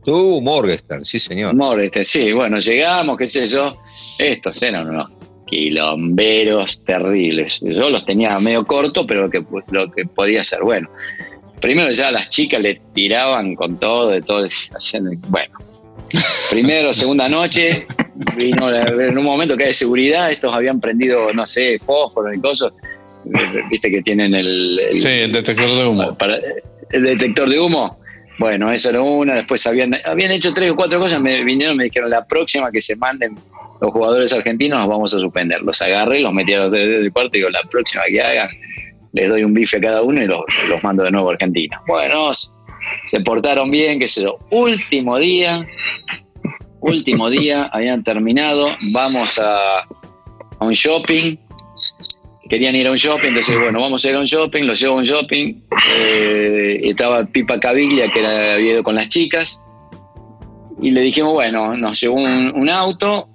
Tú, 0.03 0.41
Morgenstern, 0.41 1.05
sí 1.05 1.19
señor. 1.19 1.53
Morgenstern, 1.55 2.05
sí, 2.05 2.31
bueno, 2.31 2.59
llegamos, 2.59 3.17
qué 3.17 3.29
sé 3.29 3.45
yo, 3.47 3.77
estos 4.17 4.61
eran 4.63 4.89
unos 4.89 5.09
quilomberos 5.45 6.83
terribles. 6.83 7.59
Yo 7.61 7.89
los 7.89 8.05
tenía 8.05 8.39
medio 8.39 8.65
corto, 8.65 9.05
pero 9.05 9.23
lo 9.23 9.29
que, 9.29 9.43
lo 9.69 9.91
que 9.91 10.05
podía 10.05 10.43
ser, 10.43 10.63
bueno 10.63 10.89
primero 11.61 11.91
ya 11.91 12.11
las 12.11 12.27
chicas 12.29 12.59
le 12.59 12.81
tiraban 12.93 13.55
con 13.55 13.79
todo, 13.79 14.09
de 14.09 14.21
todo, 14.21 14.45
bueno. 15.29 15.59
Primero, 16.49 16.93
segunda 16.93 17.29
noche, 17.29 17.87
vino 18.35 18.69
en 18.75 19.17
un 19.17 19.23
momento 19.23 19.55
que 19.55 19.65
hay 19.65 19.73
seguridad, 19.73 20.31
estos 20.31 20.53
habían 20.53 20.81
prendido, 20.81 21.31
no 21.33 21.45
sé, 21.45 21.77
fósforos 21.77 22.35
y 22.35 22.41
cosas, 22.41 22.73
viste 23.69 23.89
que 23.89 24.01
tienen 24.01 24.33
el, 24.33 24.79
sí, 24.99 25.07
el 25.07 25.31
detector 25.31 25.67
de 25.67 25.85
humo. 25.85 26.17
El 26.91 27.03
detector 27.03 27.49
de 27.49 27.59
humo. 27.59 27.99
Bueno, 28.39 28.71
esa 28.71 28.89
era 28.89 29.01
una, 29.01 29.35
después 29.35 29.65
habían, 29.67 29.95
habían 30.05 30.31
hecho 30.31 30.53
tres 30.53 30.71
o 30.71 30.75
cuatro 30.75 30.99
cosas, 30.99 31.21
me 31.21 31.43
vinieron, 31.43 31.77
me 31.77 31.83
dijeron, 31.85 32.09
la 32.09 32.25
próxima 32.25 32.71
que 32.71 32.81
se 32.81 32.95
manden 32.95 33.35
los 33.81 33.91
jugadores 33.91 34.31
argentinos 34.33 34.87
vamos 34.87 35.13
a 35.13 35.19
suspender. 35.19 35.61
Los 35.61 35.81
agarré, 35.81 36.21
los 36.21 36.33
metí 36.33 36.53
a 36.53 36.59
los 36.59 36.71
dedos 36.71 37.03
del 37.03 37.11
cuarto 37.11 37.31
digo, 37.33 37.49
la 37.49 37.63
próxima 37.63 38.03
que 38.07 38.21
hagan, 38.21 38.49
les 39.13 39.29
doy 39.29 39.43
un 39.43 39.53
bife 39.53 39.77
a 39.77 39.81
cada 39.81 40.01
uno 40.01 40.23
y 40.23 40.27
los, 40.27 40.45
los 40.69 40.83
mando 40.83 41.03
de 41.03 41.11
nuevo 41.11 41.29
a 41.29 41.33
Argentina. 41.33 41.81
Bueno, 41.87 42.31
se 43.05 43.19
portaron 43.21 43.69
bien, 43.69 43.99
qué 43.99 44.07
sé 44.07 44.23
yo. 44.23 44.39
Último 44.51 45.17
día, 45.17 45.67
último 46.79 47.29
día, 47.29 47.69
habían 47.73 48.03
terminado, 48.03 48.69
vamos 48.93 49.39
a, 49.39 49.79
a 49.79 50.65
un 50.65 50.73
shopping, 50.73 51.37
querían 52.51 52.75
ir 52.75 52.85
a 52.85 52.91
un 52.91 52.97
shopping, 52.97 53.29
entonces 53.29 53.57
bueno, 53.57 53.79
vamos 53.79 54.03
a 54.03 54.09
ir 54.09 54.15
a 54.17 54.19
un 54.19 54.25
shopping, 54.25 54.63
los 54.63 54.77
llevo 54.77 54.95
a 54.95 54.97
un 54.97 55.05
shopping, 55.05 55.61
eh, 55.95 56.81
estaba 56.83 57.23
Pipa 57.23 57.57
Caviglia 57.57 58.11
que 58.11 58.19
era, 58.19 58.55
había 58.55 58.73
ido 58.73 58.83
con 58.83 58.93
las 58.93 59.07
chicas, 59.07 59.61
y 60.81 60.91
le 60.91 60.99
dijimos, 60.99 61.31
bueno, 61.31 61.77
nos 61.77 62.01
llevó 62.01 62.15
un, 62.15 62.69
auto, 62.69 63.29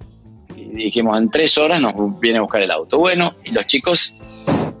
y 0.55 0.83
dijimos, 0.83 1.19
en 1.19 1.31
tres 1.31 1.57
horas 1.57 1.81
nos 1.81 2.19
viene 2.19 2.37
a 2.37 2.41
buscar 2.41 2.61
el 2.61 2.69
auto. 2.69 2.99
Bueno, 2.99 3.33
y 3.43 3.53
los 3.53 3.65
chicos, 3.65 4.19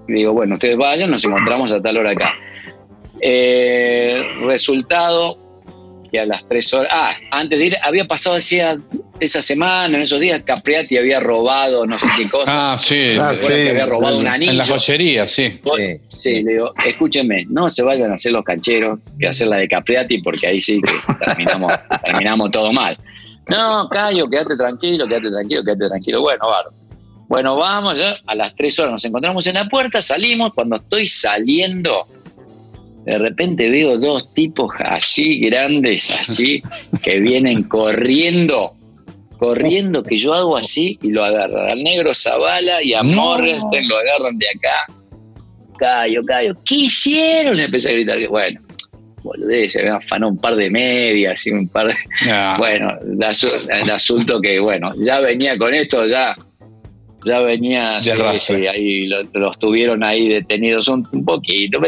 digo, 0.07 0.33
bueno, 0.33 0.53
ustedes 0.53 0.77
vayan, 0.77 1.09
nos 1.09 1.25
encontramos 1.25 1.71
a 1.71 1.81
tal 1.81 1.97
hora 1.97 2.11
acá. 2.11 2.35
Eh, 3.19 4.21
resultado 4.43 5.46
que 6.11 6.19
a 6.19 6.25
las 6.25 6.47
tres 6.47 6.73
horas, 6.73 6.91
ah, 6.93 7.15
antes 7.31 7.59
de 7.59 7.65
ir, 7.67 7.75
había 7.83 8.05
pasado 8.05 8.35
hacía 8.35 8.77
esa 9.19 9.41
semana, 9.41 9.97
en 9.97 10.03
esos 10.03 10.19
días, 10.19 10.41
Capriati 10.45 10.97
había 10.97 11.19
robado 11.19 11.85
no 11.85 11.97
sé 11.97 12.07
qué 12.17 12.29
cosa. 12.29 12.73
Ah, 12.73 12.77
sí. 12.77 13.11
Ah, 13.19 13.31
¿Recuerdan 13.31 13.57
que 13.57 13.63
sí. 13.63 13.69
había 13.69 13.85
robado 13.85 14.19
un 14.19 14.27
anillo. 14.27 14.51
En 14.51 14.57
la 14.57 14.65
joyería, 14.65 15.27
sí. 15.27 15.59
Sí, 15.75 15.99
Sí, 16.07 16.43
le 16.43 16.53
digo, 16.53 16.73
escúchenme, 16.85 17.45
no 17.49 17.69
se 17.69 17.83
vayan 17.83 18.11
a 18.11 18.13
hacer 18.15 18.31
los 18.31 18.43
cancheros 18.43 18.99
que 19.19 19.27
hacer 19.27 19.47
la 19.47 19.57
de 19.57 19.67
Capriati 19.67 20.19
porque 20.21 20.47
ahí 20.47 20.61
sí 20.61 20.81
que 20.81 21.25
terminamos, 21.25 21.73
terminamos 22.03 22.51
todo 22.51 22.71
mal. 22.71 22.97
No, 23.47 23.87
Cayo, 23.89 24.29
quédate 24.29 24.57
tranquilo, 24.57 25.07
quédate 25.07 25.31
tranquilo, 25.31 25.63
quédate 25.63 25.87
tranquilo. 25.87 26.21
Bueno, 26.21 26.47
bárbaro. 26.47 26.73
Bueno, 27.27 27.57
vamos, 27.57 27.97
ya, 27.97 28.17
a 28.25 28.35
las 28.35 28.55
tres 28.55 28.79
horas 28.79 28.93
nos 28.93 29.05
encontramos 29.05 29.45
en 29.47 29.55
la 29.55 29.67
puerta, 29.67 30.01
salimos, 30.01 30.53
cuando 30.53 30.77
estoy 30.77 31.07
saliendo, 31.07 32.07
de 33.07 33.17
repente 33.17 33.69
veo 33.69 33.97
dos 33.97 34.33
tipos 34.33 34.69
así 34.79 35.39
grandes, 35.39 36.11
así, 36.11 36.61
que 37.01 37.21
vienen 37.21 37.63
corriendo, 37.63 38.75
corriendo, 39.37 40.03
que 40.03 40.17
yo 40.17 40.33
hago 40.33 40.57
así 40.57 40.99
y 41.01 41.11
lo 41.11 41.23
agarran. 41.23 41.71
Al 41.71 41.83
negro 41.83 42.13
Zavala 42.13 42.83
y 42.83 42.93
a 42.93 43.03
No. 43.03 43.13
Morgenstern 43.13 43.87
lo 43.87 43.97
agarran 43.97 44.37
de 44.37 44.47
acá. 44.49 44.93
Cayo, 45.79 46.25
Cayo, 46.25 46.57
¿qué 46.65 46.75
hicieron? 46.75 47.57
Empecé 47.57 47.91
a 47.91 47.93
gritar. 47.93 48.27
Bueno, 48.27 48.59
boludez, 49.23 49.71
se 49.71 49.79
habían 49.79 49.95
afanado 49.95 50.33
un 50.33 50.37
par 50.37 50.57
de 50.57 50.69
medias 50.69 51.47
y 51.47 51.51
un 51.51 51.69
par 51.69 51.87
de. 51.87 51.95
Ah, 52.29 52.55
Bueno, 52.57 52.91
el 53.05 53.89
asunto 53.89 54.41
que, 54.41 54.59
bueno, 54.59 54.91
ya 55.01 55.21
venía 55.21 55.53
con 55.55 55.73
esto, 55.73 56.05
ya. 56.05 56.35
Ya 57.27 57.39
venía, 57.41 58.01
sí, 58.13 58.17
sí, 58.39 58.67
ahí 58.67 59.07
lo- 59.07 59.23
los 59.33 59.59
tuvieron 59.59 60.03
ahí 60.03 60.27
detenidos 60.29 60.87
un, 60.87 61.07
un 61.11 61.23
poquito. 61.25 61.79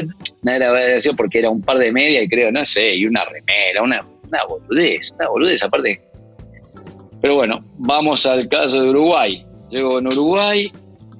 No 0.43 0.51
era 0.51 0.71
verdad, 0.71 1.01
porque 1.17 1.39
era 1.39 1.49
un 1.49 1.61
par 1.61 1.77
de 1.77 1.91
medias 1.91 2.23
y 2.23 2.27
creo, 2.29 2.51
no 2.51 2.65
sé, 2.65 2.95
y 2.95 3.05
una 3.05 3.23
remera, 3.25 3.81
una, 3.83 4.05
una 4.27 4.43
boludez, 4.45 5.11
una 5.17 5.29
boludez 5.29 5.63
aparte. 5.63 6.01
Pero 7.21 7.35
bueno, 7.35 7.63
vamos 7.77 8.25
al 8.25 8.47
caso 8.47 8.81
de 8.81 8.89
Uruguay. 8.89 9.45
Llego 9.69 9.99
en 9.99 10.07
Uruguay, 10.07 10.71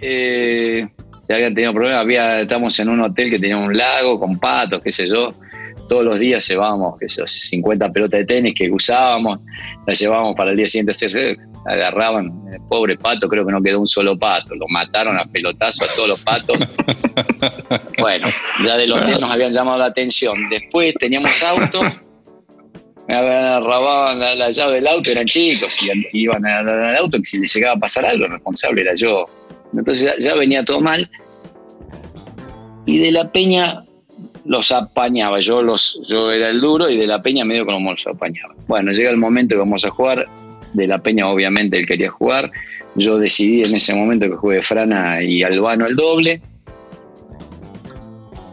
eh, 0.02 0.88
ya 1.28 1.36
habían 1.36 1.54
tenido 1.54 1.74
problemas, 1.74 2.00
había, 2.02 2.42
estamos 2.42 2.80
en 2.80 2.90
un 2.90 3.02
hotel 3.02 3.30
que 3.30 3.40
tenía 3.40 3.58
un 3.58 3.76
lago 3.76 4.20
con 4.20 4.40
patos, 4.40 4.82
qué 4.84 4.92
sé 4.92 5.08
yo. 5.08 5.34
Todos 5.90 6.04
los 6.06 6.20
días 6.20 6.48
llevábamos, 6.48 6.98
qué 7.00 7.10
sé 7.10 7.18
yo, 7.22 7.28
50 7.28 7.92
pelotas 7.92 8.20
de 8.20 8.26
tenis 8.26 8.54
que 8.56 8.72
usábamos, 8.72 9.40
las 9.88 10.00
llevábamos 10.00 10.36
para 10.36 10.52
el 10.52 10.58
día 10.58 10.68
siguiente 10.68 10.92
hacer, 10.92 11.38
agarraban, 11.70 12.32
el 12.52 12.62
pobre 12.68 12.98
pato, 12.98 13.30
creo 13.30 13.46
que 13.46 13.52
no 13.52 13.62
quedó 13.62 13.80
un 13.80 13.88
solo 13.88 14.18
pato, 14.18 14.56
lo 14.56 14.68
mataron 14.68 15.18
a 15.18 15.26
pelotazo 15.26 15.84
a 15.86 15.88
todos 15.96 16.10
los 16.10 16.20
patos. 16.24 16.58
bueno, 18.00 18.28
ya 18.66 18.78
del 18.78 18.92
hotel 18.92 19.20
nos 19.22 19.32
habían 19.32 19.52
llamado 19.54 19.78
la 19.78 19.86
atención. 19.86 20.50
Después 20.50 20.96
teníamos 21.00 21.44
auto, 21.44 21.80
me 23.08 23.16
habían 23.16 23.64
robaban 23.64 24.20
la, 24.20 24.36
la 24.36 24.50
llave 24.52 24.76
del 24.76 24.88
auto, 24.88 25.12
eran 25.12 25.26
chicos, 25.26 25.78
y 25.84 25.92
iban 26.24 26.46
a- 26.46 26.60
al 26.60 26.96
auto, 26.98 27.18
que 27.18 27.26
si 27.26 27.40
les 27.40 27.54
llegaba 27.54 27.76
a 27.76 27.80
pasar 27.80 28.06
algo, 28.06 28.26
el 28.26 28.32
responsable 28.32 28.82
era 28.82 28.96
yo. 28.96 29.28
Entonces 29.74 30.12
ya, 30.18 30.30
ya 30.32 30.36
venía 30.36 30.66
todo 30.66 30.82
mal. 30.82 31.10
Y 32.86 32.98
de 33.00 33.12
la 33.12 33.32
peña 33.32 33.84
los 34.46 34.72
apañaba, 34.72 35.40
yo 35.42 35.62
los 35.62 36.02
yo 36.08 36.32
era 36.32 36.50
el 36.50 36.60
duro 36.60 36.90
y 36.90 36.98
de 36.98 37.06
la 37.06 37.22
peña 37.22 37.46
medio 37.46 37.66
como 37.66 37.92
los 37.92 38.08
apañaba. 38.08 38.56
Bueno, 38.68 38.92
llega 38.92 39.12
el 39.12 39.18
momento 39.18 39.54
que 39.54 39.60
vamos 39.60 39.86
a 39.86 39.92
jugar, 39.92 40.28
de 40.74 40.88
la 40.88 41.00
peña 41.00 41.28
obviamente 41.28 41.78
él 41.78 41.88
quería 41.88 42.10
jugar, 42.10 42.52
yo 42.96 43.18
decidí 43.18 43.64
en 43.64 43.76
ese 43.76 43.94
momento 43.94 44.30
que 44.30 44.36
juegue 44.36 44.64
Frana 44.64 45.22
y 45.22 45.44
Albano 45.44 45.86
el 45.86 45.96
doble. 45.96 46.42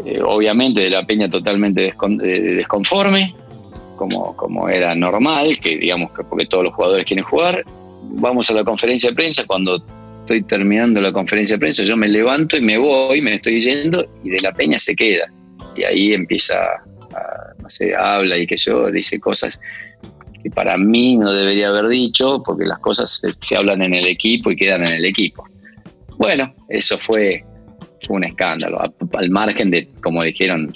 Eh, 0.04 0.20
obviamente 0.22 0.80
de 0.80 0.90
la 0.90 1.04
peña 1.04 1.28
totalmente 1.28 1.86
eh, 1.88 2.28
desconforme, 2.28 3.34
como, 3.96 4.36
como 4.36 4.68
era 4.68 4.94
normal, 4.94 5.58
que 5.58 5.76
digamos 5.78 6.12
que 6.12 6.22
porque 6.22 6.46
todos 6.46 6.64
los 6.64 6.74
jugadores 6.74 7.04
quieren 7.06 7.24
jugar. 7.24 7.64
Vamos 8.02 8.50
a 8.50 8.54
la 8.54 8.62
conferencia 8.62 9.10
de 9.10 9.16
prensa, 9.16 9.44
cuando 9.46 9.82
estoy 10.20 10.42
terminando 10.42 11.00
la 11.00 11.12
conferencia 11.12 11.56
de 11.56 11.60
prensa, 11.60 11.82
yo 11.82 11.96
me 11.96 12.08
levanto 12.08 12.56
y 12.56 12.60
me 12.60 12.78
voy, 12.78 13.20
me 13.20 13.34
estoy 13.34 13.60
yendo 13.60 14.06
y 14.22 14.30
de 14.30 14.40
la 14.40 14.52
peña 14.52 14.78
se 14.78 14.94
queda. 14.94 15.32
Y 15.74 15.82
ahí 15.82 16.12
empieza, 16.12 16.54
a, 16.54 17.60
no 17.60 17.68
sé, 17.68 17.94
habla 17.94 18.38
y 18.38 18.46
que 18.46 18.56
yo 18.56 18.90
dice 18.90 19.18
cosas 19.18 19.60
que 20.47 20.51
para 20.55 20.76
mí 20.78 21.16
no 21.16 21.32
debería 21.32 21.68
haber 21.68 21.88
dicho, 21.88 22.42
porque 22.44 22.64
las 22.64 22.78
cosas 22.78 23.11
se, 23.18 23.32
se 23.40 23.57
hablan 23.57 23.82
en 23.82 23.94
el 23.94 24.07
equipo 24.07 24.51
y 24.51 24.57
quedan 24.57 24.86
en 24.86 24.94
el 24.94 25.05
equipo. 25.05 25.44
Bueno, 26.18 26.55
eso 26.68 26.97
fue, 26.99 27.44
fue 28.03 28.16
un 28.16 28.24
escándalo, 28.24 28.80
a- 28.80 28.92
al 29.18 29.30
margen 29.30 29.70
de, 29.70 29.88
como 30.03 30.22
dijeron, 30.22 30.70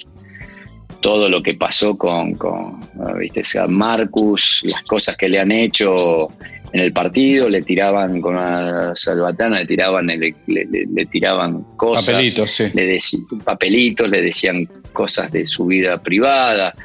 todo 1.01 1.29
lo 1.29 1.41
que 1.41 1.53
pasó 1.55 1.97
con. 1.97 2.37
¿viste? 3.17 3.39
O 3.39 3.43
sea, 3.43 3.67
Marcus, 3.67 4.61
las 4.65 4.83
cosas 4.83 5.15
que 5.17 5.29
le 5.29 5.39
han 5.39 5.51
hecho 5.51 6.27
en 6.73 6.79
el 6.81 6.91
partido, 6.93 7.49
le 7.49 7.61
tiraban 7.61 8.21
con 8.21 8.35
una 8.35 8.93
salvatana, 8.95 9.59
le 9.59 9.65
tiraban, 9.67 10.07
le, 10.07 10.17
le- 10.17 10.67
le- 10.67 11.05
tiraban 11.07 11.63
cosas 11.77 12.05
papelitos, 12.11 12.51
sí. 12.51 12.65
le 12.73 12.97
papelitos, 13.43 14.09
le 14.09 14.21
decían 14.21 14.65
cosas 14.93 15.31
de 15.31 15.45
su 15.45 15.65
vida 15.65 16.01
privada. 16.01 16.75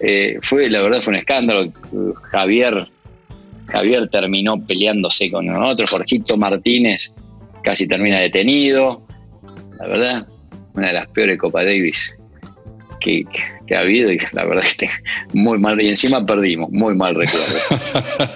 Eh, 0.00 0.38
fue, 0.42 0.68
la 0.68 0.82
verdad, 0.82 1.00
fue 1.00 1.12
un 1.12 1.18
escándalo. 1.18 1.72
Javier, 2.30 2.88
Javier 3.66 4.08
terminó 4.08 4.64
peleándose 4.64 5.30
con 5.30 5.48
otro, 5.50 5.86
Jorgito 5.86 6.36
Martínez 6.36 7.14
casi 7.62 7.86
termina 7.86 8.18
detenido. 8.18 9.02
La 9.78 9.86
verdad, 9.86 10.26
una 10.74 10.88
de 10.88 10.92
las 10.92 11.08
peores 11.08 11.38
Copa 11.38 11.64
Davis 11.64 12.14
que, 13.00 13.26
ha 13.74 13.80
habido 13.80 14.12
y 14.12 14.18
la 14.32 14.44
verdad 14.44 14.64
que 14.76 14.88
muy 15.32 15.58
mal. 15.58 15.80
Y 15.80 15.88
encima 15.88 16.24
perdimos, 16.24 16.70
muy 16.70 16.94
mal 16.94 17.14
recuerdo. 17.14 18.28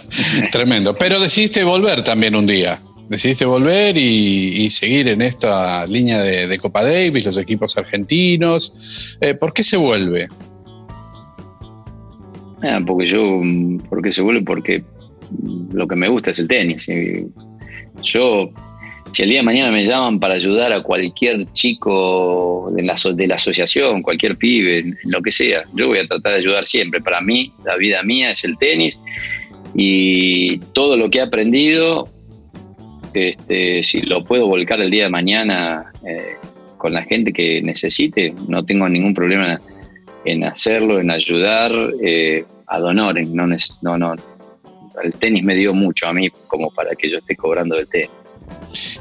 Tremendo. 0.51 0.97
Pero 0.97 1.21
decidiste 1.21 1.63
volver 1.65 2.03
también 2.03 2.35
un 2.35 2.47
día. 2.47 2.79
Decidiste 3.09 3.45
volver 3.45 3.97
y, 3.97 4.69
seguir 4.71 5.07
en 5.09 5.23
esta 5.23 5.87
línea 5.87 6.21
de, 6.21 6.49
de 6.49 6.59
Copa 6.59 6.83
Davis, 6.83 7.25
los 7.25 7.39
equipos 7.39 7.77
argentinos. 7.77 9.17
Eh, 9.21 9.35
¿Por 9.35 9.53
qué 9.53 9.63
se 9.63 9.77
vuelve? 9.77 10.29
Ah, 12.67 12.81
porque 12.85 13.07
yo, 13.07 13.41
mm, 13.43 13.89
porque 13.89 14.11
se 14.11 14.23
vuelve 14.23 14.43
porque 14.43 14.83
lo 15.73 15.87
que 15.87 15.97
me 15.97 16.09
gusta 16.09 16.31
es 16.31 16.39
el 16.39 16.49
tenis. 16.49 16.89
Yo, 18.03 18.51
si 19.13 19.23
el 19.23 19.31
día 19.31 19.39
de 19.39 19.45
mañana 19.45 19.71
me 19.71 19.85
llaman 19.85 20.19
para 20.19 20.35
ayudar 20.35 20.73
a 20.73 20.83
cualquier 20.83 21.51
chico 21.53 22.73
de 22.75 22.83
la, 22.83 22.97
de 23.15 23.27
la 23.27 23.37
asociación, 23.37 24.03
cualquier 24.03 24.37
pibe, 24.37 24.95
lo 25.05 25.23
que 25.23 25.31
sea, 25.31 25.65
yo 25.75 25.89
voy 25.89 25.99
a 25.99 26.07
tratar 26.07 26.33
de 26.33 26.39
ayudar 26.39 26.67
siempre. 26.67 27.01
Para 27.01 27.21
mí, 27.21 27.53
la 27.65 27.77
vida 27.77 28.03
mía 28.03 28.31
es 28.31 28.45
el 28.45 28.59
tenis 28.59 29.01
y 29.75 30.59
todo 30.73 30.97
lo 30.97 31.11
que 31.11 31.19
he 31.19 31.23
aprendido, 31.23 32.09
este, 33.15 33.83
si 33.83 34.03
lo 34.03 34.25
puedo 34.25 34.47
volcar 34.47 34.81
el 34.81 34.91
día 34.91 35.05
de 35.05 35.11
mañana 35.11 35.93
eh, 36.07 36.37
con 36.79 36.93
la 36.93 37.03
gente 37.03 37.33
que 37.33 37.63
necesite, 37.63 38.35
no 38.49 38.65
tengo 38.65 38.89
ningún 38.89 39.15
problema 39.15 39.61
en 40.25 40.45
hacerlo, 40.45 41.01
en 41.01 41.11
ayudar 41.11 41.73
eh, 42.03 42.45
ad. 42.67 42.83
No, 43.83 43.99
no. 43.99 44.15
El 45.03 45.15
tenis 45.17 45.43
me 45.43 45.55
dio 45.55 45.75
mucho 45.75 46.07
a 46.09 46.13
mí 46.13 46.31
como 46.47 46.71
para 46.71 46.95
que 46.95 47.11
yo 47.11 47.19
esté 47.19 47.37
cobrando 47.37 47.77
del 47.77 47.87
tenis. 47.89 48.11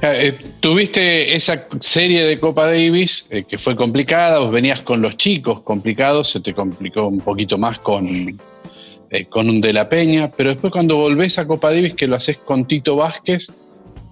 Eh, 0.01 0.27
eh, 0.27 0.37
tuviste 0.59 1.35
esa 1.35 1.67
serie 1.79 2.23
de 2.23 2.39
Copa 2.39 2.65
Davis 2.65 3.27
eh, 3.29 3.43
que 3.43 3.57
fue 3.57 3.75
complicada, 3.75 4.39
vos 4.39 4.51
venías 4.51 4.81
con 4.81 5.01
los 5.01 5.17
chicos 5.17 5.61
complicados, 5.61 6.31
se 6.31 6.39
te 6.39 6.53
complicó 6.53 7.07
un 7.07 7.19
poquito 7.19 7.57
más 7.57 7.79
con, 7.79 8.39
eh, 9.11 9.25
con 9.25 9.49
un 9.49 9.61
de 9.61 9.73
la 9.73 9.87
Peña, 9.87 10.31
pero 10.35 10.49
después 10.49 10.71
cuando 10.71 10.97
volvés 10.97 11.37
a 11.37 11.47
Copa 11.47 11.71
Davis, 11.71 11.93
que 11.93 12.07
lo 12.07 12.15
haces 12.15 12.37
con 12.37 12.65
Tito 12.65 12.95
Vázquez, 12.95 13.51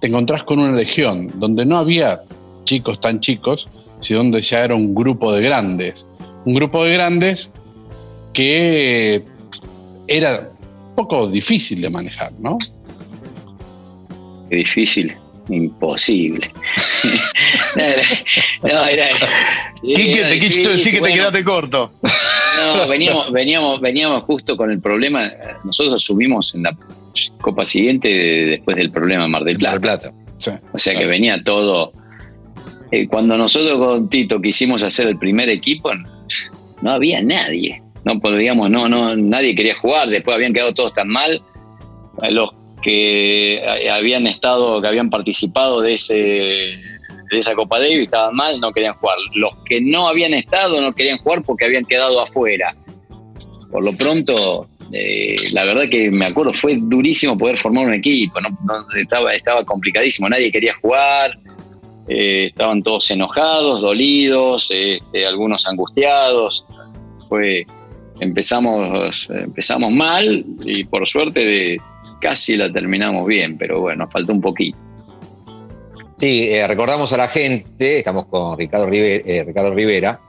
te 0.00 0.06
encontrás 0.06 0.44
con 0.44 0.58
una 0.58 0.76
legión, 0.76 1.30
donde 1.34 1.64
no 1.64 1.78
había 1.78 2.22
chicos 2.64 3.00
tan 3.00 3.20
chicos, 3.20 3.68
sino 4.00 4.18
donde 4.18 4.40
ya 4.42 4.64
era 4.64 4.74
un 4.74 4.94
grupo 4.94 5.32
de 5.32 5.42
grandes. 5.42 6.08
Un 6.44 6.54
grupo 6.54 6.84
de 6.84 6.92
grandes 6.92 7.52
que 8.32 9.24
era 10.06 10.50
un 10.88 10.94
poco 10.94 11.28
difícil 11.28 11.80
de 11.80 11.90
manejar, 11.90 12.32
¿no? 12.40 12.58
Qué 14.48 14.56
difícil, 14.56 15.14
imposible. 15.48 16.50
no, 17.76 17.82
era, 17.82 18.02
no, 18.62 18.86
era- 18.86 19.08
Quique, 19.82 20.20
era 20.20 20.28
te 20.30 20.38
quiso 20.38 20.70
decir 20.70 20.94
que 20.94 21.00
te 21.00 21.12
quedaste 21.12 21.44
corto. 21.44 21.92
No, 22.56 22.88
veníamos, 22.88 23.30
veníamos, 23.32 23.80
veníamos 23.80 24.22
justo 24.22 24.56
con 24.56 24.70
el 24.70 24.80
problema. 24.80 25.30
Nosotros 25.64 26.02
subimos 26.02 26.54
en 26.54 26.62
la 26.64 26.76
Copa 27.40 27.66
siguiente 27.66 28.08
después 28.08 28.76
del 28.76 28.90
problema 28.90 29.26
en 29.26 29.30
Mar 29.30 29.44
del 29.44 29.58
Plata. 29.58 29.80
Plata. 29.80 30.12
o 30.72 30.78
sea 30.78 30.94
que 30.94 31.06
venía 31.06 31.42
todo. 31.42 31.92
Eh, 32.90 33.06
cuando 33.08 33.36
nosotros 33.36 33.78
con 33.78 34.08
Tito 34.08 34.40
quisimos 34.40 34.82
hacer 34.82 35.08
el 35.08 35.18
primer 35.18 35.48
equipo, 35.48 35.90
no 36.80 36.90
había 36.90 37.20
nadie. 37.22 37.82
No 38.04 38.20
podíamos, 38.20 38.70
no, 38.70 38.88
no, 38.88 39.16
nadie 39.16 39.54
quería 39.54 39.76
jugar. 39.76 40.08
Después 40.08 40.34
habían 40.34 40.52
quedado 40.52 40.74
todos 40.74 40.92
tan 40.92 41.08
mal. 41.08 41.42
Los 42.30 42.50
que 42.82 43.62
habían 43.90 44.26
estado, 44.26 44.80
que 44.80 44.88
habían 44.88 45.10
participado 45.10 45.80
de 45.80 45.94
ese 45.94 46.78
de 47.30 47.38
esa 47.38 47.54
Copa 47.54 47.78
Davis 47.78 48.00
estaban 48.00 48.34
mal, 48.34 48.60
no 48.60 48.72
querían 48.72 48.94
jugar. 48.94 49.16
Los 49.34 49.54
que 49.64 49.80
no 49.80 50.08
habían 50.08 50.34
estado 50.34 50.80
no 50.80 50.94
querían 50.94 51.18
jugar 51.18 51.42
porque 51.42 51.64
habían 51.64 51.84
quedado 51.84 52.20
afuera. 52.20 52.76
Por 53.70 53.82
lo 53.82 53.92
pronto, 53.96 54.68
eh, 54.92 55.34
la 55.52 55.64
verdad 55.64 55.88
que 55.90 56.10
me 56.10 56.26
acuerdo, 56.26 56.52
fue 56.52 56.76
durísimo 56.80 57.36
poder 57.36 57.58
formar 57.58 57.86
un 57.86 57.94
equipo, 57.94 58.40
¿no? 58.40 58.48
estaba, 58.96 59.34
estaba 59.34 59.64
complicadísimo, 59.64 60.28
nadie 60.28 60.52
quería 60.52 60.74
jugar, 60.80 61.36
eh, 62.06 62.46
estaban 62.50 62.82
todos 62.82 63.10
enojados, 63.10 63.82
dolidos, 63.82 64.70
este, 64.70 65.26
algunos 65.26 65.66
angustiados. 65.66 66.66
Fue, 67.28 67.66
empezamos, 68.20 69.30
empezamos 69.30 69.92
mal 69.92 70.44
y 70.64 70.84
por 70.84 71.06
suerte 71.06 71.40
de, 71.40 71.80
casi 72.20 72.56
la 72.56 72.72
terminamos 72.72 73.26
bien, 73.26 73.58
pero 73.58 73.80
bueno, 73.80 74.08
faltó 74.08 74.32
un 74.32 74.40
poquito. 74.40 74.78
Sí, 76.16 76.48
eh, 76.50 76.66
recordamos 76.66 77.12
a 77.12 77.16
la 77.16 77.28
gente, 77.28 77.98
estamos 77.98 78.26
con 78.26 78.56
Ricardo 78.56 78.86
Rivera, 78.86 79.44
Ricardo 79.44 79.74
Rivera 79.74 80.20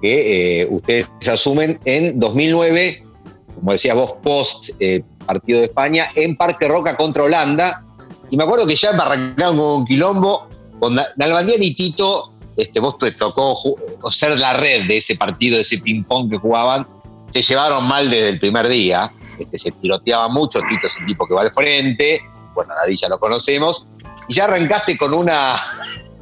que 0.00 0.66
ustedes 0.68 1.06
asumen 1.28 1.78
en 1.86 2.20
2009 2.20 3.04
como 3.54 3.72
decías 3.72 3.94
vos, 3.94 4.16
post 4.22 4.70
eh, 4.80 5.02
partido 5.26 5.60
de 5.60 5.66
España, 5.66 6.06
en 6.14 6.36
Parque 6.36 6.68
Roca 6.68 6.96
contra 6.96 7.22
Holanda. 7.22 7.84
Y 8.30 8.36
me 8.36 8.44
acuerdo 8.44 8.66
que 8.66 8.76
ya 8.76 8.90
arrancaron 8.90 9.56
con 9.56 9.66
un 9.66 9.84
quilombo, 9.86 10.48
con 10.80 10.94
Nalbandián 11.16 11.62
y 11.62 11.74
Tito, 11.74 12.32
este, 12.56 12.80
vos 12.80 12.98
te 12.98 13.12
tocó 13.12 13.56
ser 14.10 14.38
la 14.38 14.54
red 14.54 14.86
de 14.86 14.98
ese 14.98 15.16
partido, 15.16 15.56
de 15.56 15.62
ese 15.62 15.78
ping-pong 15.78 16.30
que 16.30 16.36
jugaban, 16.36 16.86
se 17.28 17.42
llevaron 17.42 17.86
mal 17.86 18.10
desde 18.10 18.30
el 18.30 18.38
primer 18.38 18.68
día, 18.68 19.12
este, 19.38 19.58
se 19.58 19.70
tiroteaba 19.72 20.28
mucho, 20.28 20.60
Tito 20.68 20.86
es 20.86 21.00
el 21.00 21.06
tipo 21.06 21.26
que 21.26 21.34
va 21.34 21.42
al 21.42 21.52
frente, 21.52 22.22
bueno, 22.54 22.72
nadie 22.80 22.96
ya 22.96 23.08
lo 23.08 23.18
conocemos, 23.18 23.86
y 24.28 24.34
ya 24.34 24.44
arrancaste 24.44 24.96
con 24.96 25.12
una, 25.12 25.60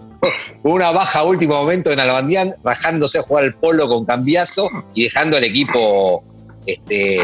una 0.63 0.91
baja 0.93 1.21
a 1.21 1.25
último 1.25 1.55
momento 1.55 1.91
en 1.91 2.01
Albandián, 2.01 2.55
rajándose 2.65 3.19
a 3.19 3.23
jugar 3.23 3.45
el 3.45 3.55
polo 3.55 3.89
con 3.89 4.05
cambiazo 4.05 4.69
y 4.95 5.05
dejando 5.05 5.37
al 5.37 5.45
equipo 5.45 6.25
este, 6.67 7.19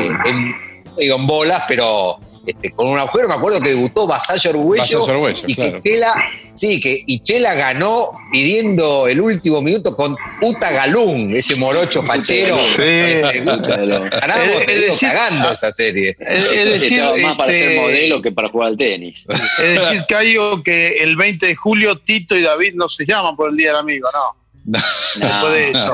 en 0.98 1.26
bolas, 1.26 1.64
pero 1.68 2.18
este, 2.48 2.70
con 2.70 2.88
un 2.88 2.98
agujero. 2.98 3.28
Me 3.28 3.34
acuerdo 3.34 3.60
que 3.60 3.68
debutó 3.68 4.06
Vasallo 4.06 4.50
Arguello, 4.50 5.28
y 5.46 5.54
que 5.54 5.80
Chela, 5.84 6.14
sí, 6.54 6.80
que 6.80 7.02
y 7.06 7.20
Chela 7.20 7.54
ganó 7.54 8.12
pidiendo 8.32 9.06
el 9.06 9.20
último 9.20 9.60
minuto 9.60 9.94
con 9.94 10.16
Uta 10.40 10.70
Galún, 10.72 11.36
ese 11.36 11.56
morocho 11.56 12.02
fachero. 12.02 12.58
Sí. 12.58 12.82
Este, 12.82 13.40
Ganábamos 13.44 14.98
cagando 14.98 15.52
esa 15.52 15.72
serie. 15.74 16.16
Es, 16.18 16.80
decir, 16.80 17.02
más 17.22 17.36
para 17.36 17.52
ser 17.52 17.72
este, 17.72 17.80
modelo 17.80 18.22
que 18.22 18.32
para 18.32 18.48
jugar 18.48 18.68
al 18.68 18.78
tenis. 18.78 19.26
Es 19.62 19.78
decir, 19.78 20.04
Cayo, 20.08 20.62
que 20.62 21.02
el 21.02 21.16
20 21.16 21.46
de 21.46 21.54
julio 21.54 21.98
Tito 21.98 22.34
y 22.34 22.42
David 22.42 22.72
no 22.76 22.88
se 22.88 23.04
llaman 23.04 23.36
por 23.36 23.50
el 23.50 23.56
Día 23.56 23.68
del 23.68 23.76
Amigo, 23.76 24.08
no. 24.12 24.38
No, 24.64 24.78
Después 25.18 25.52
de 25.52 25.70
eso. 25.70 25.92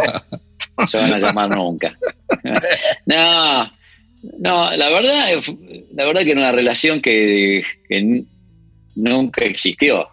no 0.79 0.87
se 0.87 0.99
van 0.99 1.15
a 1.15 1.19
llamar 1.19 1.57
nunca. 1.57 1.99
no, 3.07 3.73
no, 4.39 4.71
la 4.77 4.89
verdad, 4.91 5.29
la 5.95 6.05
verdad 6.05 6.23
que 6.23 6.31
era 6.31 6.41
una 6.41 6.53
relación 6.53 7.01
que, 7.01 7.63
nunca 8.95 9.45
existió, 9.45 10.09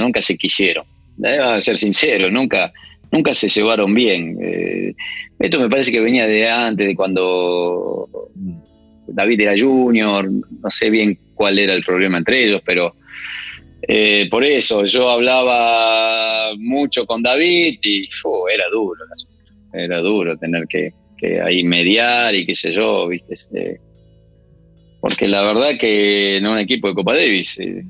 nunca 0.00 0.20
se 0.20 0.36
quisieron. 0.36 0.84
Debo 1.16 1.60
ser 1.60 1.78
sincero, 1.78 2.30
nunca, 2.30 2.72
nunca 3.10 3.34
se 3.34 3.48
llevaron 3.48 3.94
bien. 3.94 4.38
Eh, 4.42 4.94
esto 5.38 5.60
me 5.60 5.68
parece 5.68 5.92
que 5.92 6.00
venía 6.00 6.26
de 6.26 6.48
antes, 6.48 6.86
de 6.86 6.96
cuando 6.96 8.08
David 9.06 9.40
era 9.40 9.54
junior, 9.58 10.28
no 10.30 10.70
sé 10.70 10.90
bien 10.90 11.18
cuál 11.34 11.58
era 11.58 11.74
el 11.74 11.84
problema 11.84 12.18
entre 12.18 12.44
ellos, 12.44 12.62
pero 12.64 12.94
eh, 13.82 14.28
por 14.30 14.44
eso 14.44 14.84
yo 14.86 15.10
hablaba 15.10 16.54
mucho 16.58 17.04
con 17.06 17.22
David 17.22 17.78
y 17.82 18.08
era 18.52 18.64
duro, 18.70 19.04
era 19.72 19.98
duro 20.00 20.36
tener 20.36 20.66
que, 20.66 20.92
ahí 21.44 21.64
mediar 21.64 22.34
y 22.34 22.44
qué 22.44 22.54
sé 22.54 22.72
yo, 22.72 23.08
¿viste? 23.08 23.80
porque 25.00 25.26
la 25.26 25.42
verdad 25.42 25.70
que 25.80 26.36
en 26.36 26.46
un 26.46 26.58
equipo 26.58 26.86
de 26.86 26.94
Copa 26.94 27.14
Davis 27.14 27.58
eh, 27.58 27.84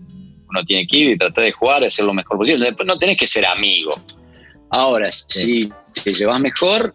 uno 0.49 0.65
tiene 0.65 0.87
que 0.87 0.97
ir 0.97 1.11
y 1.11 1.19
tratar 1.19 1.45
de 1.45 1.53
jugar, 1.53 1.85
hacer 1.85 2.07
lo 2.07 2.15
mejor 2.15 2.39
posible. 2.39 2.65
Después 2.65 2.87
no 2.87 2.99
tenés 2.99 3.19
que 3.19 3.27
ser 3.27 3.45
amigo. 3.45 4.01
Ahora, 4.71 5.13
si 5.13 5.71
te 6.03 6.15
llevas 6.15 6.41
mejor, 6.41 6.95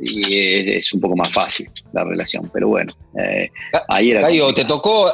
y 0.00 0.76
es, 0.76 0.92
un 0.92 1.00
poco 1.00 1.16
más 1.16 1.32
fácil 1.32 1.70
la 1.92 2.04
relación, 2.04 2.50
pero 2.52 2.68
bueno, 2.68 2.92
eh, 3.18 3.50
ahí 3.88 4.10
era... 4.10 4.20
Cayo, 4.20 4.52
te 4.52 4.66
tocó, 4.66 5.10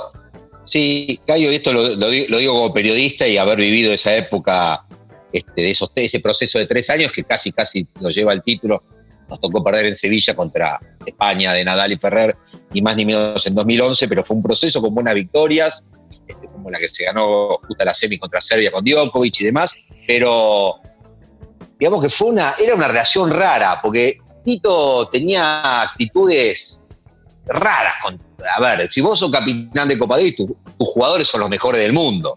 sí, 0.64 1.18
Cayo, 1.26 1.50
esto 1.50 1.72
lo, 1.72 2.08
digo 2.08 2.54
como 2.54 2.74
periodista 2.74 3.26
y 3.26 3.36
haber 3.36 3.58
vivido 3.58 3.92
esa 3.92 4.16
época 4.16 4.84
este, 5.32 5.62
de 5.62 5.70
esos, 5.70 5.90
ese 5.94 6.20
proceso 6.20 6.58
de 6.58 6.66
tres 6.66 6.90
años 6.90 7.12
que 7.12 7.22
casi, 7.22 7.52
casi 7.52 7.86
lo 8.00 8.10
lleva 8.10 8.32
el 8.32 8.42
título 8.42 8.82
nos 9.34 9.40
tocó 9.40 9.62
perder 9.62 9.86
en 9.86 9.96
Sevilla 9.96 10.34
contra 10.34 10.80
España 11.04 11.52
de 11.52 11.64
Nadal 11.64 11.92
y 11.92 11.96
Ferrer, 11.96 12.36
y 12.72 12.82
más 12.82 12.96
ni 12.96 13.04
menos 13.04 13.44
en 13.46 13.54
2011, 13.54 14.08
pero 14.08 14.24
fue 14.24 14.36
un 14.36 14.42
proceso 14.42 14.80
con 14.80 14.94
buenas 14.94 15.14
victorias, 15.14 15.84
este, 16.26 16.48
como 16.48 16.70
la 16.70 16.78
que 16.78 16.88
se 16.88 17.04
ganó 17.04 17.58
justo 17.66 17.84
la 17.84 17.94
semi 17.94 18.18
contra 18.18 18.40
Serbia 18.40 18.70
con 18.70 18.84
Djokovic 18.84 19.40
y 19.40 19.44
demás, 19.44 19.76
pero 20.06 20.76
digamos 21.78 22.02
que 22.02 22.08
fue 22.08 22.28
una, 22.28 22.54
era 22.60 22.74
una 22.74 22.88
relación 22.88 23.30
rara, 23.30 23.80
porque 23.82 24.18
Tito 24.44 25.08
tenía 25.08 25.82
actitudes 25.82 26.84
raras. 27.46 27.94
a 28.56 28.60
ver, 28.60 28.90
si 28.90 29.00
vos 29.00 29.18
sos 29.18 29.30
capitán 29.30 29.88
de 29.88 29.98
Copa 29.98 30.16
Davis, 30.16 30.36
tus 30.36 30.48
jugadores 30.78 31.26
son 31.26 31.40
los 31.40 31.48
mejores 31.48 31.80
del 31.80 31.92
mundo. 31.92 32.36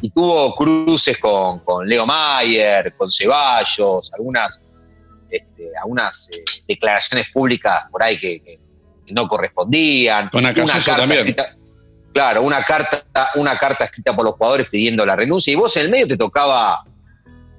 Y 0.00 0.10
tuvo 0.10 0.54
cruces 0.54 1.18
con, 1.18 1.58
con 1.60 1.88
Leo 1.88 2.06
Mayer, 2.06 2.94
con 2.96 3.10
Ceballos, 3.10 4.12
algunas 4.12 4.62
este, 5.30 5.70
a 5.80 5.86
unas 5.86 6.30
eh, 6.32 6.44
declaraciones 6.66 7.26
públicas 7.32 7.84
por 7.90 8.02
ahí 8.02 8.18
que, 8.18 8.40
no 9.10 9.26
correspondían. 9.26 10.28
una 10.34 10.52
carta 10.52 10.96
también. 10.96 11.20
Escrita, 11.20 11.56
claro, 12.12 12.42
una 12.42 12.62
carta, 12.62 13.02
una 13.36 13.56
carta 13.56 13.84
escrita 13.84 14.14
por 14.14 14.24
los 14.24 14.34
jugadores 14.34 14.68
pidiendo 14.70 15.06
la 15.06 15.16
renuncia 15.16 15.50
y 15.50 15.56
vos 15.56 15.74
en 15.78 15.84
el 15.84 15.90
medio 15.90 16.06
te 16.06 16.18
tocaba, 16.18 16.84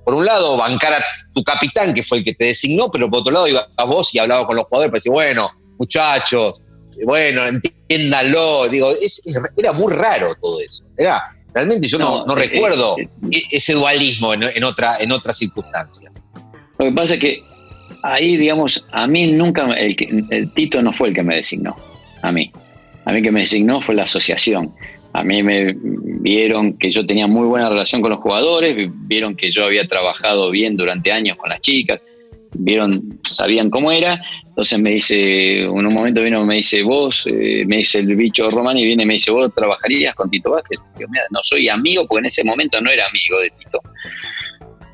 por 0.05 0.13
un 0.13 0.25
lado, 0.25 0.57
bancar 0.57 0.93
a 0.93 1.03
tu 1.33 1.43
capitán, 1.43 1.93
que 1.93 2.03
fue 2.03 2.19
el 2.19 2.23
que 2.23 2.35
te 2.35 2.45
designó, 2.45 2.91
pero 2.91 3.09
por 3.09 3.21
otro 3.21 3.33
lado 3.33 3.47
ibas 3.47 3.67
a 3.77 3.83
vos 3.85 4.13
y 4.13 4.19
hablabas 4.19 4.45
con 4.45 4.57
los 4.57 4.65
jugadores 4.65 4.91
para 4.91 4.97
decir, 4.99 5.11
bueno, 5.11 5.49
muchachos, 5.79 6.61
bueno, 7.05 7.45
entiéndanlo. 7.45 8.67
Digo, 8.67 8.91
era 9.57 9.73
muy 9.73 9.93
raro 9.93 10.35
todo 10.41 10.59
eso. 10.61 10.83
Era, 10.97 11.35
realmente 11.53 11.87
yo 11.87 11.97
no, 11.97 12.25
no, 12.25 12.37
eh, 12.37 12.47
recuerdo 12.47 12.97
eh, 12.99 13.07
ese 13.51 13.73
dualismo 13.73 14.33
en, 14.33 14.43
en, 14.43 14.63
otra, 14.63 14.97
en 14.99 15.11
otras 15.11 15.37
circunstancias. 15.37 16.11
Lo 16.77 16.85
que 16.85 16.91
pasa 16.91 17.13
es 17.15 17.19
que 17.19 17.43
ahí, 18.03 18.37
digamos, 18.37 18.85
a 18.91 19.07
mí 19.07 19.27
nunca, 19.31 19.71
el, 19.73 19.95
el, 20.29 20.53
Tito 20.53 20.81
no 20.81 20.91
fue 20.91 21.09
el 21.09 21.13
que 21.13 21.23
me 21.23 21.35
designó, 21.35 21.75
a 22.21 22.31
mí. 22.31 22.51
A 23.05 23.11
mí 23.11 23.21
que 23.21 23.31
me 23.31 23.41
designó 23.41 23.81
fue 23.81 23.95
la 23.95 24.03
asociación. 24.03 24.73
A 25.13 25.23
mí 25.23 25.41
me 25.41 25.75
vieron 25.75 26.77
que 26.77 26.91
yo 26.91 27.05
tenía 27.05 27.25
muy 27.25 27.47
buena 27.47 27.69
relación 27.69 28.01
con 28.01 28.11
los 28.11 28.19
jugadores, 28.19 28.89
vieron 29.07 29.35
que 29.35 29.49
yo 29.49 29.65
había 29.65 29.87
trabajado 29.87 30.51
bien 30.51 30.77
durante 30.77 31.11
años 31.11 31.35
con 31.37 31.49
las 31.49 31.61
chicas, 31.61 32.03
vieron, 32.53 33.19
sabían 33.29 33.71
cómo 33.71 33.91
era. 33.91 34.21
Entonces 34.45 34.77
me 34.77 34.91
dice, 34.91 35.63
en 35.63 35.69
un 35.71 35.93
momento 35.93 36.21
vino, 36.21 36.45
me 36.45 36.55
dice, 36.55 36.83
vos, 36.83 37.25
eh, 37.25 37.63
me 37.65 37.77
dice 37.77 37.99
el 37.99 38.15
bicho 38.15 38.51
Romani, 38.51 38.85
viene 38.85 39.03
y 39.03 39.05
me 39.05 39.13
dice, 39.13 39.31
vos 39.31 39.51
trabajarías 39.53 40.13
con 40.13 40.29
Tito 40.29 40.51
Vázquez. 40.51 40.79
Mira, 40.97 41.23
no 41.31 41.39
soy 41.41 41.69
amigo, 41.69 42.05
porque 42.05 42.19
en 42.19 42.25
ese 42.25 42.43
momento 42.43 42.79
no 42.81 42.91
era 42.91 43.07
amigo 43.07 43.39
de 43.39 43.49
Tito 43.51 43.81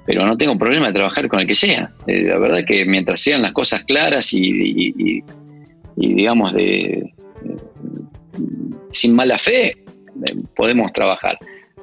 pero 0.06 0.26
no 0.26 0.38
tengo 0.38 0.58
problema 0.58 0.88
de 0.88 0.94
trabajar 0.94 1.28
con 1.28 1.40
el 1.40 1.48
que 1.48 1.56
sea. 1.56 1.90
Eh, 2.06 2.24
la 2.24 2.38
verdad 2.38 2.64
que 2.66 2.86
mientras 2.86 3.20
sean 3.20 3.42
las 3.42 3.52
cosas 3.52 3.84
claras 3.84 4.32
y, 4.34 5.24
digamos, 5.96 6.54
de, 6.54 7.12
sin 8.92 9.16
mala 9.16 9.38
fe, 9.38 9.70
eh, 9.70 9.78
podemos 10.56 10.94
trabajar. 10.94 11.38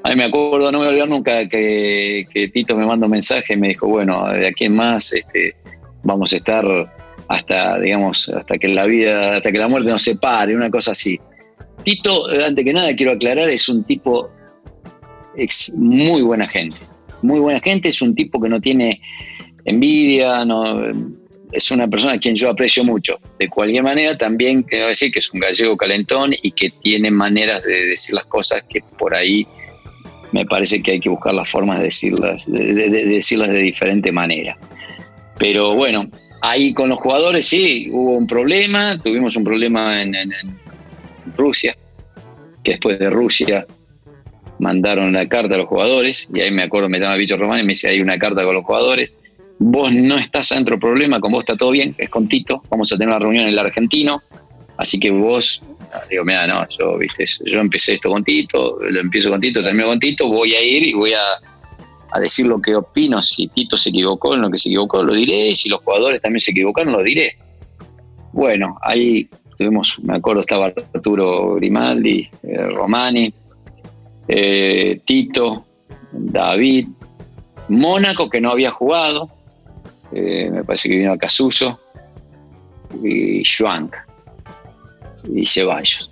A 0.04 0.10
mí 0.10 0.16
me 0.16 0.24
acuerdo, 0.24 0.70
no 0.70 0.78
me 0.78 0.84
voy 0.84 0.86
a 0.86 0.90
olvidar 0.90 1.08
nunca 1.08 1.48
que, 1.48 2.50
Tito 2.52 2.76
me 2.76 2.86
mandó 2.86 3.06
un 3.06 3.12
mensaje 3.12 3.54
y 3.54 3.56
me 3.56 3.68
dijo, 3.68 3.88
bueno, 3.88 4.28
de 4.28 4.46
aquí 4.46 4.64
en 4.64 4.76
más 4.76 5.12
este, 5.12 5.56
vamos 6.02 6.32
a 6.32 6.36
estar 6.36 6.64
hasta, 7.28 7.78
digamos, 7.78 8.28
hasta 8.28 8.58
que 8.58 8.68
la 8.68 8.84
vida, 8.84 9.36
hasta 9.36 9.50
que 9.50 9.58
la 9.58 9.68
muerte 9.68 9.90
nos 9.90 10.02
separe, 10.02 10.54
una 10.54 10.70
cosa 10.70 10.92
así. 10.92 11.20
Tito, 11.82 12.26
antes 12.46 12.64
que 12.64 12.72
nada, 12.72 12.94
quiero 12.94 13.12
aclarar, 13.12 13.48
es 13.48 13.68
un 13.68 13.82
tipo 13.84 14.30
muy 15.76 16.22
buena 16.22 16.46
gente 16.48 16.76
muy 17.22 17.40
buena 17.40 17.60
gente, 17.60 17.88
es 17.88 18.02
un 18.02 18.14
tipo 18.14 18.40
que 18.40 18.48
no 18.48 18.60
tiene 18.60 19.00
envidia, 19.64 20.44
no, 20.44 20.82
es 21.52 21.70
una 21.70 21.86
persona 21.86 22.14
a 22.14 22.18
quien 22.18 22.34
yo 22.34 22.50
aprecio 22.50 22.84
mucho. 22.84 23.18
De 23.38 23.48
cualquier 23.48 23.82
manera, 23.82 24.16
también 24.16 24.62
quiero 24.62 24.88
decir 24.88 25.12
que 25.12 25.18
es 25.18 25.30
un 25.32 25.40
gallego 25.40 25.76
calentón 25.76 26.32
y 26.42 26.50
que 26.52 26.70
tiene 26.70 27.10
maneras 27.10 27.62
de 27.62 27.86
decir 27.86 28.14
las 28.14 28.24
cosas 28.24 28.64
que 28.68 28.82
por 28.98 29.14
ahí 29.14 29.46
me 30.32 30.46
parece 30.46 30.82
que 30.82 30.92
hay 30.92 31.00
que 31.00 31.10
buscar 31.10 31.34
las 31.34 31.48
formas 31.48 31.78
de 31.78 31.84
decirlas, 31.84 32.50
de, 32.50 32.88
decirlas 32.88 33.50
de 33.50 33.58
diferente 33.58 34.10
manera. 34.10 34.56
Pero 35.38 35.74
bueno, 35.74 36.10
ahí 36.40 36.72
con 36.72 36.88
los 36.88 36.98
jugadores 36.98 37.46
sí, 37.46 37.88
hubo 37.92 38.12
un 38.12 38.26
problema, 38.26 38.98
tuvimos 38.98 39.36
un 39.36 39.44
problema 39.44 40.02
en, 40.02 40.14
Rusia, 41.36 41.76
que 42.64 42.72
después 42.72 42.98
de 42.98 43.08
Rusia 43.08 43.66
mandaron 44.62 45.12
la 45.12 45.28
carta 45.28 45.56
a 45.56 45.58
los 45.58 45.66
jugadores, 45.66 46.28
y 46.32 46.40
ahí 46.40 46.52
me 46.52 46.62
acuerdo, 46.62 46.88
me 46.88 47.00
llama 47.00 47.16
Bicho 47.16 47.36
Román 47.36 47.58
y 47.58 47.62
me 47.64 47.70
dice, 47.70 47.88
hay 47.88 48.00
una 48.00 48.16
carta 48.16 48.44
con 48.44 48.54
los 48.54 48.64
jugadores, 48.64 49.12
vos 49.58 49.92
no 49.92 50.16
estás 50.16 50.50
dentro 50.50 50.76
del 50.76 50.80
problema, 50.80 51.18
con 51.18 51.32
vos 51.32 51.40
está 51.40 51.56
todo 51.56 51.72
bien, 51.72 51.96
es 51.98 52.08
con 52.08 52.28
Tito, 52.28 52.62
vamos 52.70 52.92
a 52.92 52.96
tener 52.96 53.08
una 53.08 53.18
reunión 53.18 53.42
en 53.42 53.48
el 53.50 53.58
argentino, 53.58 54.22
así 54.76 55.00
que 55.00 55.10
vos, 55.10 55.64
digo, 56.08 56.24
mira, 56.24 56.46
no, 56.46 56.64
yo, 56.68 56.96
empecé 57.60 57.94
esto 57.94 58.08
con 58.08 58.22
Tito, 58.22 58.78
lo 58.80 59.00
empiezo 59.00 59.30
con 59.30 59.40
Tito, 59.40 59.64
termino 59.64 59.86
con 59.88 59.98
Tito, 59.98 60.28
voy 60.28 60.54
a 60.54 60.62
ir 60.64 60.84
y 60.84 60.92
voy 60.92 61.12
a, 61.12 62.20
decir 62.20 62.46
lo 62.46 62.60
que 62.60 62.76
opino, 62.76 63.20
si 63.20 63.48
Tito 63.48 63.76
se 63.76 63.88
equivocó 63.88 64.34
en 64.34 64.42
lo 64.42 64.50
que 64.50 64.58
se 64.58 64.68
equivocó, 64.68 65.02
lo 65.02 65.12
diré, 65.14 65.56
si 65.56 65.68
los 65.68 65.80
jugadores 65.80 66.22
también 66.22 66.40
se 66.40 66.52
equivocaron, 66.52 66.92
lo 66.92 67.02
diré. 67.02 67.36
Bueno, 68.32 68.78
ahí 68.82 69.28
tuvimos, 69.56 69.98
me 70.04 70.16
acuerdo, 70.16 70.42
estaba 70.42 70.72
Arturo 70.94 71.54
Grimaldi, 71.54 72.28
eh, 72.42 72.66
Romani, 72.66 73.32
eh, 74.28 75.00
Tito, 75.04 75.64
David, 76.12 76.88
Mónaco, 77.68 78.28
que 78.28 78.40
no 78.40 78.50
había 78.50 78.70
jugado, 78.70 79.30
eh, 80.12 80.50
me 80.52 80.64
parece 80.64 80.88
que 80.88 80.98
vino 80.98 81.12
a 81.12 81.18
Casuso, 81.18 81.80
y 83.02 83.42
Schwank, 83.42 83.94
y 85.34 85.46
Ceballos. 85.46 86.10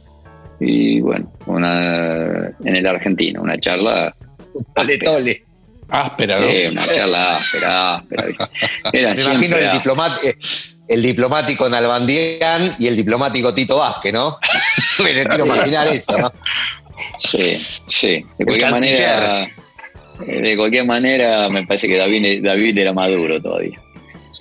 Y 0.58 1.00
bueno, 1.00 1.30
una, 1.46 2.48
en 2.64 2.76
el 2.76 2.86
argentino, 2.86 3.42
una 3.42 3.58
charla. 3.58 4.14
Tole, 4.74 4.98
tole. 4.98 5.44
Áspera, 5.88 6.38
¿no? 6.38 6.46
una 6.46 6.86
charla 6.86 7.36
áspera, 7.36 7.96
áspera. 7.96 8.48
Me 8.92 9.00
imagino 9.00 9.56
el, 9.56 9.64
eh, 9.64 10.38
el, 10.88 11.02
diplomático 11.02 11.68
Nalbandián 11.68 12.76
y 12.78 12.86
el 12.86 12.96
diplomático 12.96 13.52
Tito 13.52 13.78
Vázquez, 13.78 14.12
¿no? 14.12 14.38
me 15.02 15.24
quiero 15.26 15.46
imaginar 15.46 15.88
eso, 15.88 16.16
¿no? 16.16 16.32
Sí, 17.18 17.57
sí. 17.88 18.24
De 18.38 18.44
cualquier 18.44 18.70
manera. 18.70 19.48
De 20.26 20.57
cualquier 20.57 20.84
manera, 20.84 21.48
me 21.48 21.66
parece 21.66 21.88
que 21.88 21.96
David, 21.96 22.44
David 22.44 22.76
era 22.76 22.92
maduro 22.92 23.40
todavía. 23.40 23.80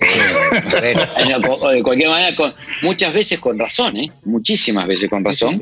de 0.00 1.82
cualquier 1.82 2.10
manera, 2.10 2.54
muchas 2.82 3.12
veces 3.12 3.40
con 3.40 3.58
razón, 3.58 3.96
¿eh? 3.96 4.12
muchísimas 4.24 4.86
veces 4.86 5.10
con 5.10 5.24
razón, 5.24 5.58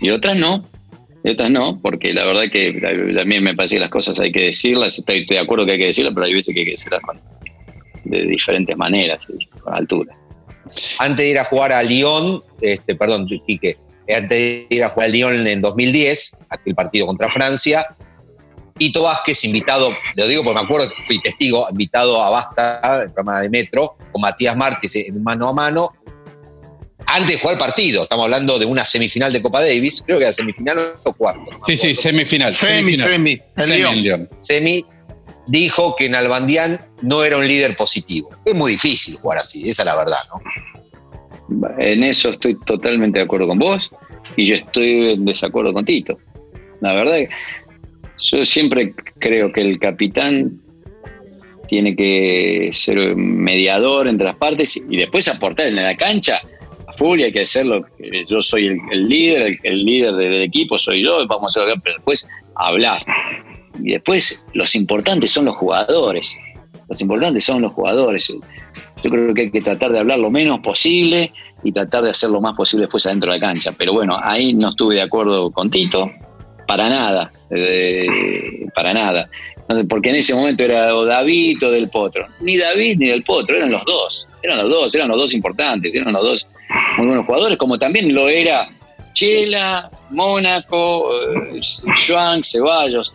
y 0.00 0.10
otras 0.10 0.38
no, 0.38 0.66
y 1.22 1.30
otras 1.30 1.50
no, 1.50 1.78
porque 1.82 2.14
la 2.14 2.24
verdad 2.24 2.44
que 2.50 3.12
también 3.14 3.42
me 3.42 3.54
parece 3.54 3.76
que 3.76 3.80
las 3.80 3.90
cosas 3.90 4.18
hay 4.18 4.32
que 4.32 4.44
decirlas, 4.44 4.98
estoy, 4.98 5.26
de 5.26 5.38
acuerdo 5.38 5.66
que 5.66 5.72
hay 5.72 5.78
que 5.78 5.86
decirlas, 5.86 6.14
pero 6.14 6.26
hay 6.26 6.34
veces 6.34 6.54
que 6.54 6.60
hay 6.60 6.66
que 6.66 6.72
decirlas 6.72 7.02
de 8.04 8.22
diferentes 8.22 8.76
maneras, 8.76 9.26
con 9.60 9.74
altura. 9.74 10.16
Antes 10.98 11.24
de 11.24 11.30
ir 11.32 11.38
a 11.38 11.44
jugar 11.44 11.72
a 11.72 11.82
Lyon, 11.82 12.42
este, 12.60 12.94
perdón, 12.94 13.28
Quique, 13.28 13.76
antes 14.14 14.38
de 14.38 14.66
ir 14.70 14.84
a 14.84 14.88
jugar 14.88 15.08
a 15.08 15.12
Lyon 15.12 15.46
en 15.46 15.60
2010, 15.62 16.36
aquel 16.50 16.74
partido 16.74 17.06
contra 17.06 17.30
Francia, 17.30 17.86
Tito 18.78 19.02
Vázquez, 19.02 19.44
invitado, 19.44 19.96
lo 20.14 20.26
digo 20.26 20.42
porque 20.44 20.58
me 20.58 20.64
acuerdo 20.64 20.88
que 20.88 21.02
fui 21.02 21.20
testigo, 21.20 21.66
invitado 21.70 22.22
a 22.22 22.30
Basta, 22.30 23.02
el 23.02 23.12
programa 23.12 23.40
de 23.40 23.48
Metro, 23.48 23.96
con 24.12 24.20
Matías 24.20 24.56
Márquez 24.56 24.94
en 24.96 25.22
mano 25.22 25.48
a 25.48 25.52
mano, 25.52 25.94
antes 27.06 27.36
de 27.36 27.38
jugar 27.38 27.54
el 27.54 27.60
partido. 27.60 28.02
Estamos 28.02 28.24
hablando 28.24 28.58
de 28.58 28.66
una 28.66 28.84
semifinal 28.84 29.32
de 29.32 29.40
Copa 29.40 29.60
Davis, 29.60 30.02
creo 30.04 30.18
que 30.18 30.24
era 30.24 30.32
semifinal 30.32 30.78
o 31.04 31.12
cuarto. 31.12 31.50
sí, 31.66 31.76
sí, 31.76 31.94
semifinal. 31.94 32.52
Semi, 32.52 32.96
semi. 32.96 33.40
Semi, 33.56 34.28
semi, 34.40 34.84
dijo 35.46 35.96
que 35.96 36.08
Nalbandián 36.08 36.84
no 37.02 37.24
era 37.24 37.38
un 37.38 37.46
líder 37.46 37.76
positivo. 37.76 38.30
Es 38.44 38.54
muy 38.54 38.72
difícil 38.72 39.16
jugar 39.16 39.38
así, 39.38 39.68
esa 39.68 39.82
es 39.82 39.86
la 39.86 39.96
verdad, 39.96 40.18
¿no? 40.32 40.40
En 41.78 42.02
eso 42.02 42.30
estoy 42.30 42.56
totalmente 42.64 43.18
de 43.18 43.24
acuerdo 43.24 43.48
con 43.48 43.58
vos 43.58 43.90
y 44.36 44.46
yo 44.46 44.56
estoy 44.56 45.12
en 45.12 45.24
desacuerdo 45.24 45.72
con 45.72 45.84
Tito. 45.84 46.18
La 46.80 46.94
verdad 46.94 47.18
yo 48.18 48.44
siempre 48.44 48.94
creo 49.18 49.52
que 49.52 49.60
el 49.60 49.78
capitán 49.78 50.60
tiene 51.68 51.96
que 51.96 52.70
ser 52.72 53.16
mediador 53.16 54.08
entre 54.08 54.26
las 54.26 54.36
partes 54.36 54.76
y 54.76 54.96
después 54.96 55.28
aportar 55.28 55.66
en 55.66 55.76
la 55.76 55.96
cancha 55.96 56.40
a 56.86 56.92
full 56.92 57.20
y 57.20 57.24
hay 57.24 57.32
que 57.32 57.42
hacerlo. 57.42 57.86
Yo 58.28 58.40
soy 58.40 58.66
el, 58.90 59.08
líder, 59.08 59.58
el, 59.62 59.84
líder 59.84 60.14
del 60.14 60.42
equipo 60.42 60.78
soy 60.78 61.02
yo, 61.02 61.26
vamos 61.26 61.56
a 61.56 61.64
ver, 61.64 61.76
pero 61.82 61.96
después 61.96 62.28
hablas. 62.54 63.06
Y 63.82 63.92
después 63.92 64.42
los 64.54 64.74
importantes 64.74 65.32
son 65.32 65.46
los 65.46 65.56
jugadores. 65.56 66.36
Los 66.88 67.00
importantes 67.00 67.44
son 67.44 67.62
los 67.62 67.72
jugadores. 67.72 68.32
Yo 69.02 69.10
creo 69.10 69.34
que 69.34 69.42
hay 69.42 69.50
que 69.50 69.62
tratar 69.62 69.92
de 69.92 69.98
hablar 69.98 70.18
lo 70.18 70.30
menos 70.30 70.60
posible 70.60 71.32
y 71.64 71.72
tratar 71.72 72.04
de 72.04 72.10
hacer 72.10 72.30
lo 72.30 72.40
más 72.40 72.54
posible 72.54 72.82
después 72.82 73.06
adentro 73.06 73.32
de 73.32 73.38
la 73.38 73.46
cancha. 73.46 73.72
Pero 73.76 73.92
bueno, 73.92 74.18
ahí 74.22 74.54
no 74.54 74.68
estuve 74.68 74.96
de 74.96 75.02
acuerdo 75.02 75.50
con 75.50 75.70
Tito, 75.70 76.10
para 76.66 76.88
nada 76.88 77.32
para 78.74 78.92
nada. 78.92 79.28
Porque 79.88 80.10
en 80.10 80.16
ese 80.16 80.34
momento 80.34 80.64
era 80.64 80.94
o 80.94 81.04
David 81.04 81.64
o 81.64 81.70
Del 81.70 81.88
Potro. 81.88 82.26
Ni 82.40 82.56
David 82.56 82.98
ni 82.98 83.06
Del 83.06 83.24
Potro, 83.24 83.56
eran 83.56 83.70
los 83.70 83.84
dos. 83.84 84.28
Eran 84.42 84.58
los 84.58 84.70
dos, 84.70 84.94
eran 84.94 85.08
los 85.08 85.18
dos 85.18 85.34
importantes, 85.34 85.94
eran 85.94 86.12
los 86.12 86.22
dos 86.22 86.48
muy 86.98 87.06
buenos 87.08 87.26
jugadores, 87.26 87.58
como 87.58 87.78
también 87.78 88.14
lo 88.14 88.28
era 88.28 88.68
Chela, 89.12 89.90
Mónaco, 90.10 91.10
eh, 91.12 91.60
Joan, 92.06 92.42
Ceballos. 92.44 93.12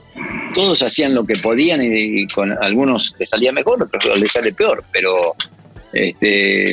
Todos 0.54 0.84
hacían 0.84 1.14
lo 1.14 1.26
que 1.26 1.36
podían 1.36 1.82
y, 1.84 2.28
con 2.28 2.52
algunos 2.64 3.16
les 3.20 3.30
salía 3.30 3.52
mejor, 3.52 3.84
otros 3.84 4.20
les 4.20 4.32
sale 4.32 4.54
peor. 4.54 4.84
Pero 4.92 5.36
este, 5.94 6.72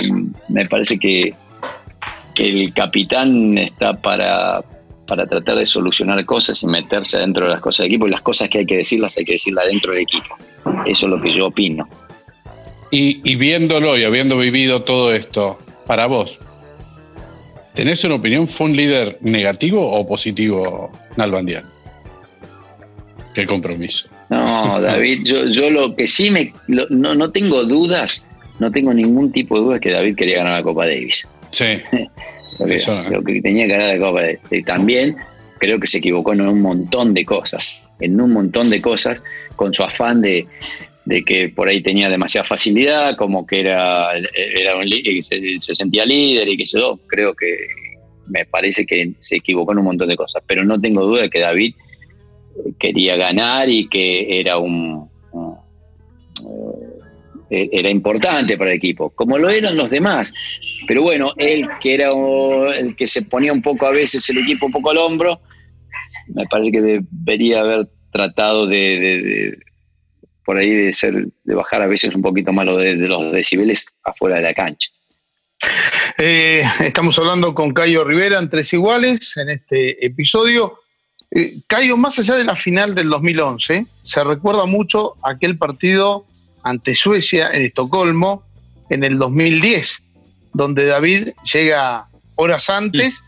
me 0.49 0.65
parece 0.67 0.99
que 0.99 1.35
el 2.37 2.73
capitán 2.73 3.59
está 3.59 3.95
para, 4.01 4.63
para 5.09 5.27
tratar 5.27 5.57
de 5.57 5.67
solucionar 5.67 6.25
cosas 6.25 6.63
y 6.63 6.67
meterse 6.67 7.19
dentro 7.19 7.47
de 7.47 7.53
las 7.53 7.61
cosas 7.61 7.85
del 7.85 7.87
equipo. 7.87 8.07
Y 8.07 8.11
las 8.11 8.21
cosas 8.21 8.49
que 8.49 8.59
hay 8.59 8.67
que 8.67 8.77
decirlas 8.77 9.17
hay 9.17 9.25
que 9.25 9.33
decirlas 9.33 9.65
dentro 9.67 9.93
del 9.93 10.03
equipo. 10.03 10.37
Eso 10.87 11.07
es 11.07 11.11
lo 11.11 11.21
que 11.21 11.33
yo 11.33 11.47
opino. 11.47 11.89
Y, 12.91 13.37
viéndolo 13.37 13.99
y 13.99 14.05
habiendo 14.05 14.39
vivido 14.39 14.83
todo 14.83 15.13
esto, 15.13 15.59
para 15.87 16.07
vos, 16.07 16.39
¿tenés 17.75 18.05
una 18.05 18.15
opinión? 18.15 18.49
¿Fue 18.49 18.67
un 18.67 18.77
líder 18.77 19.19
negativo 19.21 19.91
o 19.91 20.07
positivo 20.07 20.91
Nalbandián? 21.17 21.65
Qué 23.39 23.47
compromiso. 23.47 24.09
No, 24.31 24.81
David, 24.81 25.21
yo, 25.23 25.47
yo 25.47 25.71
lo 25.71 25.95
que 25.95 26.09
sí 26.09 26.29
me. 26.29 26.53
no, 26.67 27.15
no 27.15 27.31
tengo 27.31 27.63
dudas, 27.63 28.25
no 28.59 28.73
tengo 28.73 28.93
ningún 28.93 29.31
tipo 29.31 29.55
de 29.55 29.65
dudas 29.65 29.81
que 29.81 29.93
David 29.93 30.17
quería 30.17 30.39
ganar 30.39 30.55
la 30.55 30.63
Copa 30.65 30.87
Davis. 30.87 31.29
Sí. 31.53 31.79
Lo 32.59 33.23
que 33.23 33.41
tenía 33.41 33.69
que 33.69 33.73
ganar 33.73 33.93
de 33.93 34.01
Copa. 34.01 34.23
Y 34.51 34.65
también 34.65 35.17
creo 35.61 35.79
que 35.79 35.87
se 35.87 35.99
equivocó 35.99 36.33
en 36.33 36.41
un 36.41 36.61
montón 36.61 37.15
de 37.15 37.25
cosas, 37.25 37.81
en 38.01 38.21
un 38.21 38.33
montón 38.33 38.71
de 38.71 38.81
cosas, 38.81 39.23
con 39.55 39.73
su 39.73 39.85
afán 39.85 40.21
de, 40.21 40.49
que 41.25 41.49
por 41.51 41.69
ahí 41.69 41.81
tenía 41.81 42.09
demasiada 42.09 42.45
facilidad, 42.45 43.15
como 43.15 43.47
que 43.47 43.61
era, 43.61 44.09
era 44.35 44.75
un, 44.77 44.89
se, 44.89 45.61
se, 45.61 45.75
sentía 45.77 46.05
líder 46.05 46.49
y 46.49 46.57
que 46.57 46.65
yo 46.65 46.99
creo 47.07 47.35
que 47.35 47.57
me 48.27 48.45
parece 48.47 48.85
que 48.85 49.13
se 49.21 49.37
equivocó 49.37 49.71
en 49.71 49.79
un 49.79 49.85
montón 49.85 50.09
de 50.09 50.17
cosas, 50.17 50.43
pero 50.45 50.65
no 50.65 50.81
tengo 50.81 51.07
duda 51.07 51.23
de 51.23 51.31
que 51.31 51.39
David 51.39 51.77
quería 52.79 53.17
ganar 53.17 53.69
y 53.69 53.89
que 53.89 54.41
era 54.41 54.59
un 54.59 55.09
eh, 57.51 57.71
era 57.73 57.89
importante 57.89 58.59
para 58.59 58.71
el 58.71 58.77
equipo, 58.77 59.09
como 59.11 59.39
lo 59.39 59.49
eran 59.49 59.77
los 59.77 59.89
demás. 59.89 60.35
Pero 60.87 61.03
bueno, 61.03 61.33
él 61.39 61.67
que 61.81 61.95
era 61.95 62.11
el 62.77 62.95
que 62.95 63.07
se 63.07 63.23
ponía 63.23 63.53
un 63.53 63.63
poco 63.63 63.87
a 63.87 63.91
veces 63.91 64.29
el 64.29 64.39
equipo 64.39 64.67
un 64.67 64.73
poco 64.73 64.91
al 64.91 64.99
hombro, 64.99 65.41
me 66.35 66.45
parece 66.47 66.73
que 66.73 66.81
debería 66.83 67.61
haber 67.61 67.89
tratado 68.13 68.67
de, 68.67 69.59
por 70.45 70.59
ahí 70.59 70.71
de 70.71 70.93
ser, 70.93 71.27
de 71.45 71.55
bajar 71.55 71.81
a 71.81 71.87
veces 71.87 72.15
un 72.15 72.21
poquito 72.21 72.53
más 72.53 72.67
de, 72.67 72.97
los 72.97 73.33
decibeles 73.33 73.87
afuera 74.05 74.37
de 74.37 74.43
la 74.43 74.55
cancha. 74.55 74.91
Eh, 76.19 76.63
estamos 76.81 77.19
hablando 77.19 77.55
con 77.55 77.73
Cayo 77.73 78.05
Rivera 78.05 78.39
en 78.39 78.51
Tres 78.51 78.75
Iguales 78.75 79.37
en 79.39 79.49
este 79.49 80.05
episodio. 80.05 80.81
Eh, 81.39 81.61
Cayo, 81.69 81.97
más 81.97 82.19
allá 82.19 82.35
de 82.35 82.45
la 82.45 82.57
final 82.57 82.97
del 82.97 83.09
2011, 83.11 83.87
se 84.03 84.25
recuerda 84.25 84.67
mucho 84.67 85.15
aquel 85.23 85.57
partido 85.57 86.27
ante 86.65 86.97
Suecia 86.97 87.51
en 87.53 87.63
Estocolmo 87.63 88.43
en 88.91 89.05
el 89.05 89.19
2010, 89.19 90.03
donde 90.53 90.87
David 90.87 91.29
llega 91.53 92.09
horas 92.35 92.69
antes. 92.71 93.23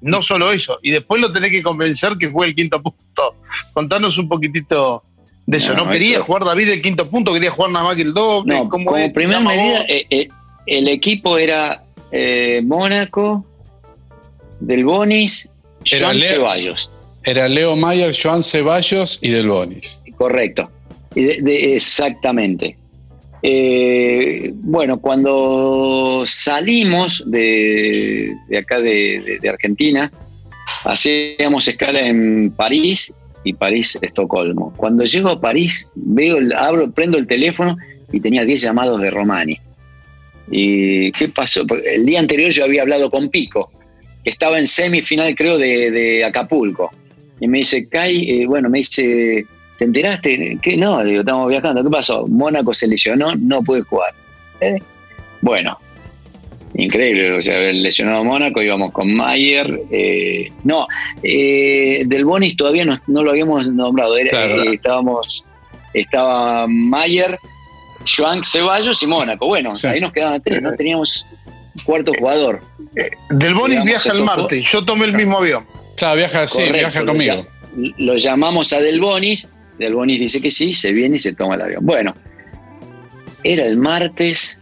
No 0.00 0.22
solo 0.22 0.50
eso, 0.50 0.80
y 0.82 0.90
después 0.90 1.20
lo 1.20 1.32
tenés 1.32 1.50
que 1.50 1.62
convencer 1.62 2.16
que 2.18 2.28
fue 2.28 2.46
el 2.46 2.54
quinto 2.54 2.82
punto. 2.82 3.36
Contanos 3.74 4.18
un 4.18 4.28
poquitito 4.28 5.04
de 5.46 5.58
eso. 5.58 5.74
No, 5.74 5.88
quería 5.88 6.22
jugar 6.22 6.44
David 6.44 6.70
el 6.70 6.82
quinto 6.82 7.08
punto, 7.08 7.32
quería 7.32 7.50
jugar 7.50 7.70
nada 7.70 7.84
más 7.84 7.96
que 7.96 8.02
el 8.02 8.14
doble. 8.14 8.66
como 8.68 9.12
primera 9.12 9.40
medida, 9.40 9.84
eh, 9.88 10.06
eh, 10.10 10.28
el 10.66 10.88
equipo 10.88 11.38
era 11.38 11.84
eh, 12.10 12.60
Mónaco, 12.64 13.44
Del 14.58 14.84
Bonis. 14.84 15.48
Ceballos. 15.84 16.90
Era 17.24 17.48
Leo 17.48 17.76
Mayer, 17.76 18.14
Joan 18.14 18.42
Ceballos 18.42 19.18
y 19.22 19.30
Del 19.30 19.48
Bonis. 19.48 20.02
Correcto. 20.16 20.70
Exactamente. 21.14 22.76
Eh, 23.42 24.50
bueno, 24.54 25.00
cuando 25.00 26.08
salimos 26.26 27.22
de, 27.26 28.36
de 28.48 28.58
acá 28.58 28.80
de, 28.80 29.40
Argentina, 29.48 30.10
hacíamos 30.84 31.66
escala 31.68 32.00
en 32.00 32.50
París 32.52 33.14
y 33.44 33.54
París-Estocolmo. 33.54 34.74
Cuando 34.76 35.04
llego 35.04 35.30
a 35.30 35.40
París, 35.40 35.88
veo, 35.94 36.38
abro, 36.56 36.90
prendo 36.90 37.18
el 37.18 37.26
teléfono 37.26 37.76
y 38.12 38.20
tenía 38.20 38.44
10 38.44 38.62
llamados 38.62 39.00
de 39.00 39.10
Romani. 39.10 39.58
¿Y 40.50 41.12
qué 41.12 41.28
pasó? 41.28 41.64
El 41.84 42.04
día 42.04 42.20
anterior 42.20 42.50
yo 42.50 42.64
había 42.64 42.82
hablado 42.82 43.10
con 43.10 43.30
Pico, 43.30 43.70
que 44.22 44.30
estaba 44.30 44.58
en 44.58 44.66
semifinal, 44.66 45.34
creo, 45.34 45.58
de 45.58 46.24
Acapulco. 46.24 46.90
Y 47.40 47.48
me 47.48 47.58
dice, 47.58 47.88
Kai, 47.88 48.42
eh, 48.42 48.46
bueno, 48.46 48.68
me 48.68 48.78
dice, 48.78 49.46
¿te 49.78 49.84
enteraste? 49.84 50.58
¿Qué? 50.62 50.76
No, 50.76 51.02
le 51.02 51.10
digo, 51.10 51.20
estamos 51.20 51.48
viajando. 51.48 51.82
¿Qué 51.82 51.90
pasó? 51.90 52.26
Mónaco 52.26 52.74
se 52.74 52.86
lesionó, 52.86 53.34
no 53.36 53.62
puede 53.62 53.82
jugar. 53.82 54.12
¿Eh? 54.60 54.76
Bueno, 55.40 55.78
increíble. 56.74 57.32
O 57.32 57.42
sea, 57.42 57.58
lesionado 57.72 58.22
Mónaco, 58.24 58.60
íbamos 58.62 58.92
con 58.92 59.12
Mayer. 59.14 59.80
eh, 59.90 60.52
no, 60.64 60.86
eh, 61.22 62.02
Del 62.06 62.24
Bonis 62.24 62.56
todavía 62.56 62.84
no, 62.84 62.98
no 63.06 63.22
lo 63.22 63.30
habíamos 63.30 63.66
nombrado. 63.68 64.16
Era- 64.18 64.30
Claro. 64.30 64.62
eh, 64.64 64.74
estábamos, 64.74 65.44
estaba 65.94 66.66
Mayer, 66.68 67.38
Joan 68.16 68.44
Ceballos 68.44 69.02
y 69.02 69.06
Mónaco. 69.06 69.46
Bueno, 69.46 69.72
Sí. 69.72 69.86
ahí 69.86 70.00
nos 70.00 70.12
quedaban 70.12 70.40
tres, 70.42 70.60
no 70.62 70.72
teníamos 70.72 71.26
cuarto 71.84 72.12
jugador. 72.18 72.60
Del 73.30 73.54
Bonis 73.54 73.82
viaja 73.84 74.12
el 74.12 74.24
martes. 74.24 74.70
Yo 74.70 74.84
tomé 74.84 75.06
el 75.06 75.12
mismo 75.14 75.38
avión. 75.38 75.64
Claro, 76.00 76.16
viaja, 76.16 76.48
sí, 76.48 76.62
viaja 76.72 77.00
lo 77.02 77.12
conmigo. 77.12 77.46
Lo 77.98 78.16
llamamos 78.16 78.72
a 78.72 78.80
Del 78.80 79.00
Bonis, 79.00 79.46
Del 79.78 79.94
Bonis 79.94 80.18
dice 80.18 80.40
que 80.42 80.50
sí, 80.50 80.74
se 80.74 80.92
viene 80.92 81.16
y 81.16 81.18
se 81.20 81.34
toma 81.34 81.54
el 81.54 81.60
avión. 81.62 81.86
Bueno, 81.86 82.14
era 83.44 83.64
el 83.64 83.76
martes 83.76 84.58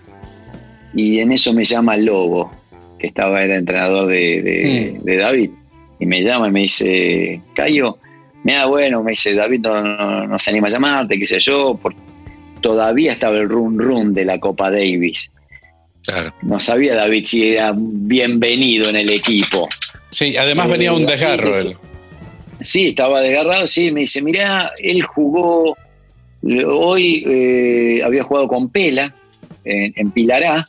y 0.95 1.19
en 1.21 1.33
eso 1.33 1.53
me 1.53 1.65
llama 1.65 1.97
Lobo, 1.97 2.53
que 2.99 3.07
estaba 3.07 3.43
el 3.45 3.53
entrenador 3.53 4.09
de, 4.09 4.43
de- 4.43 4.99
Mm. 5.01 5.05
de 5.05 5.17
David, 5.17 5.51
y 6.01 6.07
me 6.07 6.23
llama 6.23 6.49
y 6.49 6.51
me 6.51 6.61
dice, 6.63 7.41
Cayo, 7.55 7.99
mira, 8.45 8.67
bueno, 8.67 9.03
me 9.03 9.13
dice, 9.13 9.33
David 9.35 9.61
no, 9.61 9.81
no- 9.83 10.27
no 10.27 10.39
se 10.39 10.51
anima 10.51 10.69
a 10.69 10.71
llamarte, 10.71 11.19
qué 11.19 11.27
sé 11.27 11.41
yo, 11.41 11.79
por- 11.81 11.95
todavía 12.61 13.13
estaba 13.13 13.37
el 13.39 13.49
run 13.49 13.79
run 13.79 14.13
de 14.13 14.25
la 14.25 14.39
Copa 14.41 14.71
Davis. 14.71 15.31
Claro. 16.03 16.35
No 16.43 16.59
sabía 16.59 16.95
David 16.95 17.25
si 17.25 17.49
era 17.53 17.73
bienvenido 17.77 18.89
en 18.91 18.97
el 18.97 19.11
equipo. 19.11 19.69
Sí, 20.11 20.37
además 20.37 20.69
Eh, 20.69 20.73
venía 20.73 20.93
un 20.93 21.07
desgarro 21.07 21.59
él. 21.59 21.77
Sí, 22.61 22.89
estaba 22.89 23.21
desgarrado, 23.21 23.67
sí, 23.67 23.93
me 23.93 24.01
dice, 24.01 24.21
mirá, 24.21 24.71
él 24.81 25.03
jugó, 25.03 25.77
hoy 26.43 27.25
eh, 27.27 28.03
había 28.05 28.25
jugado 28.25 28.49
con 28.49 28.69
Pela 28.69 29.15
en, 29.65 29.93
en 29.95 30.11
Pilará, 30.11 30.67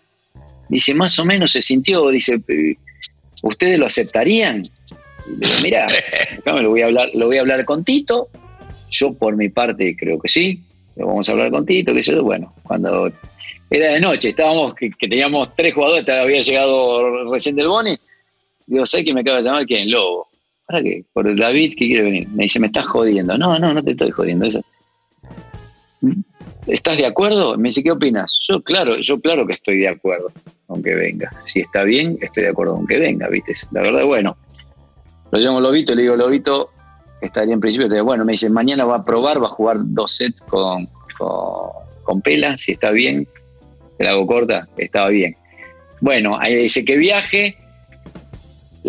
dice, 0.68 0.94
más 0.94 1.18
o 1.18 1.26
menos 1.26 1.52
se 1.52 1.64
sintió, 1.64 2.10
dice, 2.10 2.40
eh, 2.48 2.76
¿ustedes 3.42 3.80
lo 3.80 3.88
aceptarían? 3.88 4.62
Y 5.26 5.32
le 5.32 5.48
digo, 5.48 5.60
mirá, 5.64 5.88
lo 6.46 6.70
voy 6.70 6.82
a 6.82 6.86
hablar, 6.86 7.10
lo 7.16 7.26
voy 7.26 7.38
a 7.38 7.42
hablar 7.42 7.66
con 7.66 7.84
Tito, 7.84 8.30
yo 8.92 9.14
por 9.14 9.36
mi 9.36 9.50
parte 9.50 9.96
creo 9.98 10.20
que 10.20 10.30
sí, 10.30 10.62
lo 10.96 11.08
vamos 11.08 11.28
a 11.28 11.32
hablar 11.32 11.50
con 11.50 11.66
Tito, 11.66 11.92
que 11.94 12.04
yo, 12.04 12.24
bueno, 12.24 12.54
cuando 12.62 13.12
era 13.72 13.94
de 13.94 14.00
noche, 14.00 14.30
estábamos, 14.30 14.76
que, 14.76 14.92
que 14.92 15.08
teníamos 15.08 15.56
tres 15.56 15.74
jugadores, 15.74 16.08
había 16.08 16.42
llegado 16.42 17.32
recién 17.32 17.56
del 17.56 17.68
Boni, 17.68 17.98
digo, 18.70 18.86
sé 18.86 19.04
que 19.04 19.14
me 19.14 19.22
acaba 19.22 19.38
de 19.38 19.44
llamar 19.44 19.66
quién, 19.66 19.92
Lobo. 19.92 20.28
¿Para 20.66 20.84
qué? 20.84 21.04
Por 21.12 21.36
David 21.36 21.72
que 21.72 21.88
quiere 21.88 22.04
venir. 22.04 22.28
Me 22.30 22.44
dice, 22.44 22.60
me 22.60 22.68
estás 22.68 22.86
jodiendo. 22.86 23.38
No, 23.38 23.58
no, 23.58 23.74
no 23.74 23.84
te 23.84 23.92
estoy 23.92 24.12
jodiendo. 24.12 24.46
Eso. 24.46 24.62
¿Estás 26.68 26.98
de 26.98 27.06
acuerdo? 27.06 27.58
Me 27.58 27.70
dice, 27.70 27.84
¿qué 27.84 27.92
opinas? 27.92 28.40
Yo, 28.48 28.62
claro, 28.62 28.96
yo 28.96 29.20
claro 29.20 29.48
que 29.48 29.54
estoy 29.54 29.80
de 29.80 29.88
acuerdo 29.88 30.32
con 30.68 30.84
que 30.84 30.94
venga. 30.94 31.32
Si 31.46 31.62
está 31.62 31.84
bien, 31.84 32.18
estoy 32.22 32.44
de 32.44 32.50
acuerdo 32.50 32.76
con 32.76 32.86
que 32.86 33.00
venga, 33.00 33.28
¿viste? 33.28 33.54
La 33.72 33.82
verdad, 33.82 34.06
bueno. 34.06 34.38
Lo 35.32 35.40
llamo 35.40 35.60
Lobito 35.60 35.94
y 35.94 35.96
le 35.96 36.02
digo, 36.04 36.16
Lobito, 36.16 36.72
estaría 37.22 37.54
en 37.54 37.60
principio, 37.60 37.90
digo, 37.90 38.06
bueno, 38.06 38.26
me 38.26 38.34
dice, 38.34 38.50
mañana 38.50 38.86
va 38.86 38.98
a 38.98 39.06
probar, 39.06 39.42
va 39.42 39.48
a 39.48 39.52
jugar 39.52 39.78
dos 39.80 40.16
sets 40.16 40.42
con, 40.44 40.88
con, 41.18 41.70
con 42.04 42.22
Pela, 42.22 42.58
si 42.58 42.74
está 42.74 42.92
bien, 42.92 43.28
te 43.98 44.04
la 44.04 44.12
hago 44.12 44.26
corta, 44.26 44.68
estaba 44.78 45.10
bien. 45.10 45.36
Bueno, 46.02 46.38
ahí 46.40 46.56
dice 46.56 46.86
que 46.86 46.98
viaje, 46.98 47.58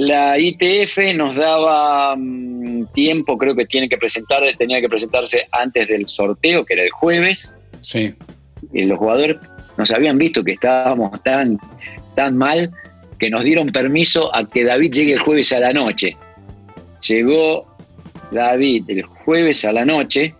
la 0.01 0.39
ITF 0.39 0.97
nos 1.15 1.37
daba 1.37 2.17
mm, 2.17 2.87
tiempo, 2.95 3.37
creo 3.37 3.55
que 3.55 3.67
tiene 3.67 3.87
que 3.87 3.99
presentar, 3.99 4.43
tenía 4.57 4.81
que 4.81 4.89
presentarse 4.89 5.47
antes 5.53 5.89
del 5.89 6.09
sorteo, 6.09 6.65
que 6.65 6.73
era 6.73 6.85
el 6.85 6.91
jueves, 6.91 7.55
Sí. 7.83 8.15
y 8.73 8.85
los 8.85 8.99
jugadores 8.99 9.37
nos 9.77 9.91
habían 9.91 10.17
visto 10.17 10.43
que 10.43 10.53
estábamos 10.53 11.23
tan, 11.23 11.59
tan 12.15 12.35
mal 12.39 12.71
que 13.19 13.29
nos 13.29 13.45
dieron 13.45 13.73
permiso 13.73 14.35
a 14.35 14.49
que 14.49 14.65
David 14.65 14.91
llegue 14.91 15.13
el 15.13 15.19
jueves 15.21 15.53
a 15.53 15.61
la 15.61 15.75
noche. 15.75 16.17
Llegó 17.07 17.67
David 18.33 18.85
el 18.89 19.03
jueves 19.03 19.67
a 19.67 19.73
la 19.73 19.85
noche, 19.85 20.35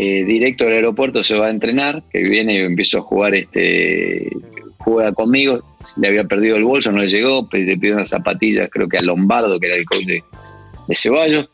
eh, 0.00 0.24
directo 0.24 0.64
al 0.66 0.72
aeropuerto 0.72 1.22
se 1.22 1.36
va 1.36 1.46
a 1.46 1.50
entrenar, 1.50 2.02
que 2.10 2.24
viene 2.24 2.54
y 2.54 2.58
empiezo 2.58 2.98
a 2.98 3.02
jugar 3.02 3.36
este 3.36 4.30
juega 4.92 5.12
conmigo, 5.12 5.62
le 5.96 6.08
había 6.08 6.24
perdido 6.24 6.56
el 6.56 6.64
bolso, 6.64 6.92
no 6.92 6.98
le 6.98 7.08
llegó, 7.08 7.48
le 7.50 7.76
pidió 7.76 7.94
unas 7.94 8.10
zapatillas, 8.10 8.68
creo 8.70 8.88
que 8.88 8.98
a 8.98 9.02
Lombardo, 9.02 9.58
que 9.58 9.66
era 9.66 9.74
el 9.74 9.84
coach 9.84 10.04
de, 10.04 10.22
de 10.86 10.94
Ceballos, 10.94 11.48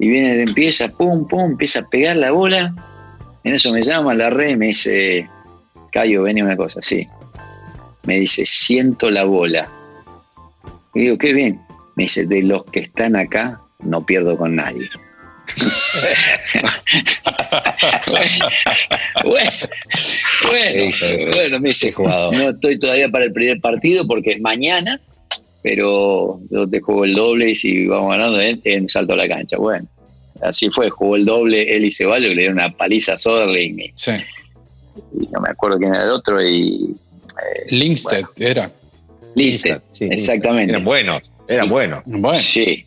y 0.00 0.08
viene, 0.08 0.42
empieza, 0.42 0.88
pum, 0.88 1.26
pum, 1.28 1.52
empieza 1.52 1.80
a 1.80 1.88
pegar 1.88 2.16
la 2.16 2.32
bola, 2.32 2.74
en 3.44 3.54
eso 3.54 3.72
me 3.72 3.82
llama 3.82 4.14
la 4.14 4.30
red 4.30 4.56
me 4.56 4.66
dice, 4.66 5.28
Cayo, 5.92 6.22
ven 6.22 6.42
una 6.42 6.56
cosa, 6.56 6.80
sí. 6.82 7.06
Me 8.02 8.18
dice, 8.18 8.44
siento 8.44 9.10
la 9.10 9.24
bola. 9.24 9.68
Y 10.94 11.02
digo, 11.02 11.18
qué 11.18 11.32
bien. 11.32 11.60
Me 11.94 12.04
dice, 12.04 12.26
de 12.26 12.42
los 12.42 12.64
que 12.64 12.80
están 12.80 13.14
acá, 13.14 13.60
no 13.78 14.04
pierdo 14.04 14.36
con 14.36 14.56
nadie. 14.56 14.88
bueno, 18.06 18.46
bueno, 19.24 20.92
bueno, 21.32 21.60
me 21.60 21.68
dice, 21.68 21.92
jugador. 21.92 22.34
no 22.34 22.50
estoy 22.50 22.78
todavía 22.78 23.08
para 23.08 23.24
el 23.24 23.32
primer 23.32 23.60
partido 23.60 24.06
porque 24.06 24.32
es 24.32 24.40
mañana, 24.40 25.00
pero 25.62 26.40
yo 26.50 26.68
te 26.68 26.80
juego 26.80 27.04
el 27.04 27.14
doble 27.14 27.50
y 27.50 27.54
si 27.54 27.86
vamos 27.86 28.10
ganando 28.10 28.40
en, 28.40 28.60
en 28.64 28.88
salto 28.88 29.14
a 29.14 29.16
la 29.16 29.28
cancha. 29.28 29.56
Bueno, 29.56 29.86
así 30.42 30.68
fue, 30.70 30.90
jugó 30.90 31.16
el 31.16 31.24
doble 31.24 31.74
él 31.76 31.84
y 31.84 31.90
Ceballos, 31.90 32.28
que 32.28 32.34
le 32.34 32.42
dieron 32.42 32.58
una 32.58 32.70
paliza 32.76 33.14
a 33.14 33.16
Soderling 33.16 33.78
y, 33.80 33.92
Sí. 33.94 34.12
y 35.20 35.26
no 35.32 35.40
me 35.40 35.48
acuerdo 35.50 35.78
quién 35.78 35.94
era 35.94 36.04
el 36.04 36.10
otro 36.10 36.42
y 36.42 36.94
Linkstead 37.70 38.24
era. 38.38 38.70
Sí, 39.90 40.04
exactamente. 40.10 40.72
Eran 40.72 40.84
buenos, 40.84 41.20
eran 41.48 41.68
buenos. 41.68 42.02
Bueno. 42.06 42.38
Sí. 42.38 42.86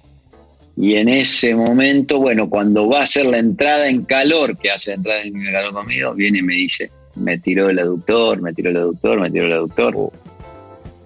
Y 0.80 0.95
en 0.95 1.09
ese 1.09 1.55
momento, 1.55 2.19
bueno, 2.19 2.47
cuando 2.49 2.88
va 2.88 2.99
a 2.99 3.03
hacer 3.03 3.25
la 3.25 3.39
entrada 3.39 3.89
en 3.89 4.03
calor, 4.03 4.55
que 4.57 4.69
hace 4.69 4.93
entrada 4.93 5.23
en 5.23 5.34
calor 5.51 5.73
conmigo, 5.73 6.13
viene 6.13 6.38
y 6.39 6.43
me 6.43 6.53
dice, 6.53 6.91
me 7.15 7.39
tiró 7.39 7.69
el 7.71 7.80
aductor, 7.80 8.39
me 8.41 8.53
tiró 8.53 8.69
el 8.69 8.78
aductor, 8.78 9.19
me 9.19 9.32
tiró 9.32 9.47
el 9.47 9.53
aductor. 9.53 10.11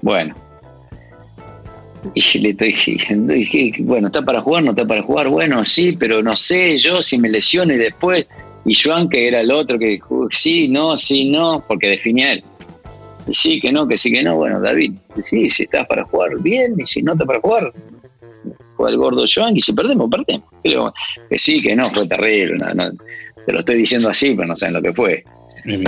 Bueno. 0.01 0.36
Y 2.13 2.39
le 2.39 2.49
estoy 2.49 2.74
diciendo, 2.74 3.32
dije, 3.32 3.74
bueno, 3.80 4.07
¿está 4.07 4.24
para 4.24 4.41
jugar? 4.41 4.63
¿No 4.63 4.72
está 4.72 4.86
para 4.86 5.03
jugar? 5.03 5.30
Bueno, 5.30 5.63
sí, 5.63 5.95
pero 5.97 6.22
no 6.22 6.36
sé, 6.36 6.78
yo 6.78 7.01
si 7.01 7.17
me 7.17 7.30
lesiono 7.30 7.74
y 7.74 7.78
después. 7.78 8.28
Y 8.65 8.76
Joan, 8.76 9.07
que 9.07 9.28
era 9.28 9.39
el 9.39 9.51
otro 9.51 9.80
que 9.80 9.86
dijo, 9.86 10.28
sí, 10.32 10.67
no, 10.67 10.97
sí, 10.97 11.30
no, 11.30 11.63
porque 11.65 11.88
definía 11.88 12.34
él. 12.34 12.43
Y 13.26 13.34
sí, 13.34 13.61
que 13.61 13.72
no, 13.72 13.88
que 13.88 13.97
sí, 13.97 14.11
que 14.11 14.24
no. 14.24 14.36
Bueno, 14.36 14.59
David, 14.59 14.93
sí, 15.24 15.49
si 15.49 15.63
estás 15.63 15.88
para 15.88 16.03
jugar, 16.03 16.39
bien, 16.39 16.76
y 16.78 16.86
si 16.86 17.01
no 17.01 17.13
estás 17.13 17.28
para 17.28 17.39
jugar, 17.39 17.72
juega 18.82 18.91
el 18.91 18.97
gordo 18.97 19.25
Joan, 19.34 19.55
y 19.55 19.59
si 19.59 19.73
perdemos, 19.73 20.09
perdemos. 20.09 20.93
Que 21.29 21.38
sí, 21.38 21.61
que 21.61 21.75
no, 21.75 21.86
fue 21.86 22.07
terrible. 22.07 22.57
no, 22.57 22.73
no, 22.73 22.91
te 23.45 23.51
lo 23.51 23.59
estoy 23.59 23.77
diciendo 23.77 24.09
así, 24.09 24.34
pero 24.36 24.47
no 24.47 24.55
saben 24.55 24.75
lo 24.75 24.82
que 24.82 24.93
fue. 24.93 25.23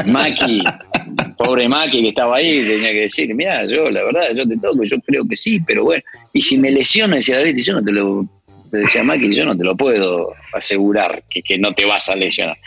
Maki, 0.05 0.63
pobre 1.37 1.67
Maki 1.67 2.01
que 2.01 2.09
estaba 2.09 2.37
ahí, 2.37 2.65
tenía 2.65 2.91
que 2.91 3.01
decir, 3.01 3.33
mira, 3.33 3.65
yo 3.65 3.89
la 3.89 4.03
verdad, 4.03 4.27
yo 4.35 4.47
te 4.47 4.57
toco, 4.57 4.83
yo 4.83 4.99
creo 5.01 5.27
que 5.27 5.35
sí, 5.35 5.59
pero 5.65 5.83
bueno, 5.83 6.03
y 6.33 6.41
si 6.41 6.57
me 6.57 6.71
lesiono, 6.71 7.15
decía 7.15 7.37
David, 7.37 7.57
yo 7.63 7.73
no 7.73 7.83
te 7.83 7.91
lo, 7.91 8.27
te 8.71 8.77
decía 8.77 9.03
Maki, 9.03 9.35
yo 9.35 9.45
no 9.45 9.57
te 9.57 9.63
lo 9.63 9.75
puedo 9.75 10.33
asegurar 10.53 11.23
que, 11.29 11.41
que 11.41 11.57
no 11.57 11.73
te 11.73 11.85
vas 11.85 12.09
a 12.09 12.15
lesionar. 12.15 12.57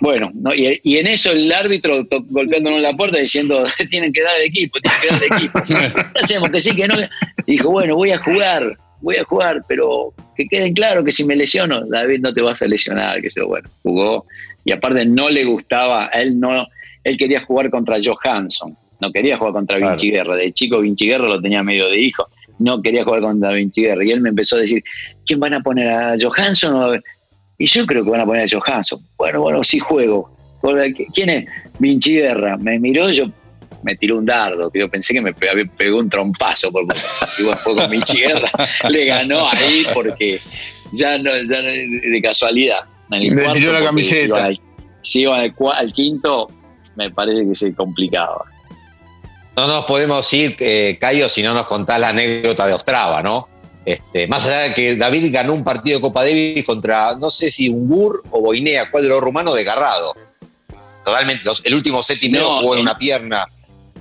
Bueno, 0.00 0.30
no, 0.34 0.54
y, 0.54 0.78
y 0.82 0.98
en 0.98 1.06
eso 1.06 1.32
el 1.32 1.50
árbitro 1.50 2.06
golpeándonos 2.28 2.80
la 2.82 2.94
puerta 2.94 3.18
diciendo, 3.18 3.64
tienen 3.90 4.12
que 4.12 4.22
dar 4.22 4.36
el 4.36 4.46
equipo, 4.46 4.78
tienen 4.80 5.00
que 5.00 5.08
dar 5.08 5.22
el 5.22 5.36
equipo. 5.36 5.62
¿Qué 6.14 6.22
hacemos? 6.22 6.50
Que 6.50 6.60
sí, 6.60 6.76
que 6.76 6.86
no. 6.86 6.96
Dijo, 7.46 7.70
bueno, 7.70 7.96
voy 7.96 8.10
a 8.10 8.18
jugar, 8.18 8.76
voy 9.00 9.16
a 9.16 9.24
jugar, 9.24 9.62
pero 9.68 10.12
que 10.36 10.46
queden 10.46 10.72
claro 10.74 11.04
que 11.04 11.12
si 11.12 11.24
me 11.24 11.36
lesiono, 11.36 11.86
David, 11.86 12.20
no 12.20 12.32
te 12.32 12.42
vas 12.42 12.62
a 12.62 12.66
lesionar, 12.66 13.20
que 13.20 13.28
eso, 13.28 13.46
bueno, 13.46 13.68
jugó. 13.82 14.26
Y 14.64 14.72
aparte 14.72 15.04
no 15.06 15.28
le 15.28 15.44
gustaba, 15.44 16.10
a 16.12 16.22
él 16.22 16.38
no, 16.38 16.66
él 17.06 17.16
quería 17.16 17.40
jugar 17.44 17.70
contra 17.70 17.98
Johansson, 18.02 18.76
No 19.00 19.12
quería 19.12 19.36
jugar 19.36 19.52
contra 19.52 19.76
Vinci 19.76 20.10
Guerra. 20.10 20.34
De 20.34 20.52
chico 20.52 20.80
Vinci 20.80 21.06
Guerra 21.06 21.28
lo 21.28 21.40
tenía 21.40 21.62
medio 21.62 21.88
de 21.88 22.00
hijo. 22.00 22.28
No 22.58 22.82
quería 22.82 23.04
jugar 23.04 23.20
contra 23.20 23.52
Vinci 23.52 23.82
Guerra. 23.82 24.04
Y 24.04 24.10
él 24.10 24.20
me 24.20 24.30
empezó 24.30 24.56
a 24.56 24.60
decir, 24.60 24.82
¿quién 25.24 25.38
van 25.38 25.54
a 25.54 25.60
poner 25.60 25.88
a 25.88 26.16
Johansson? 26.20 27.00
Y 27.58 27.66
yo 27.66 27.86
creo 27.86 28.02
que 28.02 28.10
van 28.10 28.22
a 28.22 28.26
poner 28.26 28.42
a 28.42 28.58
Johansson. 28.58 28.98
Bueno, 29.16 29.40
bueno, 29.42 29.62
sí 29.62 29.78
juego. 29.78 30.36
¿Quién 31.14 31.30
es? 31.30 31.46
Vinci 31.78 32.14
Guerra. 32.14 32.56
Me 32.56 32.80
miró, 32.80 33.08
yo 33.10 33.30
me 33.82 33.96
tiró 33.96 34.18
un 34.18 34.26
dardo, 34.26 34.70
que 34.70 34.80
yo 34.80 34.90
pensé 34.90 35.14
que 35.14 35.20
me 35.20 35.32
pegó 35.32 35.98
un 35.98 36.10
trompazo 36.10 36.70
por 36.70 36.84
y 37.38 37.42
bueno, 37.42 37.58
fue 37.58 37.74
con 37.74 37.90
Vinci 37.90 38.18
Guerra. 38.18 38.50
Le 38.88 39.04
ganó 39.06 39.48
ahí 39.50 39.86
porque 39.92 40.40
ya 40.92 41.18
no, 41.18 41.30
ya 41.48 41.60
de 41.60 42.20
casualidad. 42.22 42.84
Me 43.08 43.30
tiró 43.52 43.72
la 43.72 43.84
camiseta. 43.84 44.50
Si 45.02 45.20
iba, 45.22 45.38
al, 45.38 45.92
quinto, 45.92 46.50
me 46.96 47.10
parece 47.10 47.46
que 47.46 47.54
se 47.54 47.74
complicaba. 47.74 48.44
No 49.56 49.66
nos 49.66 49.84
podemos 49.84 50.30
ir, 50.34 50.56
eh, 50.58 50.98
Cayo, 51.00 51.28
si 51.28 51.42
no 51.42 51.54
nos 51.54 51.66
contás 51.66 52.00
la 52.00 52.08
anécdota 52.08 52.66
de 52.66 52.74
Ostrava, 52.74 53.22
¿no? 53.22 53.48
Este, 53.84 54.26
más 54.26 54.44
allá 54.46 54.62
de 54.62 54.74
que 54.74 54.96
David 54.96 55.32
ganó 55.32 55.54
un 55.54 55.62
partido 55.62 55.98
de 55.98 56.02
Copa 56.02 56.24
Davis 56.24 56.64
contra, 56.64 57.14
no 57.14 57.30
sé 57.30 57.50
si 57.52 57.68
Ungur 57.68 58.24
o 58.30 58.40
Boinea, 58.40 58.90
cuál 58.90 59.04
de 59.04 59.08
los 59.10 59.20
rumanos, 59.20 59.54
desgarrado. 59.54 60.12
Totalmente, 61.04 61.48
el 61.62 61.74
último 61.74 62.02
set 62.02 62.20
y 62.24 62.30
medio 62.30 62.46
jugó 62.58 62.74
en 62.74 62.80
una 62.80 62.98
pierna. 62.98 63.46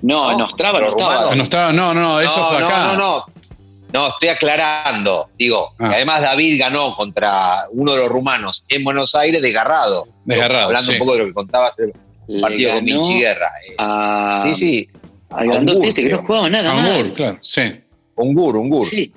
No, 0.02 0.32
en 0.32 0.42
Ostrava 0.42 0.80
no 0.80 1.44
estaba. 1.44 1.72
no, 1.72 1.94
no, 1.94 2.20
eso 2.20 2.48
fue 2.50 2.58
acá. 2.58 2.84
No, 2.84 2.94
no, 2.94 2.98
no. 2.98 3.26
No, 3.94 4.08
estoy 4.08 4.30
aclarando. 4.30 5.30
Digo, 5.38 5.74
ah. 5.80 5.92
además 5.94 6.22
David 6.22 6.60
ganó 6.60 6.96
contra 6.96 7.66
uno 7.72 7.94
de 7.94 8.00
los 8.00 8.10
rumanos 8.10 8.66
en 8.68 8.84
Buenos 8.84 9.16
Aires 9.16 9.42
desgarrado. 9.42 10.08
Desgarrado. 10.26 10.66
Hablando 10.66 10.92
un 10.92 10.98
poco 10.98 11.14
de 11.14 11.20
lo 11.20 11.26
que 11.28 11.34
contabas 11.34 11.80
el 11.80 11.94
partido 12.42 12.74
con 12.74 12.86
Vinci 12.86 13.20
Guerra. 13.20 13.52
Eh. 13.70 14.38
sí, 14.42 14.56
sí. 14.56 14.90
Al 15.30 15.48
grandote 15.48 15.88
este 15.88 16.04
que 16.04 16.10
no 16.10 16.24
jugaba 16.24 16.50
nada. 16.50 16.76
Ungur, 16.76 17.14
claro, 17.14 17.40
sí. 17.42 17.82
Ungur, 18.16 18.58
Ungur. 18.58 18.88
Sí 18.88 19.14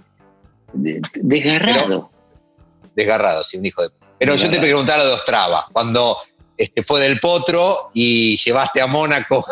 desgarrado. 0.72 2.10
desgarrado, 2.94 3.42
sí, 3.42 3.58
un 3.58 3.66
hijo 3.66 3.82
de. 3.82 3.90
Pero 4.18 4.34
yo 4.34 4.50
te 4.50 4.58
preguntaba 4.58 4.98
lo 4.98 5.08
de 5.08 5.14
Ostrava, 5.14 5.68
cuando 5.72 6.16
este, 6.56 6.82
fue 6.82 7.00
del 7.00 7.20
Potro 7.20 7.90
y 7.94 8.36
llevaste 8.36 8.80
a 8.80 8.86
Mónaco, 8.86 9.46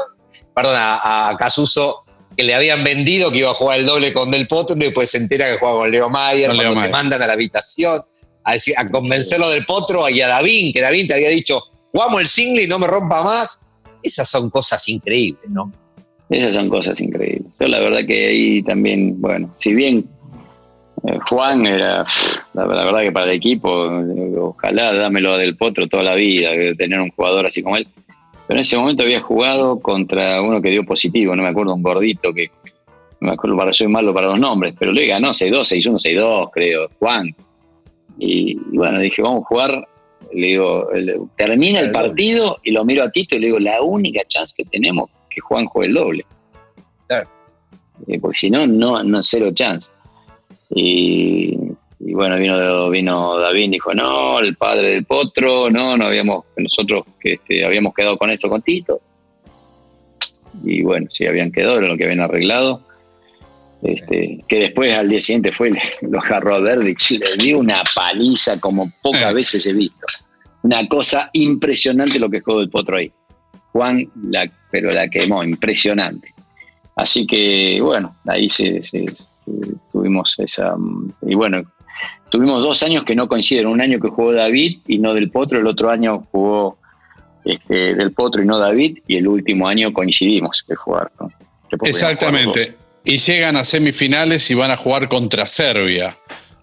perdón, 0.57 0.74
a, 0.78 1.36
Casuso, 1.38 2.04
que 2.34 2.42
le 2.42 2.54
habían 2.54 2.82
vendido 2.82 3.30
que 3.30 3.38
iba 3.38 3.50
a 3.50 3.54
jugar 3.54 3.78
el 3.78 3.84
doble 3.84 4.14
con 4.14 4.30
Del 4.30 4.48
Potro, 4.48 4.74
y 4.74 4.80
después 4.80 5.11
se 5.11 5.18
entera 5.18 5.52
que 5.52 5.59
juega 5.59 5.74
con 5.74 5.90
Leo 5.90 6.09
Mayer, 6.09 6.50
cuando 6.54 6.80
te 6.80 6.88
mandan 6.88 7.20
a 7.20 7.26
la 7.26 7.34
habitación 7.34 8.00
a, 8.42 8.52
decir, 8.54 8.74
a 8.78 8.88
convencerlo 8.88 9.50
del 9.50 9.66
Potro 9.66 10.09
y 10.09 10.22
a 10.22 10.28
David, 10.28 10.72
que 10.74 10.80
David 10.80 11.09
te 11.09 11.14
había 11.14 11.28
dicho, 11.28 11.62
jugamos 11.92 12.22
el 12.22 12.26
single 12.26 12.62
y 12.62 12.68
no 12.68 12.78
me 12.78 12.86
rompa 12.86 13.22
más. 13.22 13.61
Esas 14.02 14.30
son 14.30 14.48
cosas 14.48 14.88
increíbles, 14.88 15.50
¿no? 15.50 15.70
Esas 16.30 16.54
son 16.54 16.70
cosas 16.70 16.98
increíbles. 17.00 17.52
Yo 17.61 17.68
la 17.68 17.80
verdad 17.80 18.07
que 18.07 18.28
ahí 18.28 18.62
también, 18.62 19.20
bueno, 19.20 19.54
si 19.59 19.74
bien 19.74 20.09
eh, 21.07 21.18
Juan 21.28 21.66
era, 21.66 22.04
la, 22.54 22.66
verdad 22.66 23.02
que 23.02 23.12
para 23.12 23.26
el 23.26 23.32
equipo, 23.32 23.90
ojalá 24.40 24.94
dámelo 24.94 25.36
del 25.36 25.57
potro 25.57 25.86
toda 25.86 26.02
la 26.02 26.14
vida, 26.14 26.50
tener 26.78 27.00
un 27.00 27.11
jugador 27.11 27.46
así 27.46 27.62
como 27.62 27.76
él. 27.76 27.86
Pero 28.47 28.59
en 28.59 28.61
ese 28.61 28.76
momento 28.76 29.03
había 29.03 29.20
jugado 29.20 29.80
contra 29.80 30.40
uno 30.42 30.62
que 30.62 30.70
dio 30.70 30.84
positivo, 30.84 31.34
no 31.34 31.42
me 31.42 31.49
acuerdo, 31.49 31.74
un 31.74 31.82
gordito 31.82 32.32
que, 32.32 32.51
no 33.20 33.28
me 33.28 33.34
acuerdo, 33.34 33.57
para 33.57 33.72
soy 33.72 33.88
malo 33.88 34.14
para 34.14 34.28
los 34.28 34.38
nombres, 34.38 34.74
pero 34.78 34.92
le 34.92 35.07
ganó 35.07 35.30
6-2, 35.30 35.84
6-1, 35.84 36.16
6-2, 36.16 36.51
creo, 36.53 36.90
Juan. 36.99 37.34
Y, 38.18 38.57
bueno, 38.76 38.99
dije, 39.01 39.22
vamos 39.22 39.42
a 39.42 39.47
jugar. 39.47 39.88
Le 40.32 40.47
digo, 40.49 40.88
termina 41.36 41.80
el 41.80 41.92
partido 41.92 42.59
y 42.62 42.72
lo 42.72 42.84
miro 42.84 43.05
a 43.05 43.11
Tito 43.11 43.36
y 43.36 43.38
le 43.38 43.47
digo, 43.47 43.59
la 43.59 43.82
única 43.82 44.22
chance 44.26 44.55
que 44.57 44.64
tenemos 44.64 45.11
que 45.30 45.40
Juan 45.40 45.66
juegue 45.66 45.88
el 45.88 45.94
doble. 45.94 46.26
Eh, 48.09 48.18
porque 48.20 48.38
si 48.38 48.51
no, 48.51 48.66
no, 48.66 49.03
no 49.03 49.22
cero 49.22 49.51
chance. 49.53 49.90
Y, 50.70 51.59
bueno, 52.16 52.36
vino, 52.36 52.90
vino 52.90 53.38
David 53.38 53.70
dijo, 53.70 53.94
no, 53.94 54.38
el 54.38 54.56
padre 54.56 54.90
del 54.90 55.04
potro, 55.04 55.70
no, 55.70 55.96
no 55.96 56.06
habíamos, 56.06 56.44
nosotros 56.56 57.04
que 57.20 57.34
este, 57.34 57.64
habíamos 57.64 57.94
quedado 57.94 58.16
con 58.16 58.30
esto 58.30 58.48
con 58.48 58.62
Tito. 58.62 59.00
Y 60.64 60.82
bueno, 60.82 61.06
sí 61.10 61.26
habían 61.26 61.52
quedado, 61.52 61.78
era 61.78 61.88
lo 61.88 61.96
que 61.96 62.04
habían 62.04 62.20
arreglado. 62.20 62.80
Este, 63.82 64.42
que 64.48 64.58
después 64.58 64.96
al 64.96 65.10
día 65.10 65.20
siguiente 65.20 65.52
fue, 65.52 65.70
lo 66.02 66.18
agarró 66.20 66.54
a 66.54 66.60
Verdich, 66.60 67.10
le 67.10 67.36
dio 67.36 67.58
una 67.58 67.82
paliza 67.94 68.58
como 68.60 68.90
pocas 69.02 69.34
veces 69.34 69.66
he 69.66 69.74
visto. 69.74 70.06
Una 70.62 70.88
cosa 70.88 71.28
impresionante 71.34 72.18
lo 72.18 72.30
que 72.30 72.40
jugó 72.40 72.62
el 72.62 72.70
potro 72.70 72.96
ahí. 72.96 73.12
Juan, 73.72 74.10
la, 74.30 74.50
pero 74.70 74.90
la 74.90 75.08
quemó, 75.08 75.44
impresionante. 75.44 76.34
Así 76.96 77.26
que 77.26 77.78
bueno, 77.82 78.16
ahí 78.26 78.48
se, 78.48 78.80
tuvimos 79.92 80.34
esa. 80.38 80.74
Y 81.22 81.34
bueno, 81.34 81.62
tuvimos 82.37 82.62
dos 82.62 82.82
años 82.82 83.05
que 83.05 83.14
no 83.14 83.28
coinciden. 83.28 83.66
Un 83.66 83.80
año 83.80 83.99
que 83.99 84.09
jugó 84.09 84.32
David 84.32 84.80
y 84.87 84.99
no 84.99 85.14
Del 85.14 85.30
Potro, 85.30 85.59
el 85.59 85.66
otro 85.66 85.91
año 85.91 86.26
jugó 86.30 86.78
este, 87.45 87.95
Del 87.95 88.12
Potro 88.12 88.43
y 88.43 88.47
no 88.47 88.59
David, 88.59 88.99
y 89.07 89.16
el 89.16 89.26
último 89.26 89.66
año 89.66 89.93
coincidimos 89.93 90.62
que 90.66 90.74
jugaron. 90.74 91.11
Exactamente. 91.82 92.74
y 93.05 93.16
llegan 93.16 93.57
a 93.57 93.64
semifinales 93.64 94.51
y 94.51 94.55
van 94.55 94.70
a 94.70 94.76
jugar 94.76 95.09
contra 95.09 95.47
Serbia. 95.47 96.16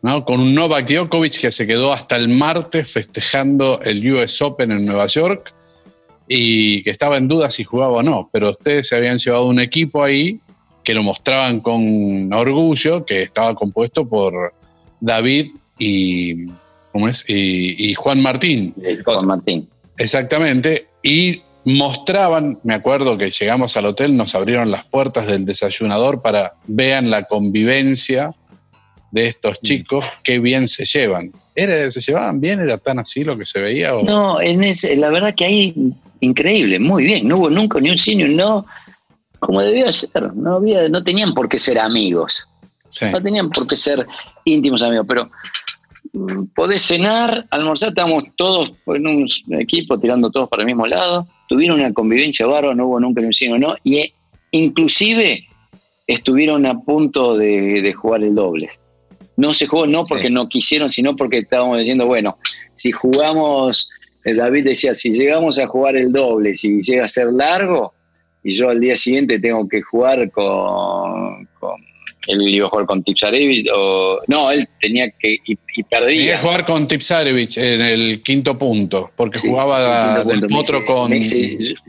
¿no? 0.03 0.23
Con 0.25 0.41
un 0.41 0.53
Novak 0.53 0.87
Djokovic 0.87 1.39
que 1.39 1.51
se 1.51 1.65
quedó 1.65 1.91
hasta 1.91 2.17
el 2.17 2.27
martes 2.27 2.91
festejando 2.91 3.81
el 3.81 4.13
US 4.13 4.41
Open 4.41 4.71
en 4.71 4.85
Nueva 4.85 5.07
York 5.07 5.53
y 6.27 6.83
que 6.83 6.91
estaba 6.91 7.17
en 7.17 7.27
duda 7.27 7.49
si 7.49 7.63
jugaba 7.63 7.93
o 7.93 8.03
no, 8.03 8.29
pero 8.31 8.51
ustedes 8.51 8.89
se 8.89 8.95
habían 8.95 9.17
llevado 9.17 9.47
un 9.47 9.59
equipo 9.59 10.03
ahí 10.03 10.39
que 10.83 10.93
lo 10.93 11.01
mostraban 11.01 11.61
con 11.61 12.31
orgullo, 12.31 13.05
que 13.05 13.23
estaba 13.23 13.55
compuesto 13.55 14.07
por 14.07 14.53
David 14.99 15.51
y, 15.77 16.47
¿cómo 16.91 17.07
es? 17.07 17.23
y, 17.27 17.93
Juan 17.95 18.21
Martín. 18.21 18.73
Juan 19.05 19.25
Martín. 19.25 19.69
Exactamente. 19.97 20.87
Y 21.01 21.41
mostraban, 21.65 22.59
me 22.63 22.73
acuerdo 22.73 23.17
que 23.17 23.31
llegamos 23.31 23.77
al 23.77 23.85
hotel, 23.85 24.17
nos 24.17 24.35
abrieron 24.35 24.71
las 24.71 24.85
puertas 24.85 25.27
del 25.27 25.45
desayunador 25.45 26.21
para 26.21 26.55
vean 26.67 27.09
la 27.09 27.23
convivencia 27.23 28.33
de 29.11 29.27
estos 29.27 29.59
mm. 29.61 29.65
chicos, 29.65 30.05
qué 30.23 30.39
bien 30.39 30.67
se 30.67 30.85
llevan. 30.85 31.31
¿Era, 31.55 31.89
¿Se 31.91 32.01
llevaban 32.01 32.41
bien? 32.41 32.59
¿Era 32.59 32.77
tan 32.77 32.97
así 32.99 33.23
lo 33.23 33.37
que 33.37 33.45
se 33.45 33.61
veía? 33.61 33.91
No, 34.03 34.41
en 34.41 34.63
ese, 34.63 34.95
la 34.95 35.09
verdad 35.09 35.35
que 35.35 35.45
ahí 35.45 35.93
increíble, 36.19 36.79
muy 36.79 37.03
bien. 37.03 37.27
No 37.27 37.37
hubo 37.37 37.49
nunca 37.49 37.79
ni 37.79 37.91
un 37.91 38.23
un 38.23 38.35
no 38.35 38.65
como 39.39 39.61
debía 39.61 39.91
ser. 39.93 40.33
No, 40.35 40.55
había, 40.55 40.89
no 40.89 41.03
tenían 41.03 41.33
por 41.33 41.47
qué 41.47 41.59
ser 41.59 41.77
amigos. 41.77 42.47
No 43.11 43.21
tenían 43.21 43.49
por 43.49 43.67
qué 43.67 43.77
ser 43.77 44.05
íntimos 44.45 44.83
amigos, 44.83 45.05
pero 45.07 45.29
mm, 46.13 46.45
podés 46.55 46.81
cenar, 46.81 47.45
almorzar, 47.49 47.89
estábamos 47.89 48.23
todos 48.35 48.73
en 48.87 49.07
un 49.07 49.27
equipo 49.59 49.99
tirando 49.99 50.29
todos 50.29 50.49
para 50.49 50.61
el 50.61 50.67
mismo 50.67 50.85
lado. 50.85 51.27
Tuvieron 51.47 51.79
una 51.79 51.93
convivencia 51.93 52.45
bárbara, 52.45 52.75
no 52.75 52.87
hubo 52.87 52.99
nunca 52.99 53.21
ni 53.21 53.27
un 53.27 53.33
signo, 53.33 53.57
no. 53.57 53.75
Y 53.83 53.97
eh, 53.97 54.13
inclusive 54.51 55.47
estuvieron 56.07 56.65
a 56.65 56.79
punto 56.79 57.37
de, 57.37 57.93
jugar 57.93 58.23
el 58.23 58.35
doble. 58.35 58.69
No 59.35 59.53
se 59.53 59.65
jugó 59.65 59.87
no 59.87 60.03
porque 60.05 60.29
no 60.29 60.47
quisieron, 60.47 60.91
sino 60.91 61.15
porque 61.15 61.39
estábamos 61.39 61.79
diciendo, 61.79 62.05
bueno, 62.05 62.37
si 62.75 62.91
jugamos, 62.91 63.89
eh, 64.25 64.33
David 64.33 64.65
decía, 64.65 64.93
si 64.93 65.11
llegamos 65.11 65.59
a 65.59 65.67
jugar 65.67 65.95
el 65.95 66.11
doble, 66.11 66.53
si 66.53 66.79
llega 66.81 67.05
a 67.05 67.07
ser 67.07 67.33
largo, 67.33 67.93
y 68.43 68.51
yo 68.51 68.69
al 68.69 68.79
día 68.79 68.97
siguiente 68.97 69.39
tengo 69.39 69.67
que 69.67 69.81
jugar 69.81 70.29
con, 70.31 71.47
él 72.27 72.41
iba 72.47 72.67
a 72.67 72.69
jugar 72.69 72.85
con 72.85 73.03
Tipsarevich 73.03 73.67
o 73.73 74.21
no, 74.27 74.51
él 74.51 74.67
tenía 74.79 75.09
que 75.11 75.37
y, 75.45 75.83
perdía. 75.83 76.07
Tenía 76.07 76.35
que 76.35 76.41
jugar 76.41 76.65
con 76.65 76.87
Tipsarevich 76.87 77.57
en 77.57 77.81
el 77.81 78.21
quinto 78.21 78.57
punto, 78.57 79.11
porque 79.15 79.39
jugaba 79.39 80.21
el 80.21 80.53
otro 80.53 80.85
con 80.85 81.11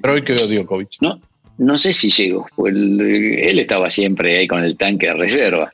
Trojka 0.03 0.35
o 0.35 0.47
Djokovic. 0.47 0.97
No, 1.01 1.20
no 1.59 1.78
sé 1.78 1.93
si 1.93 2.11
llegó, 2.11 2.47
él, 2.66 3.59
estaba 3.59 3.89
siempre 3.91 4.39
ahí 4.39 4.47
con 4.47 4.62
el 4.64 4.76
tanque 4.76 5.07
de 5.07 5.14
reserva. 5.14 5.72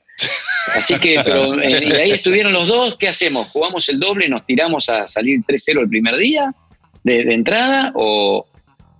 Así 0.76 0.98
que, 0.98 1.20
pero 1.24 1.60
eh, 1.62 2.02
ahí 2.02 2.10
estuvieron 2.10 2.52
los 2.52 2.66
dos, 2.66 2.96
¿qué 2.96 3.08
hacemos? 3.08 3.48
¿Jugamos 3.50 3.88
el 3.88 3.98
doble, 3.98 4.28
nos 4.28 4.44
tiramos 4.44 4.88
a 4.90 5.06
salir 5.06 5.40
3-0 5.46 5.80
el 5.80 5.88
primer 5.88 6.16
día 6.16 6.54
de, 7.02 7.24
de 7.24 7.32
entrada 7.32 7.92
o, 7.94 8.46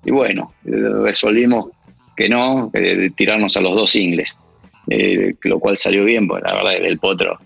y 0.05 0.11
bueno, 0.11 0.55
resolvimos 0.65 1.67
que 2.17 2.29
no, 2.29 2.71
que 2.73 3.11
tirarnos 3.17 3.57
a 3.57 3.61
los 3.61 3.75
dos 3.75 3.95
ingles, 3.97 4.37
eh, 4.89 5.35
lo 5.43 5.59
cual 5.59 5.76
salió 5.76 6.05
bien, 6.05 6.26
porque 6.26 6.49
la 6.49 6.55
verdad 6.55 6.74
es 6.74 6.81
que 6.81 6.89
el 6.89 6.99
Potro 6.99 7.39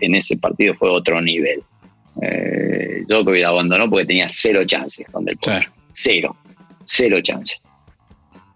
en 0.00 0.14
ese 0.14 0.36
partido 0.36 0.74
fue 0.74 0.90
otro 0.90 1.20
nivel. 1.20 1.62
Eh, 2.22 3.04
yo 3.08 3.24
que 3.24 3.44
abandonó 3.44 3.88
porque 3.90 4.06
tenía 4.06 4.28
cero 4.28 4.64
chances 4.64 5.06
con 5.10 5.24
Del 5.24 5.36
Potro. 5.36 5.70
Cero, 5.92 6.36
cero 6.84 7.20
chances. 7.22 7.60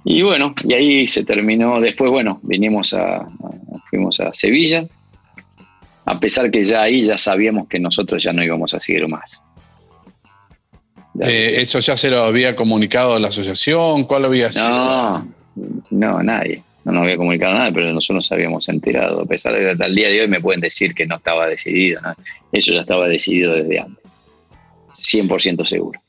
Y 0.04 0.22
bueno, 0.22 0.54
y 0.64 0.74
ahí 0.74 1.06
se 1.06 1.24
terminó. 1.24 1.80
Después, 1.80 2.10
bueno, 2.10 2.40
vinimos 2.42 2.94
a, 2.94 3.28
fuimos 3.90 4.18
a 4.20 4.32
Sevilla, 4.32 4.86
a 6.04 6.18
pesar 6.18 6.50
que 6.50 6.64
ya 6.64 6.82
ahí 6.82 7.02
ya 7.02 7.18
sabíamos 7.18 7.68
que 7.68 7.78
nosotros 7.78 8.22
ya 8.22 8.32
no 8.32 8.42
íbamos 8.42 8.74
a 8.74 8.80
seguir 8.80 9.08
más. 9.10 9.42
Eh, 11.20 11.56
¿Eso 11.60 11.80
ya 11.80 11.96
se 11.96 12.10
lo 12.10 12.22
había 12.22 12.54
comunicado 12.54 13.14
a 13.14 13.18
la 13.18 13.28
asociación? 13.28 14.04
¿Cuál 14.04 14.24
había 14.24 14.52
sido? 14.52 14.68
No, 14.68 15.28
no, 15.90 16.22
nadie. 16.22 16.62
No 16.92 17.02
había 17.02 17.16
comunicado 17.16 17.54
nada, 17.54 17.70
pero 17.70 17.92
nosotros 17.92 18.16
nos 18.16 18.32
habíamos 18.32 18.68
enterado. 18.68 19.22
A 19.22 19.26
pesar 19.26 19.52
de 19.52 19.60
que 19.60 19.70
hasta 19.70 19.86
el 19.86 19.94
día 19.94 20.08
de 20.08 20.22
hoy 20.22 20.28
me 20.28 20.40
pueden 20.40 20.60
decir 20.60 20.94
que 20.94 21.06
no 21.06 21.16
estaba 21.16 21.46
decidido. 21.46 22.00
Eso 22.50 22.72
ya 22.72 22.80
estaba 22.80 23.06
decidido 23.08 23.52
desde 23.52 23.80
antes. 23.80 24.04
100% 24.92 25.64
seguro. 25.66 26.00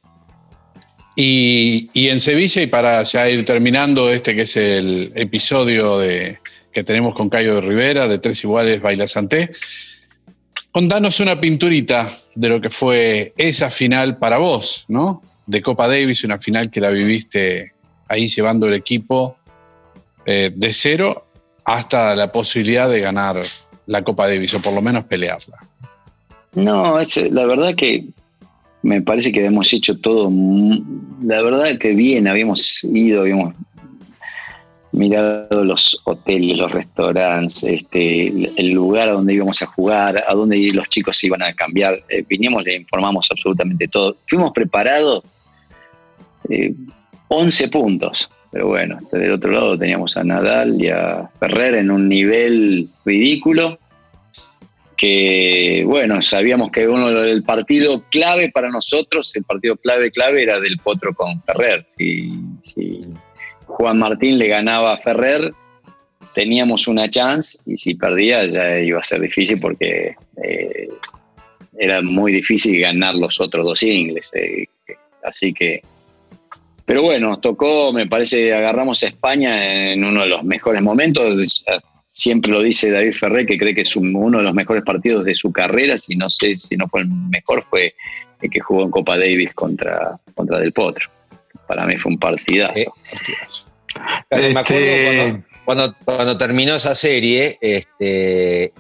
Y, 1.22 1.90
en 1.94 2.20
Sevilla, 2.22 2.62
y 2.62 2.68
para 2.68 3.04
ya 3.04 3.30
ir 3.30 3.44
terminando 3.44 4.10
este 4.10 4.36
que 4.36 4.44
es 4.44 4.56
el 4.56 5.12
episodio 5.16 5.98
de, 5.98 6.40
que 6.72 6.86
tenemos 6.86 7.14
con 7.14 7.30
Cayo 7.30 7.60
Rivera, 7.60 8.08
de 8.08 8.20
Tres 8.20 8.42
Iguales 8.46 8.82
Baila 8.82 9.06
Santé, 9.06 9.52
contanos 10.72 11.20
una 11.20 11.42
pinturita 11.42 12.10
de 12.36 12.48
lo 12.48 12.62
que 12.62 12.70
fue 12.70 13.34
esa 13.36 13.70
final 13.70 14.18
para 14.18 14.38
vos, 14.38 14.86
¿no? 14.88 15.22
De 15.46 15.62
Copa 15.62 15.90
Davis, 15.90 16.24
una 16.24 16.40
final 16.40 16.72
que 16.72 16.80
la 16.80 16.90
viviste 16.90 17.74
ahí 18.08 18.30
llevando 18.30 18.68
el 18.68 18.76
equipo 18.76 19.39
eh, 20.32 20.52
de 20.56 20.72
cero 20.72 21.26
hasta 21.66 22.16
la 22.16 22.32
posibilidad 22.32 22.88
de 22.88 23.00
ganar 23.00 23.42
la 23.88 24.04
Copa 24.04 24.28
Davis, 24.28 24.54
o 24.54 24.62
por 24.62 24.74
lo 24.74 24.80
menos 24.80 25.06
pelearla. 25.06 25.58
No, 26.54 27.00
es, 27.00 27.18
la 27.32 27.48
verdad 27.48 27.74
que 27.74 28.06
me 28.84 29.02
parece 29.02 29.32
que 29.32 29.44
hemos 29.44 29.74
hecho 29.74 29.98
todo, 29.98 30.32
la 31.24 31.42
verdad 31.42 31.80
que 31.80 31.96
bien, 31.96 32.28
habíamos 32.28 32.84
ido, 32.84 33.22
habíamos 33.22 33.56
mirado 34.92 35.64
los 35.64 36.00
hoteles, 36.04 36.60
los 36.60 36.74
restaurantes, 36.74 37.64
este, 37.64 38.28
el 38.56 38.70
lugar 38.70 39.10
a 39.10 39.14
donde 39.14 39.34
íbamos 39.34 39.60
a 39.64 39.66
jugar, 39.66 40.24
a 40.28 40.34
dónde 40.36 40.58
los 40.74 40.90
chicos 40.90 41.24
iban 41.24 41.42
a 41.42 41.56
cambiar. 41.56 42.04
Eh, 42.08 42.24
vinimos, 42.30 42.64
le 42.64 42.76
informamos 42.76 43.28
absolutamente 43.32 43.88
todo. 43.88 44.16
Fuimos 44.28 44.52
preparados 44.52 45.24
11 47.30 47.64
eh, 47.64 47.68
puntos, 47.68 48.30
pero 48.52 48.68
bueno, 48.68 48.98
del 49.12 49.32
otro 49.32 49.52
lado 49.52 49.78
teníamos 49.78 50.18
a 50.18 50.24
Nadal 50.24 50.82
y 50.82 50.90
a 50.90 51.30
Ferrer 51.40 51.76
en 51.76 51.92
un 51.92 52.10
nivel 52.10 52.90
ridículo 53.06 53.80
que, 55.00 55.84
bueno, 55.86 56.22
sabíamos 56.22 56.72
que 56.72 56.88
uno 56.88 57.10
del 57.10 57.42
partido 57.44 58.04
clave 58.12 58.52
para 58.52 58.70
nosotros, 58.70 59.34
el 59.36 59.46
partido 59.46 59.78
clave, 59.78 60.12
clave 60.12 60.44
era 60.44 60.60
del 60.60 60.78
Potro 60.78 61.14
con 61.14 61.42
Ferrer. 61.44 61.86
Si, 61.88 62.28
Juan 63.66 64.00
Martín 64.00 64.38
le 64.38 64.48
ganaba 64.48 64.94
a 64.94 64.98
Ferrer, 64.98 65.54
teníamos 66.34 66.88
una 66.88 67.10
chance 67.10 67.60
y 67.66 67.78
si 67.78 67.96
perdía 67.96 68.46
ya 68.48 68.80
iba 68.80 69.00
a 69.00 69.04
ser 69.04 69.22
difícil 69.22 69.60
porque 69.62 70.16
eh, 70.44 70.90
era 71.78 72.02
muy 72.02 72.34
difícil 72.34 72.82
ganar 72.82 73.16
los 73.16 73.40
otros 73.40 73.66
dos 73.66 73.82
ingleses. 73.84 74.34
Eh, 74.34 74.68
así 75.24 75.54
que, 75.54 75.82
pero 76.90 77.04
bueno, 77.04 77.40
tocó, 77.40 77.94
me 77.94 78.08
parece, 78.08 78.52
agarramos 78.52 79.04
a 79.04 79.10
España 79.10 79.92
en 79.94 80.04
uno 80.04 80.22
de 80.22 80.28
los 80.28 80.44
mejores 80.44 80.82
momentos 80.82 81.64
siempre 82.12 82.52
lo 82.52 82.64
dice 82.64 82.90
David 82.90 83.14
Ferrer, 83.14 83.46
que 83.46 83.60
cree 83.60 83.76
que 83.76 83.82
es 83.82 83.96
uno 83.96 84.40
de 84.40 84.44
los 84.44 84.56
mejores 84.56 84.82
partidos 84.82 85.24
de 85.24 85.36
su 85.36 85.52
carrera, 85.52 86.00
si 86.00 86.16
no 86.16 86.32
sé 86.32 86.56
si 86.56 86.76
no 86.78 86.88
fue 86.90 87.02
el 87.02 87.08
mejor, 87.08 87.62
fue 87.62 87.94
el 88.42 88.50
que 88.50 88.60
jugó 88.60 88.86
en 88.86 88.90
Copa 88.90 89.20
Davis 89.20 89.54
contra, 89.54 90.20
contra 90.34 90.58
Del 90.58 90.74
Potro. 90.74 91.12
Para 91.68 91.86
mí 91.86 91.96
fue 91.96 92.12
un 92.14 92.18
partidazo. 92.18 92.92
Me 94.32 94.48
acuerdo 94.60 94.84
este, 94.84 95.44
cuando, 95.66 95.96
cuando, 96.04 96.40
terminó 96.40 96.74
esa 96.74 96.96
serie, 96.96 97.60
este, 97.62 98.74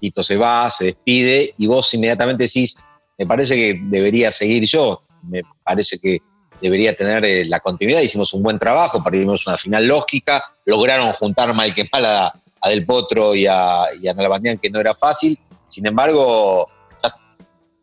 Tito 0.00 0.24
se 0.24 0.36
va, 0.36 0.68
se 0.68 0.86
despide, 0.86 1.54
y 1.58 1.68
vos 1.68 1.94
inmediatamente 1.94 2.42
decís, 2.42 2.74
me 3.18 3.24
parece 3.24 3.54
que 3.54 3.80
debería 3.84 4.32
seguir 4.32 4.64
yo, 4.64 5.04
me 5.22 5.42
parece 5.62 6.00
que 6.00 6.18
debería 6.62 6.94
tener 6.94 7.24
eh, 7.24 7.44
la 7.44 7.60
continuidad, 7.60 8.00
hicimos 8.00 8.32
un 8.32 8.42
buen 8.42 8.58
trabajo, 8.58 9.02
perdimos 9.02 9.46
una 9.46 9.58
final 9.58 9.86
lógica, 9.86 10.42
lograron 10.64 11.08
juntar 11.12 11.52
mal 11.52 11.74
que 11.74 11.84
mal 11.92 12.04
a, 12.04 12.32
Del 12.68 12.86
Potro 12.86 13.34
y 13.34 13.46
a, 13.46 13.86
y 14.00 14.08
a 14.08 14.14
que 14.60 14.70
no 14.70 14.78
era 14.78 14.94
fácil. 14.94 15.36
Sin 15.66 15.86
embargo, 15.86 16.70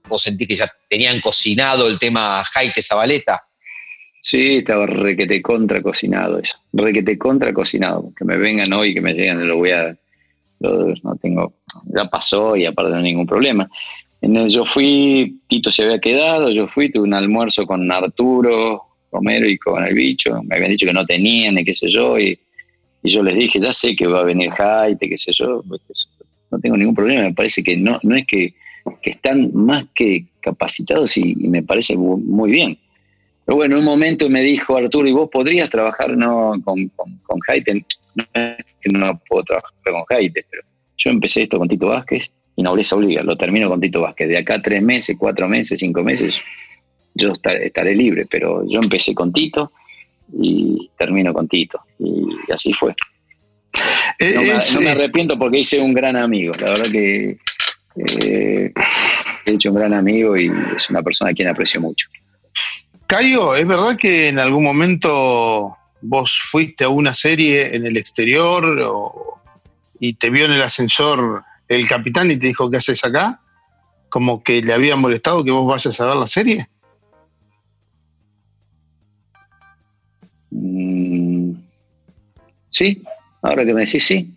vos 0.08 0.22
sentí 0.22 0.48
que 0.48 0.56
ya 0.56 0.72
tenían 0.90 1.20
cocinado 1.22 1.88
el 1.88 2.00
tema 2.00 2.44
Jaite 2.46 2.82
Zabaleta. 2.82 3.44
Sí, 4.22 4.58
estaba 4.58 4.86
requete 4.86 5.42
contra 5.42 5.82
cocinado 5.82 6.40
eso. 6.40 6.58
Requete 6.74 7.18
contra 7.18 7.54
cocinado. 7.54 8.04
Que 8.18 8.26
me 8.26 8.38
vengan 8.38 8.74
hoy, 8.74 8.94
que 8.94 9.02
me 9.02 9.14
lleguen, 9.14 9.48
lo 9.48 9.58
voy 9.58 9.72
a. 9.72 9.96
no 10.60 11.16
tengo. 11.22 11.54
Ya 11.86 12.06
pasó 12.06 12.56
y 12.56 12.66
aparte 12.66 12.92
no 12.92 12.98
hay 12.98 13.04
ningún 13.04 13.28
problema. 13.28 13.70
Yo 14.22 14.66
fui, 14.66 15.40
Tito 15.48 15.72
se 15.72 15.84
había 15.84 16.00
quedado, 16.00 16.52
yo 16.52 16.68
fui, 16.68 16.92
tuve 16.92 17.04
un 17.04 17.14
almuerzo 17.14 17.66
con 17.66 17.90
Arturo, 17.90 18.84
Romero 19.12 19.48
y 19.48 19.58
con 19.58 19.84
el 19.84 19.94
bicho. 19.94 20.42
Me 20.44 20.56
habían 20.56 20.72
dicho 20.72 20.86
que 20.86 20.94
no 20.94 21.06
tenían, 21.06 21.58
y 21.58 21.64
qué 21.64 21.74
sé 21.74 21.90
yo, 21.90 22.20
y 22.20 22.38
yo 23.04 23.24
les 23.24 23.36
dije, 23.36 23.60
ya 23.60 23.72
sé 23.72 23.96
que 23.96 24.08
va 24.08 24.20
a 24.20 24.24
venir 24.24 24.52
Jaite, 24.52 25.10
qué 25.10 25.18
sé 25.18 25.32
yo, 25.34 25.64
pues, 25.68 26.10
no 26.52 26.60
tengo 26.60 26.76
ningún 26.76 26.96
problema, 26.96 27.24
me 27.24 27.34
parece 27.34 27.64
que 27.64 27.78
no, 27.78 27.98
no 28.04 28.16
es 28.16 28.26
que, 28.28 28.54
están 29.04 29.52
más 29.54 29.86
que 29.94 30.26
capacitados 30.42 31.16
y, 31.18 31.36
me 31.36 31.64
parece 31.64 31.96
muy, 31.96 32.52
bien. 32.52 32.78
Pero 33.46 33.58
bueno, 33.58 33.76
en 33.76 33.80
un 33.80 33.86
momento 33.86 34.30
me 34.30 34.42
dijo 34.42 34.76
Arturo, 34.76 35.08
¿y 35.08 35.12
vos 35.12 35.30
podrías 35.32 35.70
trabajar 35.70 36.18
no, 36.18 36.54
con, 36.64 36.90
con, 36.90 37.18
con 37.20 37.40
Jaite? 37.40 37.86
No 38.16 38.24
es 38.34 38.58
que 38.82 38.90
no 38.92 39.20
puedo 39.28 39.44
trabajar 39.44 39.72
con 39.84 40.04
Jaite, 40.06 40.46
pero 40.50 40.64
yo 40.98 41.10
empecé 41.10 41.44
esto 41.44 41.58
con 41.58 41.68
Tito 41.68 41.88
Vázquez 41.88 42.32
y 42.60 42.62
nobleza 42.62 42.98
obliga, 42.98 43.24
lo 43.24 43.38
termino 43.38 43.70
con 43.70 43.80
Tito 43.80 44.02
Vázquez. 44.02 44.28
De 44.28 44.38
acá 44.38 44.62
tres 44.62 44.84
meses, 44.84 45.16
cuatro 45.18 45.48
meses, 45.48 45.80
cinco 45.80 46.04
meses, 46.04 46.38
yo 47.14 47.32
estaré 47.42 47.96
libre, 47.96 48.24
pero 48.30 48.68
yo 48.68 48.82
empecé 48.82 49.16
con 49.16 49.32
Tito 49.32 49.72
y 50.38 50.92
termino 50.98 51.34
con 51.34 51.48
Tito. 51.48 51.80
Y 52.00 52.52
así 52.52 52.74
fue. 52.74 52.94
Eh, 54.20 54.34
no, 54.36 54.82
me, 54.82 54.90
arrepiento 54.90 55.40
porque 55.40 55.60
hice 55.60 55.80
un 55.80 55.94
gran 55.94 56.18
amigo. 56.18 56.54
La 56.56 56.72
verdad 56.72 56.92
que 56.92 57.38
eh, 57.96 58.74
he 59.46 59.52
hecho 59.54 59.70
un 59.70 59.78
gran 59.78 59.94
amigo 59.94 60.36
y 60.36 60.52
es 60.76 60.90
una 60.90 61.02
persona 61.02 61.32
a 61.32 61.34
quien 61.34 61.48
aprecio 61.48 61.80
mucho. 61.80 62.10
Cayo, 63.08 63.56
¿es 63.56 63.66
verdad 63.66 63.96
que 63.96 64.28
en 64.28 64.38
algún 64.38 64.66
momento 64.66 65.78
vos 66.02 66.38
fuiste 66.52 66.84
a 66.84 66.90
una 66.90 67.14
serie 67.14 67.74
en 67.74 67.86
el 67.86 67.96
exterior 67.96 69.24
y 69.98 70.16
te 70.16 70.30
vio 70.30 70.44
en 70.44 70.52
el 70.52 70.62
ascensor 70.62 71.46
el 71.70 71.88
capitán 71.88 72.32
y 72.32 72.38
te 72.38 72.48
dijo, 72.48 72.70
¿qué 72.70 72.78
haces 72.78 73.06
acá? 73.06 73.40
Como 74.10 74.44
que 74.44 74.62
le 74.62 74.74
había 74.74 74.96
molestado 74.96 75.44
que 75.44 75.52
vos 75.52 75.68
vayas 75.68 76.02
a 76.02 76.06
ver 76.08 76.16
la 76.16 76.26
serie. 76.26 76.68
Mm, 80.50 81.54
sí, 82.72 83.04
ahora 83.44 83.64
que 83.64 83.74
me 83.74 83.82
decís 83.82 84.04
sí. 84.04 84.34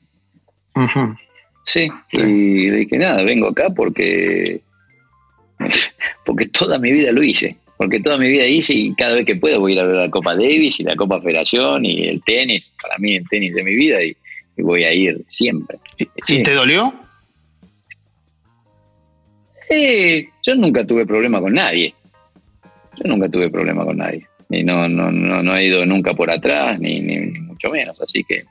sí. 1.62 1.88
y 2.12 2.70
dije, 2.70 2.98
nada, 2.98 3.22
vengo 3.22 3.48
acá 3.48 3.70
porque, 3.70 4.60
porque 6.26 6.46
toda 6.48 6.78
mi 6.78 6.92
vida 6.92 7.12
lo 7.12 7.22
hice. 7.22 7.56
Porque 7.78 7.98
toda 7.98 8.16
mi 8.16 8.28
vida 8.28 8.46
hice 8.46 8.74
y 8.74 8.94
cada 8.94 9.14
vez 9.14 9.26
que 9.26 9.34
puedo 9.34 9.58
voy 9.58 9.72
a 9.72 9.74
ir 9.74 9.80
a 9.80 9.84
ver 9.84 9.96
la 9.96 10.10
Copa 10.10 10.36
Davis 10.36 10.78
y 10.78 10.84
la 10.84 10.94
Copa 10.94 11.20
Federación 11.20 11.84
y 11.84 12.06
el 12.06 12.22
tenis. 12.22 12.74
Para 12.80 12.96
mí 12.98 13.16
el 13.16 13.28
tenis 13.28 13.54
de 13.54 13.64
mi 13.64 13.74
vida 13.74 14.00
y, 14.04 14.14
voy 14.58 14.84
a 14.84 14.92
ir 14.92 15.24
siempre. 15.26 15.78
¿Y, 16.28 16.42
te 16.44 16.54
dolió? 16.54 16.94
Eh, 19.74 20.28
yo 20.42 20.54
nunca 20.54 20.86
tuve 20.86 21.06
problema 21.06 21.40
con 21.40 21.54
nadie. 21.54 21.94
Yo 22.96 23.08
nunca 23.08 23.28
tuve 23.28 23.48
problema 23.48 23.84
con 23.84 23.96
nadie 23.96 24.26
y 24.52 24.62
no, 24.62 24.86
no, 24.88 25.10
no, 25.10 25.42
no 25.42 25.56
he 25.56 25.66
ido 25.66 25.84
nunca 25.86 26.12
por 26.12 26.30
atrás, 26.30 26.78
ni, 26.78 27.00
ni, 27.00 27.18
mucho 27.40 27.70
menos. 27.70 27.98
Así 28.00 28.22
que, 28.22 28.44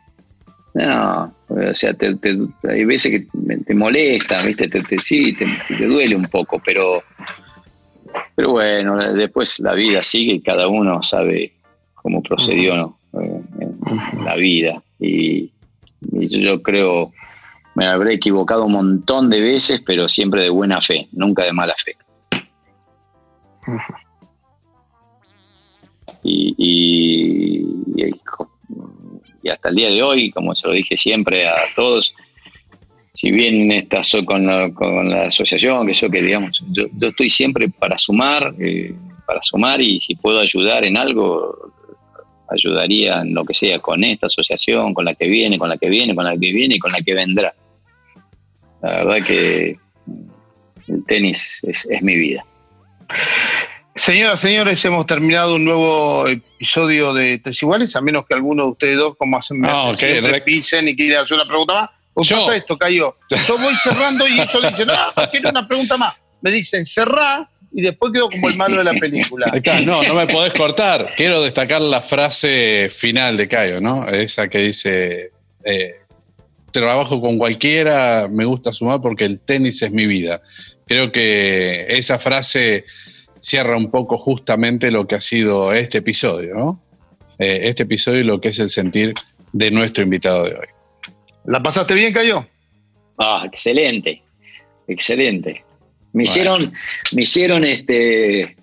no, 0.73 1.33
o 1.47 1.73
sea, 1.73 1.93
te, 1.93 2.15
hay 2.67 2.85
veces 2.85 3.11
que 3.11 3.27
te 3.65 3.75
molesta, 3.75 4.41
¿viste? 4.43 4.67
Te, 4.67 4.97
sí, 4.97 5.33
te, 5.33 5.85
duele 5.85 6.15
un 6.15 6.25
poco, 6.25 6.59
pero, 6.65 7.03
pero 8.35 8.51
bueno, 8.51 8.97
después 9.13 9.59
la 9.59 9.73
vida 9.73 10.01
sigue 10.01 10.33
y 10.33 10.41
cada 10.41 10.67
uno 10.67 11.03
sabe 11.03 11.53
cómo 11.93 12.23
procedió 12.23 12.97
eh, 13.13 13.41
en 13.59 14.25
la 14.25 14.35
vida. 14.35 14.81
Y, 14.99 15.51
yo 16.01 16.63
creo, 16.63 17.13
me 17.81 17.87
habré 17.87 18.13
equivocado 18.13 18.65
un 18.65 18.73
montón 18.73 19.31
de 19.31 19.41
veces, 19.41 19.81
pero 19.83 20.07
siempre 20.07 20.43
de 20.43 20.51
buena 20.51 20.79
fe, 20.81 21.07
nunca 21.13 21.41
de 21.43 21.51
mala 21.51 21.73
fe 21.83 21.97
y, 26.23 26.53
y, 29.43 29.49
hasta 29.49 29.69
el 29.69 29.75
día 29.75 29.89
de 29.89 30.03
hoy, 30.03 30.29
como 30.29 30.53
se 30.53 30.67
lo 30.67 30.73
dije 30.73 30.95
siempre 30.95 31.47
a 31.47 31.55
todos, 31.75 32.13
si 33.13 33.31
bien 33.31 33.71
estás 33.71 34.15
con 34.25 34.45
la, 34.45 34.71
con 34.71 35.09
la 35.09 35.23
asociación, 35.23 35.87
que 35.87 35.93
eso 35.93 36.07
que 36.07 36.21
digamos, 36.21 36.63
yo, 36.69 36.85
estoy 37.01 37.31
siempre 37.31 37.67
para 37.67 37.97
sumar, 37.97 38.53
eh, 38.59 38.93
para 39.25 39.41
sumar 39.41 39.81
y 39.81 39.99
si 39.99 40.13
puedo 40.13 40.39
ayudar 40.39 40.83
en 40.83 40.97
algo, 40.97 41.73
ayudaría 42.47 43.21
en 43.21 43.33
lo 43.33 43.43
que 43.43 43.55
sea 43.55 43.79
con 43.79 44.03
esta 44.03 44.27
asociación, 44.27 44.93
con 44.93 45.05
la 45.05 45.15
que 45.15 45.27
viene, 45.27 45.57
con 45.57 45.69
la 45.69 45.77
que 45.77 45.89
viene, 45.89 46.13
con 46.13 46.25
la 46.25 46.37
que 46.37 46.51
viene 46.53 46.75
y 46.75 46.79
con 46.79 46.91
la 46.91 47.01
que 47.01 47.15
vendrá. 47.15 47.55
La 48.81 48.89
verdad 49.03 49.25
que 49.25 49.77
el 50.87 51.05
tenis 51.07 51.59
es 51.63 52.01
mi 52.01 52.15
vida. 52.15 52.43
Señoras, 53.93 54.39
señores, 54.39 54.83
hemos 54.85 55.05
terminado 55.05 55.55
un 55.55 55.65
nuevo 55.65 56.27
episodio 56.27 57.13
de 57.13 57.39
Tres 57.39 57.61
Iguales, 57.61 57.95
a 57.95 58.01
menos 58.01 58.25
que 58.25 58.33
alguno 58.33 58.63
de 58.63 58.69
ustedes 58.71 58.97
dos, 58.97 59.15
como 59.17 59.37
hacen, 59.37 59.59
me 59.59 59.67
Ah, 59.67 59.91
hacen 59.91 59.97
siempre, 59.97 60.41
pisen 60.41 60.87
y 60.87 60.95
quieran 60.95 61.23
hacer 61.23 61.35
una 61.35 61.45
pregunta 61.45 61.73
más. 61.73 61.89
¿Cómo 62.13 62.23
Yo. 62.25 62.37
pasa 62.37 62.55
esto, 62.55 62.77
Cayo? 62.77 63.17
Yo 63.47 63.57
voy 63.57 63.73
cerrando 63.75 64.27
y 64.27 64.39
esto 64.39 64.61
dice, 64.61 64.85
no, 64.85 64.93
quiero 65.29 65.49
una 65.49 65.67
pregunta 65.67 65.97
más. 65.97 66.15
Me 66.41 66.51
dicen, 66.51 66.85
cerrá, 66.85 67.49
y 67.73 67.81
después 67.81 68.11
quedo 68.11 68.29
como 68.29 68.49
el 68.49 68.55
malo 68.55 68.77
de 68.77 68.85
la 68.85 68.93
película. 68.99 69.47
Ahí 69.51 69.57
está, 69.57 69.81
no, 69.81 70.01
no 70.03 70.13
me 70.15 70.25
podés 70.27 70.53
cortar. 70.53 71.13
Quiero 71.15 71.41
destacar 71.41 71.81
la 71.81 72.01
frase 72.01 72.89
final 72.89 73.37
de 73.37 73.47
Cayo, 73.47 73.79
¿no? 73.81 74.07
Esa 74.07 74.47
que 74.47 74.59
dice, 74.59 75.31
eh, 75.65 75.91
trabajo 76.71 77.21
con 77.21 77.37
cualquiera, 77.37 78.27
me 78.29 78.45
gusta 78.45 78.73
sumar 78.73 79.01
porque 79.01 79.25
el 79.25 79.39
tenis 79.39 79.81
es 79.81 79.91
mi 79.91 80.05
vida. 80.07 80.41
Creo 80.87 81.11
que 81.11 81.85
esa 81.89 82.17
frase 82.19 82.85
cierra 83.39 83.77
un 83.77 83.89
poco 83.91 84.17
justamente 84.17 84.91
lo 84.91 85.07
que 85.07 85.15
ha 85.15 85.21
sido 85.21 85.73
este 85.73 85.99
episodio, 85.99 86.55
¿no? 86.55 86.83
Eh, 87.39 87.61
este 87.63 87.83
episodio 87.83 88.21
y 88.21 88.23
lo 88.23 88.39
que 88.39 88.49
es 88.49 88.59
el 88.59 88.69
sentir 88.69 89.13
de 89.51 89.71
nuestro 89.71 90.03
invitado 90.03 90.45
de 90.45 90.51
hoy. 90.51 90.67
¿La 91.45 91.61
pasaste 91.61 91.93
bien, 91.93 92.13
Cayo? 92.13 92.45
Ah, 93.17 93.43
excelente, 93.45 94.21
excelente. 94.87 95.63
Me 96.13 96.23
Bueno. 96.23 96.23
hicieron, 96.23 96.73
me 97.13 97.21
hicieron 97.23 97.63
este, 97.63 98.55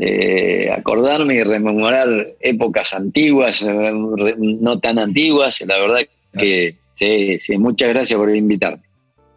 eh, 0.00 0.70
acordarme 0.76 1.36
y 1.36 1.42
rememorar 1.42 2.34
épocas 2.40 2.92
antiguas, 2.92 3.62
eh, 3.62 3.92
no 4.36 4.78
tan 4.80 4.98
antiguas. 4.98 5.60
La 5.62 5.78
verdad 5.80 6.00
que 6.38 6.74
sí, 7.00 7.40
sí, 7.40 7.56
muchas 7.56 7.88
gracias 7.88 8.18
por 8.18 8.34
invitarme. 8.34 8.82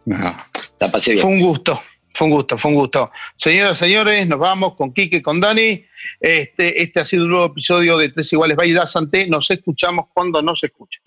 No. 0.04 0.36
La 0.78 0.92
pasé 0.92 1.12
bien. 1.12 1.22
Fue 1.22 1.32
un 1.32 1.40
gusto, 1.40 1.80
fue 2.12 2.26
un 2.26 2.34
gusto, 2.34 2.58
fue 2.58 2.70
un 2.70 2.76
gusto. 2.76 3.10
Señoras, 3.36 3.78
señores, 3.78 4.28
nos 4.28 4.38
vamos 4.38 4.74
con 4.74 4.92
Quique, 4.92 5.22
con 5.22 5.40
Dani. 5.40 5.82
Este, 6.20 6.82
este 6.82 7.00
ha 7.00 7.04
sido 7.06 7.24
un 7.24 7.30
nuevo 7.30 7.46
episodio 7.46 7.96
de 7.96 8.10
Tres 8.10 8.30
Iguales 8.34 8.56
Baila 8.56 8.86
Santé. 8.86 9.28
Nos 9.28 9.50
escuchamos 9.50 10.06
cuando 10.12 10.42
no 10.42 10.54
se 10.54 10.66
escucha. 10.66 11.00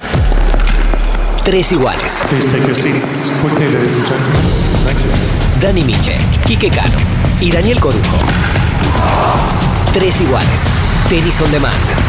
Tres 1.46 1.72
iguales. 1.72 2.24
Dani 5.62 5.84
Miche, 5.84 6.18
Quique 6.46 6.70
Cano 6.70 6.98
y 7.40 7.52
Daniel 7.52 7.80
Corujo. 7.80 8.18
Tres 9.94 10.20
iguales. 10.22 10.64
Tenis 11.08 11.40
on 11.40 11.52
demand. 11.52 12.07